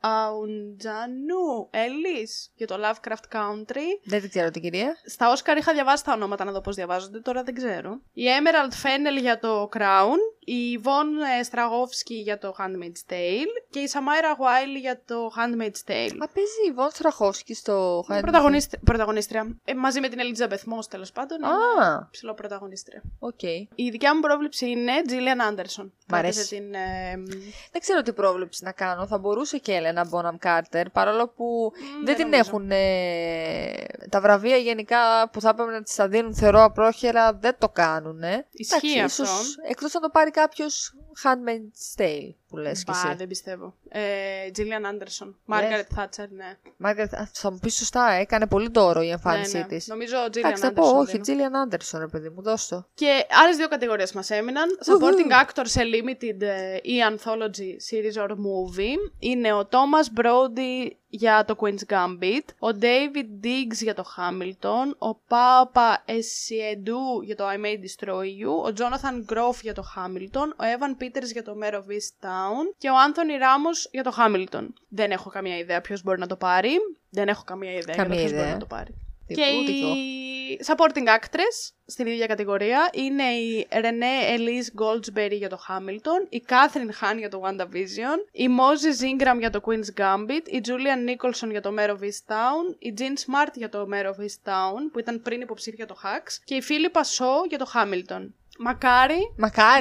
Aunjanue 0.00 1.70
Ellis 1.72 2.50
για 2.54 2.66
το 2.66 2.76
Lovecraft 2.84 3.36
Country. 3.36 3.86
δεν 4.04 4.20
την 4.20 4.28
ξέρω 4.30 4.50
την 4.50 4.62
κυρία. 4.62 4.96
Στα 5.06 5.30
Όσκαρ 5.30 5.56
είχα 5.56 5.72
διαβάσει 5.72 6.04
τα 6.04 6.12
ονόματα 6.12 6.44
να 6.44 6.52
δω 6.52 6.60
πώς 6.60 6.74
διαβάζονται, 6.74 7.20
τώρα 7.20 7.42
δεν 7.42 7.54
ξέρω. 7.54 8.00
Η 8.12 8.22
Emerald 8.40 8.72
Fennell 8.86 9.20
για 9.20 9.38
το 9.38 9.68
Crown, 9.76 10.16
η 10.38 10.80
Yvonne 10.84 11.44
Strahovski 11.44 12.14
για 12.14 12.38
το 12.38 12.54
Handmaid's 12.58 13.12
Tale 13.12 13.52
και 13.70 13.78
η 13.78 13.86
Samira 13.86 14.36
Wiley 14.36 14.80
για 14.80 15.02
το 15.06 15.30
Handmaid's 15.36 15.90
Tale. 15.90 16.16
Α, 16.18 16.28
παίζει 16.28 16.68
η 16.68 16.72
Yvonne 16.74 16.90
Strahovski 16.90 17.54
στο 17.54 18.04
Είναι 18.08 18.18
Handmaid's 18.18 18.22
πρωταγωνίστρια. 18.22 18.80
πρωταγωνίστρια. 18.84 19.58
Ε, 19.64 19.74
μαζί 19.74 20.00
με 20.00 20.08
την 20.08 20.18
Elisabeth 20.22 20.72
Moss 20.74 20.84
τέλος 20.90 21.12
πάντων. 21.12 21.38
είναι 21.38 21.84
Α. 21.86 22.08
Ψηλό 22.10 22.34
πρωταγωνίστρια. 22.34 23.02
Οκ. 23.18 23.42
Η 23.74 23.90
δικιά 23.90 24.14
μου 24.14 24.20
πρόβλεψη 24.20 24.70
είναι 24.70 24.92
Gillian 25.08 25.50
Anderson. 25.52 25.90
Μ' 26.10 26.14
αρέσει. 26.14 26.38
Έπαιζε 26.40 26.54
Την, 26.56 26.74
ε, 26.74 27.16
Δεν 27.72 27.80
ξέρω 27.80 28.02
τι 28.02 28.12
πρόβλεψη 28.12 28.64
να 28.64 28.72
κάνω. 28.72 29.06
Θα 29.06 29.18
μπορούσε 29.18 29.58
και 29.58 29.72
η 29.72 29.74
Έλενα 29.74 30.04
Μπόναμ 30.04 30.36
Κάρτερ, 30.38 30.90
παρόλο 30.90 31.28
που 31.28 31.72
δεν, 31.74 32.04
δεν 32.04 32.14
την 32.16 32.24
νομίζω. 32.24 32.42
έχουν. 32.48 32.70
ε, 32.70 33.72
τα 34.08 34.20
βραβεία 34.20 34.56
γενικά 34.56 35.28
που 35.32 35.40
θα 35.40 35.48
έπρεπε 35.48 35.70
να 35.70 35.82
τη 35.82 35.94
τα 35.96 36.08
δίνουν, 36.08 36.34
θεωρώ 36.34 36.62
απρόχερα, 36.62 37.32
δεν 37.32 37.56
το 37.58 37.68
κάνουν. 37.68 38.20
Ισχύει 38.50 39.00
αυτό. 39.00 39.24
Εκτός 39.68 39.94
αν 39.94 40.02
το 40.02 40.08
πάρει 40.08 40.30
κάποιος 40.30 40.94
Handmaid's 41.24 42.00
Tale 42.02 42.34
που 42.48 42.56
λες 42.56 42.84
κι 42.84 42.90
Μπα, 42.90 43.08
εσύ. 43.08 43.16
δεν 43.16 43.28
πιστεύω. 43.28 43.74
Ε, 43.88 44.00
Gillian 44.56 44.92
Anderson. 44.92 45.34
Margaret 45.54 45.98
Thatcher, 45.98 46.28
ναι. 46.30 46.56
Μάργαρετ, 46.76 47.14
α, 47.14 47.28
θα 47.32 47.50
μου 47.50 47.58
πεις 47.58 47.74
σωστά, 47.74 48.10
ε, 48.10 48.20
έκανε 48.20 48.46
πολύ 48.46 48.68
δώρο 48.72 49.02
η 49.02 49.10
εμφάνισή 49.10 49.56
ναι, 49.56 49.62
ναι. 49.62 49.66
της. 49.68 49.86
Νομίζω 49.86 50.16
Gillian 50.24 50.36
Εντάξει, 50.36 50.62
θα 50.62 50.70
Anderson. 50.70 50.74
πω, 50.74 50.82
όχι, 50.82 51.10
δίνω. 51.10 51.22
Τζίλιαν 51.22 51.56
Άντερσον, 51.56 52.00
ρε 52.00 52.06
παιδί 52.06 52.28
μου, 52.28 52.42
δώσ' 52.42 52.68
το. 52.68 52.86
Και 52.94 53.26
άλλες 53.42 53.56
δύο 53.56 53.68
κατηγορίες 53.68 54.12
μας 54.12 54.30
έμειναν. 54.30 54.68
Supporting 54.84 55.44
actor 55.44 55.62
σε 55.64 55.80
limited 55.82 56.40
ε, 56.40 56.76
ή 56.82 56.94
anthology 57.10 57.76
series 57.90 58.22
or 58.22 58.30
movie 58.30 59.12
είναι 59.18 59.52
ο 59.52 59.68
Thomas 59.70 60.20
Brody 60.20 60.90
για 61.08 61.44
το 61.44 61.56
Queen's 61.60 61.92
Gambit, 61.92 62.44
ο 62.58 62.68
David 62.80 63.44
Diggs 63.44 63.76
για 63.82 63.94
το 63.94 64.04
Hamilton, 64.16 65.08
ο 65.10 65.18
Papa 65.28 66.10
Essiedu 66.10 67.24
για 67.24 67.36
το 67.36 67.44
I 67.48 67.56
May 67.64 67.76
Destroy 67.84 68.24
You, 68.24 68.70
ο 68.70 68.72
Jonathan 68.76 69.32
Groff 69.32 69.60
για 69.62 69.74
το 69.74 69.82
Hamilton, 69.96 70.46
ο 70.56 70.64
Evan 70.78 71.02
Peters 71.02 71.32
για 71.32 71.42
το 71.42 71.54
Mayor 71.62 71.74
of 71.74 71.76
Easttown 71.78 72.74
και 72.78 72.88
ο 72.90 72.94
Anthony 73.08 73.42
Ramos 73.42 73.88
για 73.90 74.02
το 74.02 74.12
Hamilton. 74.18 74.66
Δεν 74.88 75.10
έχω 75.10 75.30
καμία 75.30 75.58
ιδέα 75.58 75.80
ποιος 75.80 76.02
μπορεί 76.02 76.18
να 76.18 76.26
το 76.26 76.36
πάρει. 76.36 76.70
Δεν 77.10 77.28
έχω 77.28 77.42
καμία 77.44 77.70
ιδέα 77.70 77.94
για 77.94 77.96
το 77.96 78.02
Καμία 78.02 78.16
ποιος 78.18 78.30
μπορεί 78.30 78.42
ιδέα. 78.42 78.52
να 78.54 78.60
το 78.60 78.66
πάρει. 78.66 78.94
Και 79.34 79.42
οι 79.42 80.60
supporting 80.66 81.06
actress 81.18 81.72
στην 81.86 82.06
ίδια 82.06 82.26
κατηγορία 82.26 82.90
είναι 82.92 83.22
η 83.22 83.66
Ρενέ 83.80 84.16
Ελίζ 84.26 84.68
Γκολτσμπερι 84.74 85.36
για 85.36 85.48
το 85.48 85.56
Χάμιλτον, 85.56 86.26
η 86.28 86.40
Κάθριν 86.40 86.92
Χάν 86.92 87.18
για 87.18 87.28
το 87.28 87.38
Βάντα 87.38 87.66
Βίζιον, 87.66 88.24
η 88.32 88.48
Μόζη 88.48 88.90
Ζίγκραμ 88.90 89.38
για 89.38 89.50
το 89.50 89.60
Queen's 89.64 90.00
Gambit, 90.00 90.48
η 90.50 90.60
Τζούλια 90.60 90.96
Νίκολσον 90.96 91.50
για 91.50 91.60
το 91.60 91.74
Mare 91.78 91.90
of 91.90 92.02
East 92.02 92.32
Town, 92.34 92.76
η 92.78 92.92
Τζιν 92.92 93.16
Σμαρτ 93.16 93.56
για 93.56 93.68
το 93.68 93.88
Mare 93.92 94.06
of 94.06 94.20
East 94.20 94.50
Town 94.50 94.90
που 94.92 94.98
ήταν 94.98 95.22
πριν 95.22 95.40
υποψήφια 95.40 95.86
το 95.86 95.96
HUX 96.02 96.40
και 96.44 96.54
η 96.54 96.62
Φίλιπ 96.62 96.94
Σό 97.00 97.44
για 97.48 97.58
το 97.58 97.64
Χάμιλτον. 97.64 98.34
Μακάρι. 98.58 99.32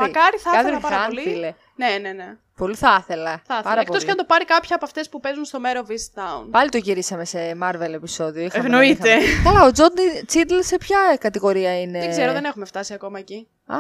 Μακάρι, 0.02 0.38
θα 0.38 0.60
έλεγα 0.60 0.80
κάτι, 0.80 1.22
φίλε. 1.22 1.54
Ναι, 1.78 1.98
ναι, 2.02 2.12
ναι. 2.12 2.38
Πολύ 2.56 2.76
θα 2.76 2.98
ήθελα. 3.02 3.30
Θα 3.32 3.42
ήθελα. 3.44 3.62
Πάρα 3.62 3.80
Εκτός 3.82 3.88
πολύ. 3.96 4.06
και 4.06 4.12
αν 4.12 4.18
το 4.18 4.24
πάρει 4.24 4.46
κάποια 4.46 4.76
από 4.76 4.86
αυτές 4.86 5.10
που 5.10 5.20
παίζουν 5.20 5.46
στο 5.46 5.60
Mayor 5.64 5.78
of 5.78 5.90
Easttown. 5.92 6.48
Πάλι 6.52 6.70
το 6.70 6.78
γυρίσαμε 6.78 7.26
σε 7.26 7.58
Marvel 7.64 7.94
επεισόδιο. 7.94 8.44
Είχαμε, 8.44 8.66
Εννοείται. 8.66 9.10
είχαμε. 9.16 9.44
Καλά, 9.44 9.66
ο 9.68 9.72
Don 9.72 9.90
Cheadle 10.26 10.60
σε 10.60 10.78
ποια 10.78 11.18
κατηγορία 11.20 11.82
είναι; 11.82 12.00
Δεν 12.00 12.10
ξέρω, 12.10 12.32
δεν 12.34 12.46
έχουμε 12.46 12.66
φτάσει 12.66 12.94
ακόμα 12.94 13.20
εκεί. 13.20 13.48
Α, 13.66 13.76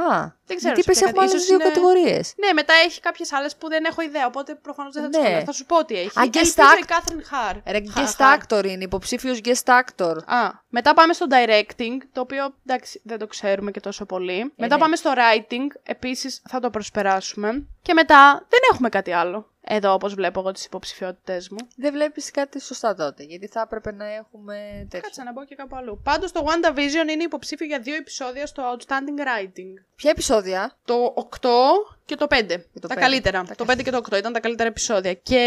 Δεν 0.45 0.57
ξέρω 0.57 0.73
γιατί 0.73 0.81
σε 0.81 0.81
είπες 0.81 0.97
ποια 0.97 1.07
έχουμε 1.07 1.21
άλλες 1.21 1.33
ίσως 1.33 1.45
δύο 1.45 1.55
είναι- 1.55 1.63
κατηγορίες. 1.63 2.33
Ναι, 2.45 2.53
μετά 2.53 2.73
έχει 2.85 2.99
κάποιες 2.99 3.33
άλλες 3.33 3.55
που 3.55 3.67
δεν 3.67 3.83
έχω 3.85 4.01
ιδέα, 4.01 4.25
οπότε 4.25 4.55
προφανώς 4.55 4.93
δεν 4.93 5.03
θα 5.03 5.09
τις 5.09 5.19
Ναι. 5.19 5.25
ξέρω. 5.27 5.43
Θα 5.45 5.51
σου 5.51 5.65
πω 5.65 5.85
τι 5.85 5.95
έχει. 5.95 6.07
Α, 6.07 6.11
guest 6.15 6.35
Ελπίζω 6.35 6.53
act- 6.57 6.81
η 6.81 6.85
Kathryn 6.85 7.23
Hahn. 7.25 7.55
Ρε, 7.67 7.81
Χα- 7.91 8.01
guest 8.03 8.13
Χαρ. 8.17 8.39
actor 8.39 8.65
είναι, 8.65 8.83
υποψήφιος 8.83 9.39
guest 9.43 9.63
actor. 9.79 10.15
Α, 10.25 10.49
μετά 10.69 10.93
πάμε 10.93 11.13
στο 11.13 11.25
directing, 11.29 11.97
το 12.11 12.21
οποίο 12.21 12.55
εντάξει 12.65 13.01
δεν 13.03 13.17
το 13.17 13.27
ξέρουμε 13.27 13.71
και 13.71 13.79
τόσο 13.79 14.05
πολύ. 14.05 14.53
μετά 14.57 14.75
ναι. 14.75 14.81
πάμε 14.81 14.95
στο 14.95 15.13
writing, 15.15 15.79
επίσης 15.83 16.41
θα 16.49 16.59
το 16.59 16.69
προσπεράσουμε. 16.69 17.65
Και 17.87 17.93
μετά 17.93 18.45
δεν 18.49 18.59
έχουμε 18.71 18.89
κάτι 18.89 19.11
άλλο. 19.11 19.51
Εδώ 19.61 19.93
όπως 19.93 20.13
βλέπω 20.13 20.39
εγώ 20.39 20.51
τις 20.51 20.65
υποψηφιότητες 20.65 21.49
μου. 21.49 21.57
Δεν 21.75 21.93
βλέπεις 21.93 22.31
κάτι 22.31 22.61
σωστά 22.61 22.95
τότε, 22.95 23.23
γιατί 23.23 23.47
θα 23.47 23.61
έπρεπε 23.61 23.91
να 23.91 24.05
έχουμε 24.05 24.55
τέτοιο. 24.79 24.99
Κάτσε 24.99 25.23
να 25.23 25.31
μπω 25.31 25.45
και 25.45 25.55
κάπου 25.55 25.75
αλλού. 25.75 26.01
Πάντως 26.03 26.31
το 26.31 26.45
WandaVision 26.47 27.11
είναι 27.11 27.23
υποψήφιο 27.23 27.65
για 27.65 27.79
δύο 27.79 27.95
επεισόδια 27.95 28.45
στο 28.45 28.63
Outstanding 28.63 29.19
Writing. 29.21 29.83
Ποια 29.95 30.09
επεισόδια; 30.09 30.77
Το 30.85 31.13
8 31.15 31.49
και 32.05 32.15
το 32.15 32.27
5. 32.29 32.47
το 32.73 32.79
τα 32.79 32.87
πέντε. 32.87 32.99
καλύτερα. 32.99 33.43
Τα 33.43 33.55
Το 33.55 33.65
5 33.67 33.83
και 33.83 33.91
το 33.91 33.97
8 33.97 34.17
ήταν 34.17 34.33
τα 34.33 34.39
καλύτερα 34.39 34.69
επεισόδια. 34.69 35.13
Και 35.13 35.43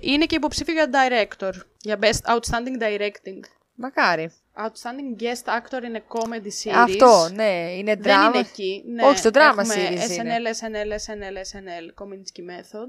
είναι 0.00 0.24
και 0.24 0.34
υποψήφιο 0.34 0.72
για 0.74 0.90
director. 0.92 1.52
Για 1.80 1.98
Best 2.00 2.34
Outstanding 2.34 2.82
Directing. 2.82 3.40
Μακάρι. 3.74 4.32
Outstanding 4.56 5.22
Guest 5.22 5.58
Actor 5.58 5.82
είναι 5.84 6.04
Comedy 6.08 6.70
Series. 6.70 6.72
Αυτό, 6.74 7.28
ναι, 7.34 7.74
είναι 7.76 7.94
Δεν 7.96 8.12
drama. 8.16 8.34
είναι 8.34 8.38
εκεί. 8.38 8.82
Ναι. 8.86 9.04
Όχι, 9.04 9.18
στο 9.18 9.30
drama 9.32 9.38
Έχουμε 9.58 9.74
series 9.74 10.10
SNL, 10.10 10.18
είναι. 10.18 10.38
SNL, 10.60 10.92
SNL, 10.92 11.36
SNL, 11.36 12.02
Kominsky 12.04 12.50
Method. 12.50 12.88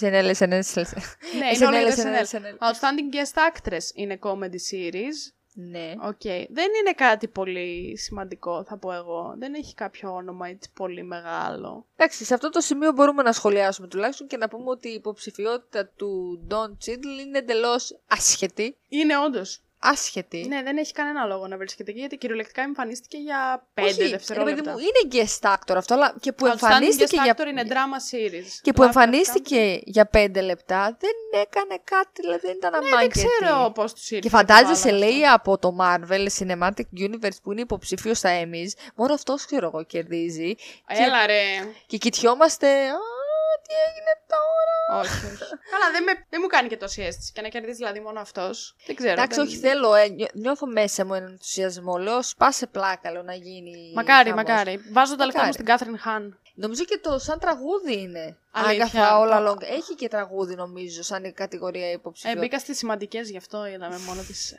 SNL, 0.00 0.34
SNL, 0.38 0.82
Ναι, 1.38 1.50
είναι 1.54 1.66
όλο 1.66 1.78
για 1.78 1.96
το 1.96 2.02
SNL, 2.02 2.36
SNL. 2.36 2.68
Outstanding 2.68 3.14
Guest 3.14 3.52
Actress 3.52 3.84
είναι 3.94 4.18
Comedy 4.22 4.60
Series. 4.72 5.32
Ναι. 5.60 5.92
Οκ. 6.02 6.22
Δεν 6.48 6.68
είναι 6.80 6.92
κάτι 6.96 7.28
πολύ 7.28 7.98
σημαντικό, 7.98 8.64
θα 8.64 8.76
πω 8.76 8.92
εγώ. 8.92 9.34
Δεν 9.38 9.54
έχει 9.54 9.74
κάποιο 9.74 10.14
όνομα 10.14 10.48
έτσι 10.48 10.70
πολύ 10.74 11.02
μεγάλο. 11.02 11.86
Εντάξει, 11.96 12.24
σε 12.24 12.34
αυτό 12.34 12.50
το 12.50 12.60
σημείο 12.60 12.92
μπορούμε 12.92 13.22
να 13.22 13.32
σχολιάσουμε 13.32 13.88
τουλάχιστον 13.88 14.26
και 14.26 14.36
να 14.36 14.48
πούμε 14.48 14.70
ότι 14.70 14.88
η 14.88 14.92
υποψηφιότητα 14.92 15.86
του 15.86 16.40
Don 16.50 16.68
Cheadle 16.86 17.20
είναι 17.26 17.38
εντελώ 17.38 17.80
άσχετη. 18.06 18.76
Είναι 18.88 19.18
όντω. 19.18 19.40
Άσχετη. 19.80 20.44
Ναι, 20.48 20.62
δεν 20.62 20.76
έχει 20.76 20.92
κανένα 20.92 21.24
λόγο 21.24 21.46
να 21.46 21.56
βρίσκεται 21.56 21.90
εκεί 21.90 22.00
γιατί 22.00 22.16
κυριολεκτικά 22.16 22.62
εμφανίστηκε 22.62 23.16
για 23.16 23.66
5 23.74 23.82
Όχι, 23.82 23.90
ρε 23.90 23.96
παιδί 23.96 24.10
δευτερόλεπτα. 24.10 24.70
μου, 24.72 24.76
είναι 24.78 25.24
guest 25.40 25.52
actor 25.54 25.76
αυτό, 25.76 25.94
αλλά 25.94 26.14
και 26.20 26.32
που 26.32 26.46
Outstanding 26.46 26.50
εμφανίστηκε 26.50 27.16
guest 27.20 27.22
για... 27.24 27.36
actor 27.38 27.46
είναι 27.48 27.62
drama 27.68 28.14
series. 28.14 28.46
Και 28.62 28.72
που 28.72 28.82
Love 28.82 28.86
εμφανίστηκε 28.86 29.80
για 29.84 30.06
πέντε 30.06 30.40
λεπτά, 30.40 30.96
δεν 31.00 31.40
έκανε 31.42 31.80
κάτι, 31.84 32.20
δηλαδή 32.20 32.46
δεν 32.46 32.56
ήταν 32.56 32.72
Ναι, 32.72 32.78
δεν 32.78 32.92
αμάγκετη. 32.92 33.18
ξέρω 33.40 33.70
πώς 33.74 33.92
τους 33.94 34.10
ήρθε. 34.10 34.28
Και 34.28 34.34
φαντάζεσαι, 34.36 34.88
το 34.88 34.94
βάλανε 34.94 35.10
λέει, 35.12 35.26
από 35.26 35.58
το 35.58 35.76
Marvel 35.80 36.26
Cinematic 36.38 36.88
Universe 37.00 37.38
που 37.42 37.52
είναι 37.52 37.60
υποψήφιος 37.60 38.18
στα 38.18 38.30
Emmys, 38.42 38.70
μόνο 38.94 39.14
αυτός 39.14 39.44
ξέρω 39.44 39.66
εγώ 39.66 39.84
κερδίζει. 39.84 40.54
αυτό. 40.84 41.02
Έλα 41.04 41.26
ρε. 41.26 41.42
Και 41.86 41.96
κοιτιόμαστε, 41.96 42.66
Α, 42.68 42.98
τι 43.68 43.74
έγινε 43.88 44.12
τώρα. 44.34 45.00
όχι, 45.00 45.26
όχι. 45.26 45.44
Καλά, 45.72 45.86
δεν, 45.92 46.02
με, 46.02 46.12
δεν 46.30 46.40
μου 46.42 46.46
κάνει 46.46 46.68
και 46.68 46.76
τόση 46.76 47.02
αίσθηση. 47.02 47.32
Και 47.32 47.40
να 47.40 47.48
κερδίσει 47.48 47.76
δηλαδή 47.76 48.00
μόνο 48.00 48.20
αυτός. 48.20 48.74
Δεν 48.86 48.96
ξέρω. 48.96 49.12
Εντάξει, 49.12 49.38
δεν- 49.38 49.46
όχι, 49.46 49.56
θέλω, 49.56 49.94
ε, 49.94 50.08
νιώ- 50.08 50.30
νιώθω 50.34 50.66
μέσα 50.66 51.04
μου 51.04 51.14
έναν 51.14 51.30
ενθουσιασμό. 51.30 51.98
Λέω, 51.98 52.22
σπάσε 52.22 52.66
πλάκα, 52.66 53.12
λέω, 53.12 53.22
να 53.22 53.34
γίνει. 53.34 53.92
Μακάρι, 53.94 54.28
χαμός. 54.30 54.44
μακάρι. 54.44 54.80
Βάζω 54.92 55.16
τα 55.16 55.24
λεφτά 55.24 55.40
μου 55.40 55.46
Μακάρι. 55.46 55.52
στην 55.52 55.64
Κάθριν 55.64 55.98
Χάν. 55.98 56.38
Νομίζω 56.60 56.84
και 56.84 56.98
το 57.02 57.18
σαν 57.18 57.38
τραγούδι 57.38 58.00
είναι. 58.00 58.36
Αλήθεια. 58.50 58.84
Άγκαθα 58.84 59.18
όλα 59.18 59.44
Το- 59.44 59.50
long. 59.52 59.62
Έχει 59.62 59.94
και 59.94 60.08
τραγούδι, 60.08 60.54
νομίζω, 60.54 61.02
σαν 61.02 61.24
η 61.24 61.32
κατηγορία 61.32 61.86
Ε, 61.88 61.92
υποψηφιότητα. 61.92 62.44
μπήκα 62.44 62.58
στις 62.58 62.78
σημαντικές, 62.78 63.30
γι' 63.30 63.36
αυτό 63.36 63.66
είδαμε 63.66 63.98
μόνο 64.06 64.20
τις. 64.22 64.54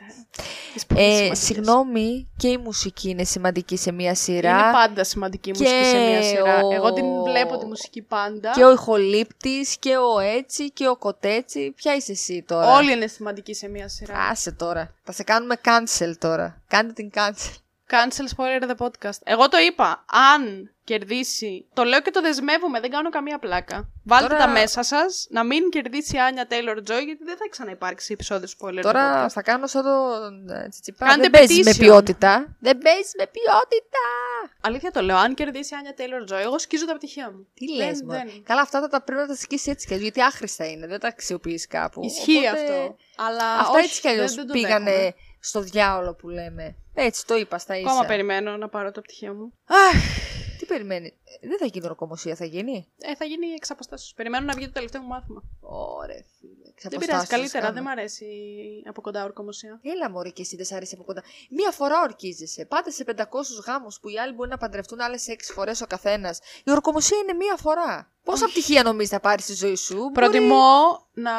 τις 0.72 0.82
Ε, 0.82 0.86
πολύ 0.86 1.00
σημαντικές. 1.04 1.38
συγγνώμη, 1.38 2.30
και 2.36 2.48
η 2.48 2.56
μουσική 2.56 3.08
είναι 3.08 3.24
σημαντική 3.24 3.76
σε 3.76 3.92
μία 3.92 4.14
σειρά. 4.14 4.50
Είναι 4.50 4.72
πάντα 4.72 5.04
σημαντική 5.04 5.48
η 5.48 5.52
μουσική 5.52 5.84
σε 5.84 5.96
μια 5.96 6.18
Και 6.18 6.26
σειρά. 6.26 6.64
ο- 6.64 6.72
Εγώ 6.72 6.92
την 6.92 7.04
βλέπω 7.22 7.58
τη 7.58 7.64
μουσική 7.66 8.02
πάντα. 8.02 8.50
Και 8.50 8.64
ο 8.64 8.72
ηχολήπτης 8.72 9.76
και 9.78 9.96
ο 9.96 10.18
έτσι 10.18 10.70
και 10.70 10.88
ο 10.88 10.96
κοτέτσι. 10.96 11.72
Ποια 11.76 11.94
είσαι 11.96 12.12
εσύ 12.12 12.44
τώρα; 12.48 12.74
Όλοι 12.74 12.92
είναι 12.92 13.06
σημαντικοί 13.06 13.54
σε 13.54 13.68
μια 13.68 13.88
σειρά. 13.88 14.18
Άσε 14.18 14.52
τώρα. 14.52 14.94
Θα 15.02 15.12
σε 15.12 15.22
κάνουμε 15.22 15.54
cancel 15.64 16.12
τώρα. 16.18 16.62
Κάντε 16.68 16.92
την 16.92 17.10
cancel. 17.14 17.54
Cancel 17.92 18.36
spoiler 18.36 18.70
the 18.70 18.86
podcast. 18.86 19.18
Εγώ 19.24 19.48
το 19.48 19.58
είπα. 19.58 20.04
Αν 20.34 20.70
κερδίσει. 20.92 21.66
Το 21.74 21.82
λέω 21.84 22.00
και 22.00 22.10
το 22.10 22.20
δεσμεύομαι. 22.20 22.80
Δεν 22.80 22.90
κάνω 22.90 23.10
καμία 23.10 23.38
πλάκα. 23.38 23.88
Βάλτε 24.04 24.26
Τώρα- 24.28 24.44
τα 24.44 24.48
μέσα 24.50 24.82
σας 24.82 25.26
να 25.30 25.44
μην 25.44 25.70
κερδίσει 25.70 26.16
η 26.16 26.18
Άνια 26.18 26.46
Taylor 26.50 26.76
Joy 26.78 27.02
γιατί 27.04 27.24
δεν 27.24 27.36
θα 27.36 27.46
ξαναυπάρξει 27.50 28.12
επεισόδιο 28.12 28.48
spoiler 28.58 28.78
the 28.78 28.82
Τώρα 28.82 29.26
podcast. 29.26 29.30
θα 29.30 29.42
κάνω 29.42 29.66
σαν 29.66 29.82
το 29.82 30.54
ε, 30.54 30.68
τσιτσιπά. 30.68 31.06
Κάντε 31.06 31.20
Δεν 31.20 31.30
παίζεις 31.30 31.64
με 31.64 31.70
petition. 31.70 31.78
ποιότητα. 31.78 32.56
Δεν 32.60 32.78
παίζεις 32.78 33.12
με 33.18 33.26
ποιότητα. 33.36 34.04
Αλήθεια 34.60 34.90
το 34.90 35.00
λέω. 35.02 35.16
Αν 35.16 35.34
κερδίσει 35.34 35.74
η 35.74 35.76
Άνια 35.76 35.94
Taylor 35.98 36.32
Joy, 36.34 36.40
εγώ 36.42 36.58
σκίζω 36.58 36.86
τα 36.86 36.94
πτυχία 36.96 37.30
μου. 37.30 37.46
Τι 37.54 37.66
Δεν- 37.66 37.76
λες, 37.88 38.02
μωρέ. 38.02 38.18
δεν. 38.18 38.42
Καλά, 38.44 38.60
αυτά 38.60 38.80
θα 38.80 38.88
τα 38.88 39.02
πρέπει 39.02 39.20
να 39.20 39.26
τα 39.26 39.34
σκίσεις 39.34 39.66
έτσι 39.66 39.86
κι 39.86 39.92
αλλιώς, 39.94 40.08
γιατί 40.08 40.22
άχρηστα 40.28 40.64
είναι. 40.70 40.86
Δεν 40.86 41.00
τα 41.00 41.08
αξιοποιείς 41.08 41.66
κάπου. 41.66 42.00
Ισχύει 42.04 42.36
Οπότε, 42.46 42.50
αυτό. 42.62 42.96
Αλλά 43.16 43.44
Αυτά 43.60 43.70
όχι, 43.72 43.84
έτσι 43.84 44.00
κι 44.00 44.08
αλλιώς 44.08 44.34
δεν- 44.34 44.36
δεν 44.36 44.46
το 44.46 44.52
πήγανε 44.52 44.90
δέχομαι. 44.90 45.14
στο 45.40 45.60
διάολο 45.60 46.14
που 46.14 46.28
λέμε. 46.28 46.74
Έτσι 46.94 47.26
το 47.26 47.36
είπα 47.36 47.58
στα 47.58 47.76
ίσα. 47.76 47.90
Ακόμα 47.90 48.04
περιμένω 48.06 48.56
να 48.56 48.68
πάρω 48.68 48.90
το 48.90 49.00
πτυχίο 49.00 49.34
μου. 49.34 49.52
Τι 49.66 50.29
περιμένει. 50.72 51.06
Ε, 51.42 51.48
Δεν 51.48 51.58
θα 51.58 51.66
γίνει 51.66 51.86
ορκομοσία, 51.86 52.34
θα 52.34 52.44
γίνει; 52.44 52.86
Ε, 52.98 53.14
θα 53.16 53.24
γίνει 53.24 53.46
εξ 53.46 53.70
αποστάσεως. 53.70 54.12
Περιμένω 54.16 54.44
να 54.46 54.54
βγει 54.54 54.64
το 54.66 54.72
τελευταίο 54.72 55.00
μου 55.00 55.08
μάθημα. 55.08 55.42
Ωραία, 55.60 56.22
φίλε. 56.38 56.88
Δεν 56.90 56.98
πειράζει, 56.98 57.26
καλύτερα. 57.26 57.72
Δεν 57.72 57.82
μ' 57.82 57.88
αρέσει 57.88 58.26
από 58.88 59.00
κοντά 59.00 59.24
ορκομοσία. 59.24 59.80
Έλα 59.82 60.10
μωρή 60.10 60.32
και 60.32 60.42
εσύ 60.42 60.56
δεν 60.56 60.64
σ' 60.64 60.72
αρέσει 60.72 60.94
από 60.94 61.04
κοντά. 61.04 61.22
Μία 61.50 61.70
φορά 61.70 62.00
ορκίζεσαι. 62.02 62.64
Πάτε 62.64 62.90
σε 62.90 63.04
500 63.04 63.14
γάμους 63.66 64.00
που 64.00 64.08
οι 64.08 64.18
άλλοι 64.18 64.32
μπορεί 64.32 64.50
να 64.50 64.56
παντρευτούν 64.56 65.00
άλλες 65.00 65.26
6 65.28 65.52
φορές 65.54 65.80
ο 65.80 65.86
καθένας. 65.86 66.38
Η 66.64 66.70
ορκομοσία 66.70 67.18
είναι 67.18 67.32
μία 67.32 67.56
φορά. 67.56 68.12
Πόσα 68.24 68.46
πτυχία 68.46 68.82
νομίζεις 68.82 69.10
θα 69.10 69.20
πάρεις 69.20 69.44
στη 69.44 69.54
ζωή 69.54 69.76
σου. 69.76 69.94
Μπορεί- 69.96 70.12
Προτιμώ 70.12 71.06
να 71.12 71.32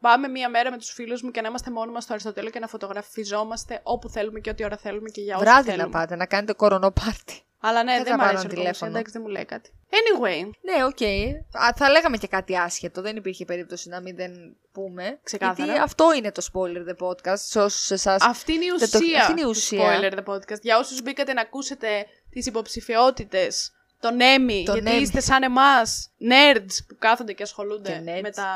πάμε 0.00 0.28
μία 0.28 0.48
μέρα 0.48 0.70
με 0.70 0.76
τους 0.78 0.90
φίλους 0.92 1.22
μου 1.22 1.30
και 1.30 1.40
να 1.40 1.48
είμαστε 1.48 1.70
μόνοι 1.70 1.92
μας 1.92 2.02
στο 2.02 2.12
Αριστοτέλειο 2.12 2.50
και 2.50 2.58
να 2.58 2.66
φωτογραφιζόμαστε 2.66 3.80
όπου 3.82 4.08
θέλουμε 4.08 4.40
και 4.40 4.50
ό,τι 4.50 4.64
ώρα 4.64 4.76
θέλουμε 4.76 5.08
και 5.10 5.20
για 5.20 5.34
όσο 5.36 5.44
Βράδυ 5.44 5.68
θέλουμε. 5.70 5.84
να 5.84 5.90
πάτε, 5.90 6.16
να 6.16 6.26
κάνετε 6.26 6.52
κορονοπάρτι. 6.52 7.42
Αλλά 7.62 7.82
ναι, 7.84 7.92
Δεν 7.92 8.02
δεν 8.04 8.12
θα 8.12 8.18
μου 8.18 8.24
πάρω 8.24 8.38
αρέσει 8.38 8.46
η 8.46 8.60
ένα 8.60 8.68
ορκομοσία. 8.70 8.78
τηλέφωνο. 8.88 8.90
Εντάξει, 8.90 9.12
δεν 9.12 9.22
μου 9.24 9.28
λέει 9.28 9.44
κάτι. 9.44 9.70
Anyway, 9.90 10.50
Ναι, 10.60 10.84
οκ. 10.84 11.02
Α, 11.64 11.72
Θα 11.76 11.90
λέγαμε 11.90 12.16
και 12.16 12.26
κάτι 12.26 12.56
άσχετο. 12.58 13.02
Δεν 13.02 13.16
υπήρχε 13.16 13.44
περίπτωση 13.44 13.88
να 13.88 14.00
μην 14.00 14.16
δεν 14.16 14.56
πούμε. 14.72 15.18
Ξεκάθαρα. 15.22 15.64
Γιατί 15.64 15.80
αυτό 15.80 16.12
είναι 16.14 16.32
το 16.32 16.46
spoiler 16.52 16.88
the 16.90 17.06
podcast. 17.08 17.38
Σε 17.38 17.60
όσους 17.60 17.90
εσάς... 17.90 18.22
αυτή 18.22 18.52
είναι 18.52 18.64
η 18.64 18.68
Δεν 18.78 18.90
το- 18.90 18.98
ουσία, 18.98 19.18
αυτή 19.20 19.30
είναι 19.32 19.40
η 19.40 19.44
του 19.44 19.50
ουσία. 19.50 19.98
spoiler 20.00 20.12
the 20.18 20.34
podcast. 20.34 20.60
Για 20.62 20.78
όσους 20.78 21.02
μπήκατε 21.02 21.32
να 21.32 21.40
ακούσετε 21.40 22.06
τις 22.30 22.46
υποψηφιότητες, 22.46 23.72
τον 24.00 24.16
Emmy, 24.18 24.62
Τον 24.64 24.74
γιατί 24.78 24.96
Emmy. 24.98 25.00
είστε 25.00 25.20
σαν 25.20 25.42
εμάς, 25.42 26.10
nerds 26.20 26.72
που 26.88 26.96
κάθονται 26.98 27.32
και 27.32 27.42
ασχολούνται 27.42 27.90
Και 28.04 28.12
nerds. 28.18 28.20
με 28.22 28.30
τα 28.30 28.46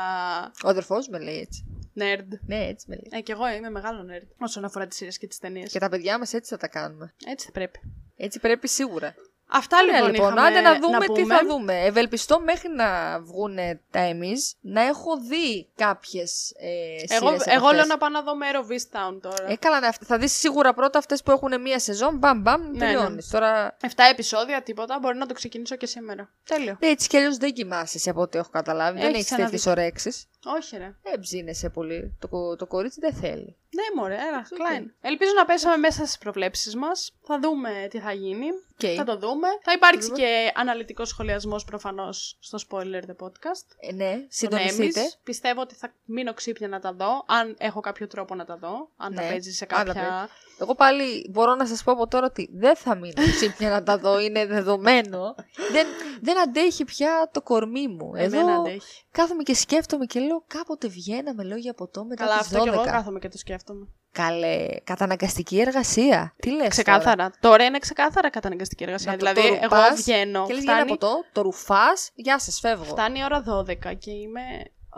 Ο 0.63 0.69
αδερφός 0.69 1.07
με 1.07 1.19
λέει 1.19 1.39
έτσι. 1.39 1.65
nerd. 1.99 2.27
Ναι, 2.45 2.65
έτσι 2.65 2.85
με 2.89 2.95
λέει. 2.95 3.09
Ε, 3.11 3.21
και 3.21 3.31
εγώ 3.31 3.47
είμαι 3.49 3.69
μεγάλο 3.69 4.05
nerd 4.11 4.27
όσον 4.37 4.65
αφορά 4.65 4.87
τις 4.87 4.97
σειρές 4.97 5.17
και 5.17 5.27
τις 5.27 5.37
ταινίες. 5.39 5.71
Και 5.71 5.79
τα 5.79 5.89
παιδιά 5.89 6.17
μας 6.19 6.33
έτσι 6.33 6.49
θα 6.49 6.57
τα 6.57 6.67
κάνουμε. 6.67 7.13
Έτσι 7.27 7.45
θα 7.45 7.51
πρέπει. 7.51 7.79
Έτσι 8.17 8.39
πρέπει 8.39 8.67
σίγουρα. 8.67 9.15
Αυτά 9.47 9.77
Ωραία, 9.77 9.93
λοιπόν, 9.95 10.11
λοιπόν, 10.11 10.31
είχαμε 10.33 10.47
άντε 10.47 10.61
να 10.61 10.79
δούμε 10.79 10.99
τι 10.99 11.21
πούμε. 11.21 11.35
θα 11.35 11.45
δούμε. 11.47 11.81
Ευελπιστώ 11.85 12.39
μέχρι 12.39 12.69
να 12.69 13.19
βγουν 13.21 13.55
τα 13.91 13.99
εμείς 13.99 14.55
να 14.61 14.81
έχω 14.81 15.17
δει 15.29 15.67
κάποιες 15.75 16.51
ε, 16.59 16.67
Εγώ, 17.15 17.27
σειρές 17.27 17.41
από 17.41 17.51
εγώ 17.51 17.65
αυτές. 17.65 17.77
λέω 17.77 17.85
να 17.85 17.97
πάω 17.97 18.09
να 18.09 18.21
δω 18.21 18.31
Mare 18.41 18.55
of 18.55 18.71
Easttown 18.71 19.19
τώρα. 19.21 19.51
Ε, 19.51 19.55
καλά, 19.55 19.79
ναι, 19.79 19.87
αυ- 19.87 20.03
θα 20.05 20.17
δεις 20.17 20.31
σίγουρα 20.33 20.73
πρώτα 20.73 20.99
αυτές 20.99 21.23
που 21.23 21.31
έχουν 21.31 21.61
μία 21.61 21.79
σεζόν, 21.79 22.17
μπαμ 22.17 22.41
μπαμ, 22.41 22.71
ναι. 22.71 22.77
τελειώνεις. 22.77 23.29
Τώρα, 23.29 23.77
Εφτά 23.81 24.03
επεισόδια, 24.03 24.63
τίποτα. 24.63 24.99
Μπορεί 25.01 25.17
να 25.17 25.25
το 25.25 25.33
ξεκινήσω 25.33 25.75
και 25.75 25.85
σήμερα. 25.85 26.29
Τέλειο. 26.45 26.77
ναι, 26.81 26.87
έτσι 26.87 27.07
κι 27.07 27.17
αλλιώς 27.17 27.37
δεν 27.37 27.53
κοιμάσαι 27.53 28.09
από 28.09 28.21
ό,τι 28.21 28.37
έχω 28.37 28.49
καταλάβει. 28.49 28.99
δεν 28.99 29.07
Έχεις 29.07 29.17
έχεις 29.19 29.31
ένα 29.31 29.43
τέτοιες 29.43 29.63
δίκιο. 29.63 29.81
ορέξεις. 29.81 30.25
Όχι, 30.45 30.77
ρε. 30.77 30.95
Δεν 31.03 31.19
ψήνεσαι 31.19 31.69
πολύ. 31.69 32.17
Το, 32.19 32.27
κο- 32.27 32.55
το 32.55 32.65
κορίτσι 32.67 32.99
δεν 32.99 33.13
θέλει. 33.13 33.55
Ναι, 33.75 34.01
μωρέ, 34.01 34.13
έλα, 34.15 34.37
οκ. 34.51 34.57
κλάιν. 34.57 34.93
Ελπίζω 35.01 35.31
να 35.35 35.45
πέσαμε 35.45 35.77
μέσα 35.77 36.05
στις 36.05 36.17
προβλέψεις 36.17 36.75
μας. 36.75 37.11
Θα 37.23 37.39
δούμε 37.39 37.87
τι 37.89 37.99
θα 37.99 38.11
γίνει. 38.11 38.45
Οκ. 38.47 38.89
Θα 38.95 39.03
το 39.03 39.17
δούμε. 39.17 39.47
Θα 39.61 39.71
υπάρξει 39.71 40.07
δούμε. 40.07 40.19
και 40.19 40.51
αναλυτικός 40.55 41.09
σχολιασμός 41.09 41.63
προφανώς 41.63 42.37
στο 42.39 42.57
Spoiler 42.69 43.01
the 43.01 43.25
Podcast. 43.25 43.67
Ε, 43.79 43.93
ναι, 43.93 44.11
Τον 44.11 44.25
συντονιστείτε. 44.29 45.01
Emmys. 45.01 45.19
Πιστεύω 45.23 45.61
ότι 45.61 45.75
θα 45.75 45.93
μείνω 46.05 46.33
ξύπνια 46.33 46.67
να 46.67 46.79
τα 46.79 46.93
δω. 46.93 47.23
Αν 47.27 47.55
έχω 47.59 47.79
κάποιο 47.79 48.07
τρόπο 48.07 48.35
να 48.35 48.45
τα 48.45 48.57
δω. 48.57 48.89
Αν 48.97 49.15
τα 49.15 49.21
Ναι, 49.21 49.29
παίζει 49.29 49.51
σε 49.51 49.67
αν 49.69 49.85
τα 49.85 49.93
κάποια. 49.93 50.29
Εγώ 50.59 50.75
πάλι 50.75 51.29
μπορώ 51.31 51.55
να 51.55 51.65
σας 51.67 51.83
πω 51.83 51.91
από 51.91 52.07
τώρα 52.07 52.25
ότι 52.25 52.49
δεν 52.53 52.75
θα 52.75 52.95
μείνω 52.95 53.13
ξύπνια 53.35 53.69
να 53.69 53.83
τα 53.83 53.97
δω, 53.97 54.19
είναι 54.19 54.45
δεδομένο. 54.45 55.35
δεν, 55.71 55.85
δεν 56.21 56.39
αντέχει 56.39 56.85
πια 56.85 57.29
το 57.31 57.41
κορμί 57.41 57.87
μου. 57.87 58.11
Ε, 58.15 58.27
δεν 58.29 58.39
Εδώ 58.39 58.59
αντέχει. 58.59 59.03
κάθομαι 59.11 59.43
και 59.43 59.55
σκέφτομαι 59.55 60.05
και 60.05 60.19
λέω 60.19 60.43
κάποτε 60.47 60.87
βγαίναμε 60.87 61.43
λόγια 61.43 61.73
ποτό 61.73 62.05
μετά 62.05 62.23
Καλά, 62.23 62.37
τις 62.37 62.47
αυτό 62.47 62.63
και 62.63 62.69
εγώ 62.69 62.81
12. 62.81 62.85
κάθομαι 62.85 63.19
και 63.19 63.29
το 63.29 63.37
σκέφτομαι. 63.37 63.87
Καλέ, 64.11 64.65
καταναγκαστική 64.83 65.59
εργασία. 65.59 66.33
Τι 66.39 66.49
λες 66.51 66.67
Ξεκάθαρα. 66.67 67.31
Τώρα, 67.39 67.63
είναι 67.63 67.77
ξεκάθαρα 67.79 68.29
καταναγκαστική 68.29 68.83
εργασία. 68.83 69.11
Να 69.11 69.17
το- 69.17 69.25
δηλαδή, 69.25 69.47
το 69.49 69.53
εγώ 69.61 69.75
ρουπάς 69.75 70.01
βγαίνω. 70.01 70.45
Και 70.47 70.53
λες 70.53 70.63
για 70.63 70.73
ένα 70.73 70.81
φτάνει, 70.83 70.97
ποτό, 70.99 71.23
το 71.31 71.41
ρουφάς, 71.41 72.11
γεια 72.15 72.39
σας, 72.39 72.59
φεύγω. 72.59 72.83
φτάνει 72.83 73.19
η 73.19 73.23
ώρα 73.23 73.43
12 73.43 73.93
και 73.93 74.11
είμαι. 74.11 74.41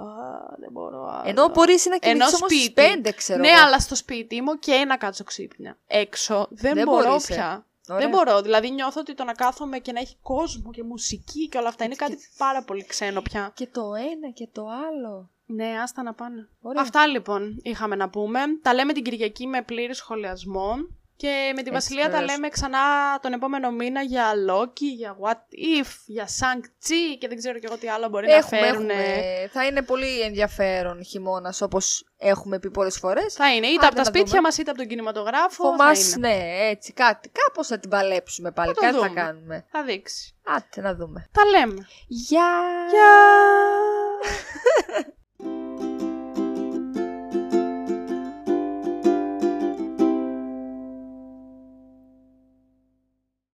Α, 0.01 0.55
δεν 0.60 0.69
μπορώ 0.71 1.07
άλλο. 1.12 1.29
Ενώ 1.29 1.47
μπορείς 1.49 1.86
να 1.86 1.97
Ενώ 2.01 2.13
κοιμηθείς 2.13 2.33
όμως 2.39 2.51
στις 2.51 2.63
σπίτι. 2.63 3.01
5, 3.03 3.12
ξέρω 3.15 3.39
Ναι, 3.39 3.47
εγώ. 3.47 3.62
αλλά 3.65 3.79
στο 3.79 3.95
σπίτι 3.95 4.41
μου 4.41 4.60
και 4.60 4.86
να 4.88 4.97
κάτσω 4.97 5.23
ξύπνια. 5.23 5.77
Έξω 5.88 6.47
δεν, 6.49 6.73
Δεν 6.73 6.83
μπορώ 6.86 7.07
μπορείς, 7.07 7.29
ε. 7.29 7.33
πια. 7.33 7.65
Ωραία. 7.89 8.01
Δεν 8.01 8.10
μπορώ. 8.10 8.41
Δηλαδή 8.41 8.71
νιώθω 8.71 8.99
ότι 8.99 9.13
το 9.13 9.23
να 9.23 9.33
κάθομαι 9.33 9.79
και 9.79 9.91
να 9.91 9.99
έχει 9.99 10.17
κόσμο 10.21 10.71
και 10.71 10.83
μουσική 10.83 11.47
και 11.47 11.57
όλα 11.57 11.67
αυτά 11.67 11.83
είναι 11.86 11.95
κάτι 11.95 12.17
πάρα 12.38 12.63
πολύ 12.63 12.86
ξένο 12.86 13.21
πια. 13.21 13.51
Και 13.53 13.67
το 13.67 13.81
ένα 13.95 14.31
και 14.33 14.47
το 14.51 14.62
άλλο. 14.62 15.29
Ναι, 15.45 15.79
άστα 15.83 16.03
να 16.03 16.13
πάνε. 16.13 16.49
Ωραία. 16.62 16.81
Αυτά 16.81 17.07
λοιπόν 17.07 17.60
είχαμε 17.63 17.95
να 17.95 18.10
πούμε. 18.10 18.39
Τα 18.62 18.73
λέμε 18.73 18.93
την 18.93 19.03
Κυριακή 19.03 19.47
με 19.47 19.62
πλήρη 19.62 19.93
σχολιασμό. 19.95 20.75
Και 21.17 21.51
με 21.56 21.63
τη 21.63 21.69
Βασιλεία 21.69 22.03
τα 22.03 22.10
βεβαίως. 22.10 22.32
λέμε 22.32 22.49
ξανά 22.49 22.80
τον 23.21 23.34
επόμενο 23.34 23.71
μήνα 23.71 24.01
για 24.01 24.32
Loki, 24.49 24.82
για 24.97 25.17
What 25.21 25.34
If, 25.84 25.88
για 26.06 26.25
Shang-Chi 26.39 27.17
και 27.19 27.27
δεν 27.27 27.38
ξέρω 27.38 27.60
και 27.60 27.65
εγώ 27.69 27.77
τι 27.77 27.88
άλλο 27.89 28.10
μπορεί 28.10 28.27
Έχουμε, 28.32 28.60
να 28.60 28.65
φέρουν. 28.67 28.89
έχουμε. 28.89 29.49
Θα 29.53 29.65
είναι 29.65 29.82
πολύ 29.82 30.21
ενδιαφέρον 30.21 31.03
χειμώνας 31.03 31.62
όπως 31.62 32.06
έχουμε 32.17 32.60
πει 32.60 32.69
πολλές 32.71 32.97
φορές. 32.97 33.34
Θα 33.34 33.53
είναι 33.53 33.67
είτε 33.67 33.75
Άντε 33.77 33.86
από 33.86 33.95
τα 33.95 34.01
να 34.01 34.08
σπίτια 34.08 34.25
δούμε. 34.30 34.41
μας 34.41 34.58
είτε 34.58 34.69
από 34.69 34.80
τον 34.80 34.88
κινηματογράφο. 34.88 35.67
Από 35.67 35.77
θα 35.77 35.84
μας, 35.84 36.13
είναι. 36.15 36.27
ναι, 36.27 36.67
έτσι, 36.69 36.93
κάτι. 36.93 37.30
Κάπως 37.30 37.67
θα 37.67 37.80
την 37.80 37.89
παλέψουμε 37.89 38.51
πάλι. 38.51 38.67
Θα 38.67 38.73
το 38.73 38.82
κάτι 38.82 38.93
θα 38.97 39.08
δούμε. 39.08 39.21
κάνουμε. 39.21 39.65
Θα 39.71 39.84
δείξει. 39.84 40.36
Άτε 40.43 40.82
να 40.82 40.95
δούμε. 40.95 41.27
Τα 41.32 41.45
λέμε. 41.45 41.88
Γεια! 42.08 42.49
Γεια! 42.89 43.15